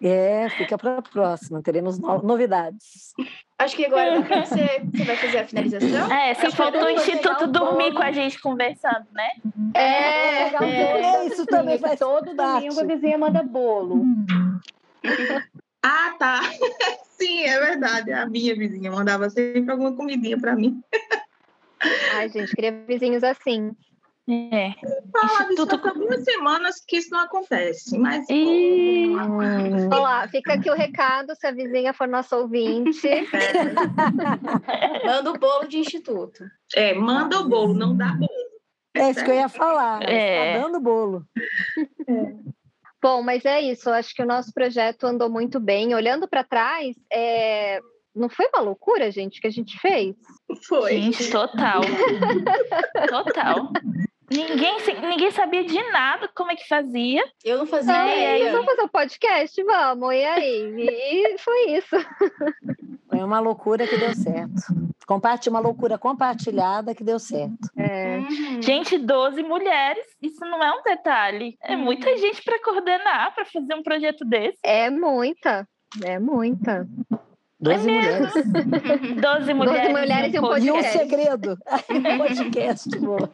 É, 0.03 0.49
fica 0.51 0.77
para 0.77 0.99
a 0.99 1.03
próxima, 1.03 1.63
teremos 1.63 1.99
no 1.99 2.23
novidades. 2.23 3.15
Acho 3.59 3.77
que 3.77 3.87
agora 3.87 4.21
você, 4.23 4.83
você 4.93 5.05
vai 5.05 5.17
fazer 5.17 5.39
a 5.39 5.47
finalização. 5.47 6.13
É, 6.13 6.35
só 6.35 6.51
faltou 6.51 6.85
o 6.85 6.91
Instituto 6.91 7.47
dormir 7.47 7.93
com 7.93 8.03
a 8.03 8.13
gente 8.13 8.41
conversando, 8.41 9.07
né? 9.13 9.31
É, 9.75 10.49
é, 10.49 11.01
é 11.03 11.27
isso 11.27 11.47
também 11.47 11.79
faz 11.79 11.99
todo 11.99 12.35
domingo 12.35 12.81
a 12.81 12.85
vizinha 12.85 13.19
manda 13.19 13.43
bolo. 13.43 14.05
Ah, 15.87 16.15
tá. 16.19 16.41
Sim, 17.21 17.45
é 17.45 17.61
verdade. 17.61 18.11
A 18.11 18.25
minha 18.25 18.57
vizinha 18.57 18.91
mandava 18.91 19.29
sempre 19.29 19.71
alguma 19.71 19.95
comidinha 19.95 20.41
para 20.41 20.57
mim. 20.57 20.83
Ai, 22.15 22.31
gente, 22.31 22.57
queria 22.57 22.73
vizinhos 22.87 23.23
assim. 23.23 23.77
É. 24.27 24.73
Falar 25.13 25.51
Instituto... 25.51 25.87
há 25.87 25.91
algumas 25.91 26.25
semanas 26.25 26.83
que 26.87 26.97
isso 26.97 27.11
não 27.11 27.21
acontece, 27.21 27.99
mas. 27.99 28.27
E... 28.31 29.13
Olá, 29.93 30.27
fica 30.29 30.55
aqui 30.55 30.71
o 30.71 30.75
recado, 30.75 31.35
se 31.37 31.47
a 31.47 31.53
vizinha 31.53 31.93
for 31.93 32.09
nossa 32.09 32.37
ouvinte. 32.37 33.07
É. 34.67 35.07
manda 35.07 35.31
o 35.31 35.39
bolo 35.39 35.69
de 35.69 35.79
instituto. 35.79 36.45
É, 36.75 36.95
manda 36.95 37.39
o 37.41 37.49
bolo, 37.49 37.75
não 37.75 37.97
dá 37.97 38.13
bolo. 38.15 38.29
É 38.95 39.11
isso 39.11 39.25
que 39.25 39.31
eu 39.31 39.35
ia 39.35 39.49
falar. 39.49 40.03
É. 40.03 40.55
Tá 40.55 40.63
dando 40.63 40.81
bolo. 40.81 41.25
É. 42.09 42.35
Bom, 43.03 43.23
mas 43.23 43.45
é 43.45 43.61
isso. 43.61 43.91
Acho 43.91 44.15
que 44.15 44.23
o 44.23 44.27
nosso 44.27 44.53
projeto 44.53 45.05
andou 45.05 45.29
muito 45.29 45.61
bem. 45.61 45.95
Olhando 45.95 46.27
para 46.27 46.43
trás, 46.45 46.97
é, 47.13 47.81
Não 48.15 48.29
foi 48.29 48.47
uma 48.47 48.63
loucura, 48.63 49.11
gente, 49.11 49.41
que 49.41 49.47
a 49.47 49.51
gente 49.51 49.79
fez? 49.79 50.17
Foi. 50.67 50.93
Gente, 50.93 51.31
total. 51.31 51.83
total. 53.11 53.71
Ninguém, 54.31 54.77
ninguém 55.03 55.31
sabia 55.31 55.65
de 55.65 55.83
nada 55.91 56.29
como 56.35 56.51
é 56.51 56.57
que 56.57 56.67
fazia. 56.67 57.23
Eu 57.45 57.59
não 57.59 57.67
fazia 57.67 57.93
Não, 57.93 58.07
ideia. 58.07 58.53
vamos 58.53 58.67
fazer 58.67 58.83
um 58.83 58.89
podcast? 58.89 59.63
Vamos, 59.63 60.15
e 60.15 60.25
aí? 60.25 60.75
E 61.35 61.39
foi 61.39 61.71
isso. 61.73 61.97
Foi 63.09 63.19
uma 63.23 63.39
loucura 63.41 63.87
que 63.87 63.97
deu 63.97 64.15
certo. 64.15 64.63
Compartilha 65.07 65.51
uma 65.53 65.61
loucura 65.61 65.99
compartilhada 65.99 66.95
que 66.95 67.05
deu 67.05 67.19
certo. 67.19 67.69
É, 67.77 68.19
Uhum. 68.19 68.63
Gente, 68.63 68.97
12 68.97 69.43
mulheres, 69.43 70.05
isso 70.23 70.41
não 70.47 70.63
é 70.63 70.73
um 70.73 70.83
detalhe. 70.83 71.57
É 71.63 71.77
muita 71.77 72.17
gente 72.17 72.43
para 72.43 72.63
coordenar, 72.63 73.35
para 73.35 73.45
fazer 73.45 73.75
um 73.75 73.83
projeto 73.83 74.25
desse. 74.25 74.59
é 74.63 74.89
muita, 74.89 75.69
é 76.03 76.19
muita. 76.19 76.89
Doze 77.65 77.91
É 77.91 77.95
mulheres. 77.95 78.33
12 79.21 79.55
mulheres, 79.55 79.91
mulheres 79.91 80.35
e 80.35 80.39
um 80.39 80.43
E 80.59 80.71
um 80.71 80.75
podcast. 80.75 80.99
segredo. 80.99 81.59
podcast. 82.19 82.99
boa. 82.99 83.31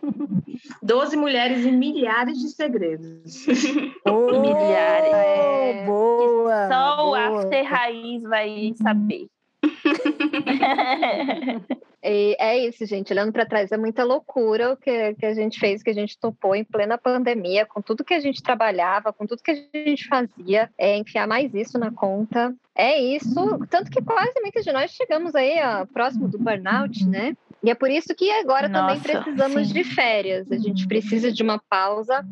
Doze 0.83 1.17
mulheres 1.17 1.65
e 1.67 1.73
milhares 1.73 2.39
de 2.39 2.49
segredos. 2.51 3.47
Oh, 4.07 4.41
Milhares. 4.41 5.13
É. 5.13 5.85
Boa. 5.87 6.69
Só 6.69 7.03
o 7.03 7.07
boa. 7.07 7.41
After 7.41 7.65
Raiz 7.65 8.23
vai 8.23 8.73
saber. 8.81 9.27
E 12.03 12.35
é 12.39 12.67
isso, 12.67 12.85
gente. 12.87 13.13
Olhando 13.13 13.33
para 13.33 13.45
trás, 13.45 13.71
é 13.71 13.77
muita 13.77 14.05
loucura 14.05 14.73
o 14.73 14.77
que, 14.77 15.15
que 15.15 15.27
a 15.27 15.35
gente 15.35 15.61
fez, 15.61 15.83
que 15.83 15.91
a 15.91 15.95
gente 15.95 16.19
topou 16.19 16.55
em 16.55 16.65
plena 16.65 16.97
pandemia, 16.97 17.67
com 17.67 17.83
tudo 17.83 18.05
que 18.05 18.15
a 18.15 18.21
gente 18.21 18.43
trabalhava, 18.43 19.13
com 19.13 19.27
tudo 19.27 19.43
que 19.43 19.51
a 19.51 19.79
gente 19.79 20.09
fazia, 20.09 20.71
é 20.79 20.97
enfiar 20.97 21.27
mais 21.27 21.55
isso 21.55 21.79
na 21.79 21.93
conta. 21.93 22.55
É 22.75 22.99
isso, 22.99 23.35
tanto 23.69 23.91
que 23.91 24.03
quase 24.03 24.41
muitos 24.41 24.65
de 24.65 24.73
nós 24.73 24.91
chegamos 24.93 25.35
aí 25.35 25.59
ó, 25.63 25.85
próximo 25.85 26.29
do 26.29 26.39
burnout, 26.39 27.07
né? 27.07 27.37
E 27.63 27.69
é 27.69 27.75
por 27.75 27.91
isso 27.91 28.15
que 28.15 28.31
agora 28.31 28.71
também 28.71 28.97
Nossa, 28.97 29.03
precisamos 29.03 29.69
sim. 29.69 29.75
de 29.75 29.85
férias. 29.85 30.51
A 30.51 30.57
gente 30.57 30.89
precisa 30.89 31.31
de 31.31 31.43
uma 31.43 31.61
pausa 31.69 32.25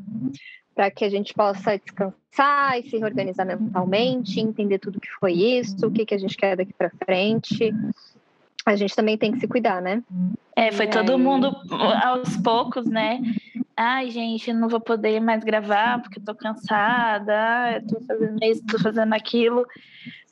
para 0.79 0.93
que 0.93 1.05
a 1.05 1.11
gente 1.11 1.35
possa 1.35 1.77
descansar 1.77 2.79
e 2.79 2.89
se 2.89 2.99
reorganizar 2.99 3.45
mentalmente, 3.45 4.39
entender 4.39 4.79
tudo 4.79 5.01
que 5.01 5.11
foi 5.19 5.33
isso, 5.33 5.85
o 5.85 5.91
que, 5.91 6.07
que 6.07 6.15
a 6.15 6.19
gente 6.19 6.37
quer 6.37 6.57
daqui 6.57 6.73
para 6.73 6.93
frente. 7.05 7.75
A 8.65 8.77
gente 8.77 8.95
também 8.95 9.19
tem 9.19 9.33
que 9.33 9.41
se 9.41 9.49
cuidar, 9.49 9.83
né? 9.83 10.05
É, 10.55 10.71
foi 10.71 10.85
E 10.85 10.91
todo 10.91 11.11
aí? 11.11 11.19
mundo 11.19 11.51
aos 12.05 12.37
poucos, 12.37 12.87
né? 12.87 13.21
Ai, 13.77 14.09
gente, 14.13 14.53
não 14.53 14.69
vou 14.69 14.79
poder 14.79 15.19
mais 15.19 15.43
gravar 15.43 16.01
porque 16.01 16.21
eu 16.21 16.25
tô 16.25 16.33
cansada, 16.33 17.73
eu 17.75 17.85
tô 17.89 18.01
fazendo 18.07 18.39
isso, 18.45 18.65
tô 18.67 18.79
fazendo 18.79 19.13
aquilo. 19.15 19.67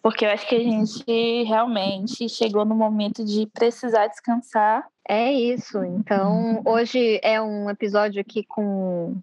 Porque 0.01 0.25
eu 0.25 0.31
acho 0.31 0.47
que 0.47 0.55
a 0.55 0.61
gente 0.61 1.03
realmente 1.43 2.29
chegou 2.29 2.65
no 2.65 2.77
momento 2.77 3.25
de 3.25 3.49
precisar 3.49 4.07
descansar. 4.07 4.87
É 5.09 5.33
isso. 5.33 5.83
Então, 5.83 6.63
hoje 6.65 7.19
é 7.21 7.43
um 7.43 7.69
episódio 7.69 8.21
aqui 8.21 8.45
com 8.45 9.17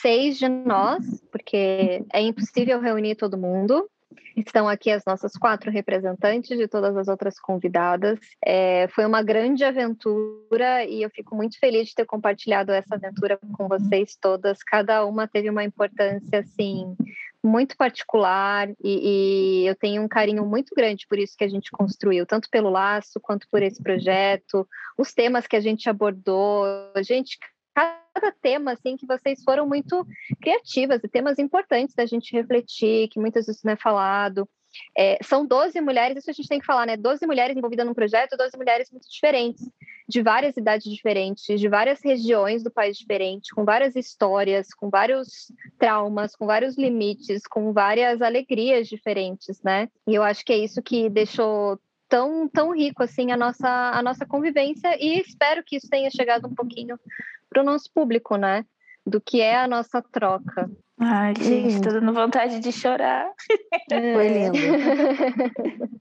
seis 0.00 0.38
de 0.38 0.48
nós, 0.48 1.04
porque 1.30 2.04
é 2.12 2.20
impossível 2.20 2.80
reunir 2.80 3.14
todo 3.16 3.38
mundo. 3.38 3.88
Estão 4.36 4.68
aqui 4.68 4.90
as 4.90 5.04
nossas 5.04 5.32
quatro 5.34 5.70
representantes 5.70 6.58
de 6.58 6.66
todas 6.66 6.96
as 6.96 7.06
outras 7.06 7.38
convidadas. 7.38 8.18
É, 8.44 8.88
foi 8.88 9.06
uma 9.06 9.22
grande 9.22 9.64
aventura 9.64 10.84
e 10.84 11.02
eu 11.02 11.10
fico 11.10 11.36
muito 11.36 11.58
feliz 11.58 11.88
de 11.88 11.94
ter 11.94 12.04
compartilhado 12.04 12.72
essa 12.72 12.96
aventura 12.96 13.38
com 13.56 13.68
vocês 13.68 14.16
todas. 14.20 14.58
Cada 14.62 15.04
uma 15.06 15.28
teve 15.28 15.48
uma 15.48 15.62
importância 15.62 16.40
assim 16.40 16.96
muito 17.44 17.76
particular 17.76 18.70
e, 18.82 19.62
e 19.62 19.66
eu 19.66 19.76
tenho 19.76 20.02
um 20.02 20.08
carinho 20.08 20.46
muito 20.46 20.74
grande 20.74 21.06
por 21.06 21.18
isso 21.18 21.36
que 21.36 21.44
a 21.44 21.48
gente 21.48 21.70
construiu, 21.70 22.24
tanto 22.24 22.48
pelo 22.48 22.70
laço 22.70 23.20
quanto 23.20 23.46
por 23.50 23.62
esse 23.62 23.82
projeto, 23.82 24.66
os 24.96 25.12
temas 25.12 25.46
que 25.46 25.54
a 25.54 25.60
gente 25.60 25.88
abordou, 25.88 26.64
gente, 27.02 27.38
cada 27.38 27.53
tema 28.40 28.72
assim 28.72 28.96
que 28.96 29.06
vocês 29.06 29.42
foram 29.42 29.66
muito 29.66 30.06
criativas 30.40 31.02
e 31.02 31.08
temas 31.08 31.38
importantes 31.38 31.94
da 31.94 32.06
gente 32.06 32.32
refletir, 32.32 33.08
que 33.08 33.20
muitas 33.20 33.46
vezes 33.46 33.62
não 33.62 33.72
é 33.72 33.76
falado. 33.76 34.48
É, 34.96 35.18
são 35.22 35.46
12 35.46 35.80
mulheres, 35.80 36.18
isso 36.18 36.30
a 36.30 36.32
gente 36.32 36.48
tem 36.48 36.58
que 36.58 36.66
falar, 36.66 36.86
né? 36.86 36.96
12 36.96 37.26
mulheres 37.26 37.56
envolvidas 37.56 37.86
num 37.86 37.94
projeto, 37.94 38.36
12 38.36 38.56
mulheres 38.56 38.90
muito 38.90 39.08
diferentes, 39.08 39.64
de 40.08 40.22
várias 40.22 40.56
idades 40.56 40.92
diferentes, 40.92 41.60
de 41.60 41.68
várias 41.68 42.00
regiões 42.02 42.62
do 42.62 42.70
país 42.70 42.98
diferentes, 42.98 43.50
com 43.52 43.64
várias 43.64 43.96
histórias, 43.96 44.74
com 44.74 44.90
vários 44.90 45.52
traumas, 45.78 46.34
com 46.36 46.46
vários 46.46 46.76
limites, 46.76 47.46
com 47.46 47.72
várias 47.72 48.20
alegrias 48.20 48.88
diferentes, 48.88 49.62
né? 49.62 49.88
E 50.06 50.14
eu 50.14 50.22
acho 50.22 50.44
que 50.44 50.52
é 50.52 50.58
isso 50.58 50.82
que 50.82 51.08
deixou 51.08 51.78
tão, 52.08 52.48
tão 52.48 52.72
rico 52.72 53.02
assim 53.02 53.32
a 53.32 53.36
nossa, 53.36 53.68
a 53.68 54.02
nossa 54.02 54.26
convivência 54.26 54.96
e 55.02 55.20
espero 55.20 55.64
que 55.64 55.76
isso 55.76 55.88
tenha 55.88 56.10
chegado 56.10 56.46
um 56.46 56.54
pouquinho 56.54 56.98
para 57.54 57.62
o 57.62 57.64
nosso 57.64 57.88
público, 57.94 58.36
né? 58.36 58.64
Do 59.06 59.20
que 59.20 59.40
é 59.40 59.56
a 59.56 59.68
nossa 59.68 60.02
troca. 60.02 60.68
Ai, 60.98 61.34
gente, 61.38 61.80
tô 61.80 61.90
dando 61.90 62.12
vontade 62.12 62.58
de 62.58 62.72
chorar. 62.72 63.30
Foi 63.88 64.28
lindo. 64.28 64.58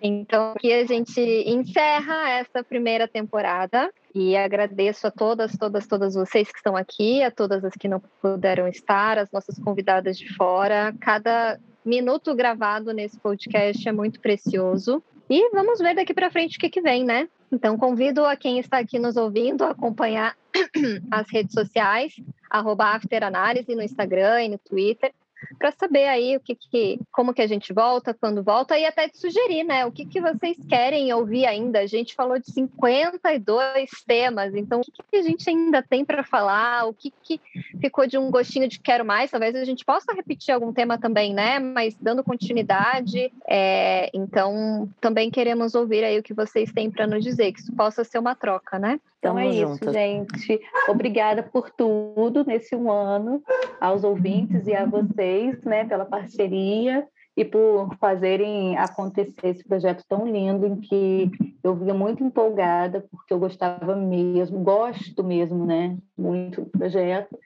Então, 0.00 0.52
aqui 0.52 0.72
a 0.72 0.86
gente 0.86 1.20
encerra 1.20 2.30
essa 2.30 2.62
primeira 2.62 3.08
temporada 3.08 3.92
e 4.14 4.36
agradeço 4.36 5.08
a 5.08 5.10
todas, 5.10 5.56
todas, 5.58 5.88
todas 5.88 6.14
vocês 6.14 6.52
que 6.52 6.58
estão 6.58 6.76
aqui, 6.76 7.20
a 7.20 7.32
todas 7.32 7.64
as 7.64 7.74
que 7.74 7.88
não 7.88 8.00
puderam 8.22 8.68
estar, 8.68 9.18
as 9.18 9.28
nossas 9.32 9.58
convidadas 9.58 10.16
de 10.16 10.32
fora. 10.36 10.94
Cada 11.00 11.58
minuto 11.84 12.32
gravado 12.32 12.92
nesse 12.94 13.18
podcast 13.18 13.88
é 13.88 13.90
muito 13.90 14.20
precioso. 14.20 15.02
E 15.28 15.50
vamos 15.50 15.80
ver 15.80 15.96
daqui 15.96 16.14
para 16.14 16.30
frente 16.30 16.58
o 16.58 16.60
que, 16.60 16.70
que 16.70 16.80
vem, 16.80 17.04
né? 17.04 17.28
Então, 17.50 17.78
convido 17.78 18.24
a 18.24 18.36
quem 18.36 18.58
está 18.58 18.78
aqui 18.78 18.98
nos 18.98 19.16
ouvindo 19.16 19.64
a 19.64 19.70
acompanhar 19.70 20.36
as 21.10 21.30
redes 21.30 21.54
sociais, 21.54 22.14
arroba 22.50 22.94
afteranálise 22.94 23.74
no 23.74 23.82
Instagram 23.82 24.42
e 24.42 24.48
no 24.48 24.58
Twitter, 24.58 25.12
para 25.58 25.72
saber 25.72 26.06
aí 26.06 26.36
o 26.36 26.40
que, 26.40 26.54
que, 26.54 27.00
como 27.12 27.34
que 27.34 27.42
a 27.42 27.46
gente 27.46 27.72
volta, 27.72 28.14
quando 28.14 28.42
volta, 28.42 28.78
e 28.78 28.84
até 28.84 29.08
de 29.08 29.18
sugerir, 29.18 29.64
né? 29.64 29.86
O 29.86 29.92
que, 29.92 30.04
que 30.04 30.20
vocês 30.20 30.56
querem 30.68 31.12
ouvir 31.12 31.46
ainda? 31.46 31.80
A 31.80 31.86
gente 31.86 32.14
falou 32.14 32.38
de 32.38 32.50
52 32.52 33.90
temas, 34.06 34.54
então 34.54 34.80
o 34.80 34.84
que, 34.84 35.02
que 35.10 35.16
a 35.16 35.22
gente 35.22 35.48
ainda 35.48 35.82
tem 35.82 36.04
para 36.04 36.22
falar? 36.22 36.86
O 36.86 36.94
que, 36.94 37.12
que 37.22 37.40
ficou 37.80 38.06
de 38.06 38.18
um 38.18 38.30
gostinho 38.30 38.68
de 38.68 38.80
quero 38.80 39.04
mais? 39.04 39.30
Talvez 39.30 39.54
a 39.54 39.64
gente 39.64 39.84
possa 39.84 40.12
repetir 40.12 40.54
algum 40.54 40.72
tema 40.72 40.98
também, 40.98 41.34
né? 41.34 41.58
Mas 41.58 41.94
dando 42.00 42.24
continuidade. 42.24 43.32
É, 43.48 44.10
então, 44.14 44.88
também 45.00 45.30
queremos 45.30 45.74
ouvir 45.74 46.04
aí 46.04 46.18
o 46.18 46.22
que 46.22 46.34
vocês 46.34 46.72
têm 46.72 46.90
para 46.90 47.06
nos 47.06 47.22
dizer, 47.22 47.52
que 47.52 47.60
isso 47.60 47.74
possa 47.74 48.04
ser 48.04 48.18
uma 48.18 48.34
troca, 48.34 48.78
né? 48.78 49.00
Então 49.18 49.34
Tamo 49.34 49.40
é 49.40 49.48
isso, 49.48 49.66
juntas. 49.66 49.92
gente. 49.92 50.60
Obrigada 50.88 51.42
por 51.42 51.70
tudo 51.70 52.44
nesse 52.44 52.74
um 52.76 52.90
ano, 52.90 53.42
aos 53.80 54.04
ouvintes 54.04 54.66
e 54.66 54.74
a 54.74 54.86
vocês, 54.86 55.60
né, 55.64 55.84
pela 55.84 56.04
parceria 56.04 57.06
e 57.36 57.44
por 57.44 57.94
fazerem 58.00 58.76
acontecer 58.76 59.48
esse 59.48 59.64
projeto 59.64 60.04
tão 60.08 60.26
lindo 60.26 60.66
em 60.66 60.76
que 60.76 61.30
eu 61.62 61.74
vinha 61.74 61.94
muito 61.94 62.22
empolgada, 62.22 63.06
porque 63.10 63.32
eu 63.32 63.38
gostava 63.38 63.94
mesmo, 63.94 64.58
gosto 64.60 65.22
mesmo, 65.22 65.64
né, 65.64 65.96
muito 66.16 66.62
do 66.62 66.70
projeto. 66.70 67.38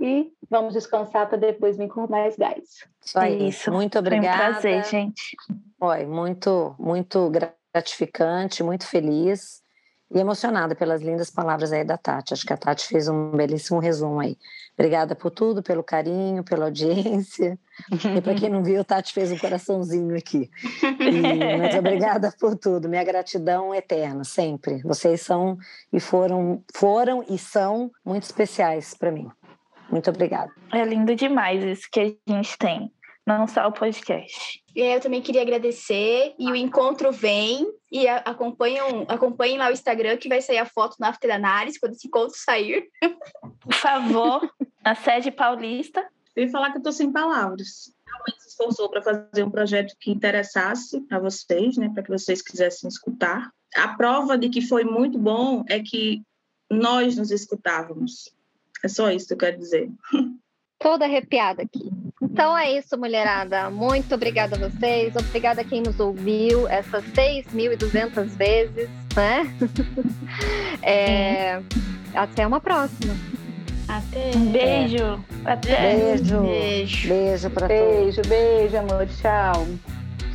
E 0.00 0.32
vamos 0.48 0.72
descansar 0.74 1.28
para 1.28 1.36
depois 1.36 1.76
vir 1.76 1.88
com 1.88 2.08
mais 2.08 2.36
gás. 2.36 2.88
Isso 3.04 3.18
aí. 3.18 3.48
Isso. 3.48 3.70
Muito 3.70 3.92
Foi 3.92 4.00
um 4.00 4.06
obrigada. 4.06 4.52
prazer, 4.52 4.84
gente. 4.84 5.36
Foi 5.78 6.06
muito, 6.06 6.74
muito 6.78 7.30
gratificante, 7.30 8.62
muito 8.62 8.86
feliz 8.86 9.65
e 10.12 10.18
emocionada 10.18 10.74
pelas 10.74 11.02
lindas 11.02 11.30
palavras 11.30 11.72
aí 11.72 11.84
da 11.84 11.96
Tati. 11.96 12.32
Acho 12.32 12.46
que 12.46 12.52
a 12.52 12.56
Tati 12.56 12.86
fez 12.86 13.08
um 13.08 13.30
belíssimo 13.30 13.80
resumo 13.80 14.20
aí. 14.20 14.36
Obrigada 14.74 15.14
por 15.16 15.30
tudo, 15.30 15.62
pelo 15.62 15.82
carinho, 15.82 16.44
pela 16.44 16.66
audiência. 16.66 17.58
E 17.90 18.20
para 18.20 18.34
quem 18.34 18.48
não 18.48 18.62
viu, 18.62 18.84
Tati 18.84 19.12
fez 19.12 19.32
um 19.32 19.38
coraçãozinho 19.38 20.16
aqui. 20.16 20.50
E, 20.82 21.58
mas 21.58 21.74
obrigada 21.74 22.32
por 22.38 22.56
tudo. 22.56 22.88
Minha 22.88 23.04
gratidão 23.04 23.74
eterna, 23.74 24.22
sempre. 24.22 24.82
Vocês 24.82 25.22
são 25.22 25.58
e 25.92 25.98
foram, 25.98 26.62
foram 26.74 27.24
e 27.28 27.38
são 27.38 27.90
muito 28.04 28.24
especiais 28.24 28.94
para 28.94 29.10
mim. 29.10 29.28
Muito 29.90 30.10
obrigada. 30.10 30.50
É 30.72 30.84
lindo 30.84 31.14
demais 31.14 31.62
isso 31.64 31.88
que 31.90 32.00
a 32.00 32.32
gente 32.32 32.56
tem. 32.58 32.92
Não 33.26 33.46
só 33.48 33.66
o 33.66 33.72
podcast. 33.72 34.62
E 34.74 34.82
aí 34.82 34.94
eu 34.94 35.00
também 35.00 35.20
queria 35.20 35.42
agradecer. 35.42 36.34
E 36.38 36.50
o 36.50 36.54
encontro 36.54 37.10
vem. 37.10 37.66
E 37.90 38.08
a- 38.08 38.18
acompanham, 38.18 39.04
acompanhem 39.08 39.58
lá 39.58 39.68
o 39.68 39.72
Instagram, 39.72 40.16
que 40.16 40.28
vai 40.28 40.42
sair 40.42 40.58
a 40.58 40.66
foto 40.66 40.96
na 40.98 41.08
After 41.08 41.32
Análise, 41.32 41.78
quando 41.78 41.92
esse 41.92 42.08
encontro 42.08 42.36
sair. 42.36 42.88
Por 43.60 43.74
favor, 43.74 44.50
na 44.84 44.94
sede 44.94 45.30
paulista. 45.30 46.06
Eu 46.34 46.44
ia 46.44 46.50
falar 46.50 46.70
que 46.70 46.76
eu 46.76 46.80
estou 46.80 46.92
sem 46.92 47.10
palavras. 47.12 47.92
Realmente 48.06 48.42
se 48.42 48.48
esforçou 48.48 48.90
para 48.90 49.02
fazer 49.02 49.42
um 49.42 49.50
projeto 49.50 49.94
que 49.98 50.10
interessasse 50.10 51.04
a 51.10 51.18
vocês, 51.18 51.76
né, 51.76 51.90
para 51.92 52.02
que 52.02 52.10
vocês 52.10 52.42
quisessem 52.42 52.88
escutar. 52.88 53.50
A 53.76 53.88
prova 53.88 54.36
de 54.36 54.48
que 54.48 54.60
foi 54.60 54.84
muito 54.84 55.18
bom 55.18 55.64
é 55.68 55.80
que 55.80 56.22
nós 56.70 57.16
nos 57.16 57.30
escutávamos. 57.30 58.34
É 58.84 58.88
só 58.88 59.10
isso 59.10 59.28
que 59.28 59.34
eu 59.34 59.38
quero 59.38 59.58
dizer. 59.58 59.90
Toda 60.78 61.04
arrepiada 61.04 61.62
aqui. 61.62 61.90
Então 62.20 62.56
é 62.56 62.72
isso, 62.72 62.98
mulherada. 62.98 63.70
Muito 63.70 64.14
obrigada 64.14 64.56
a 64.56 64.68
vocês. 64.68 65.14
Obrigada 65.16 65.62
a 65.62 65.64
quem 65.64 65.82
nos 65.82 65.98
ouviu 65.98 66.68
essas 66.68 67.04
6.200 67.12 68.26
vezes, 68.36 68.88
né? 69.14 69.44
É, 70.82 71.60
até 72.14 72.46
uma 72.46 72.60
próxima. 72.60 73.14
Até. 73.88 74.36
Um 74.36 74.52
beijo. 74.52 75.24
Até. 75.44 75.96
Beijo. 75.96 76.40
Beijo. 76.42 77.08
Beijo 77.08 77.50
pra 77.50 77.66
beijo, 77.66 78.22
todos. 78.22 78.28
Beijo, 78.28 78.28
beijo, 78.28 78.76
amor. 78.76 79.06
Tchau. 79.06 79.66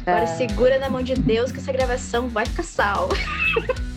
Agora 0.06 0.28
segura 0.28 0.80
na 0.80 0.89
mão 0.89 1.02
de 1.04 1.14
Deus 1.14 1.52
que 1.52 1.60
essa 1.60 1.72
gravação 1.72 2.28
vai 2.28 2.45
ficar 2.45 2.64
salva. 2.64 3.16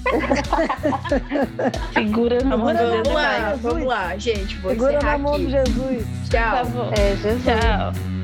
segura 1.95 2.45
na 2.45 2.57
mão 2.57 2.73
de 2.73 2.79
Deus. 2.79 2.91
Vamos 2.91 3.13
lá, 3.13 3.55
vamos 3.61 3.87
lá, 3.87 4.17
gente. 4.17 4.57
Vou 4.59 4.71
segura 4.71 5.01
na 5.01 5.19
mão 5.19 5.35
aqui. 5.35 5.47
de 5.47 5.53
Jesus. 5.53 6.07
Tchau. 6.29 6.93
É, 6.97 7.17
Jesus. 7.17 7.45
Tchau. 7.45 8.24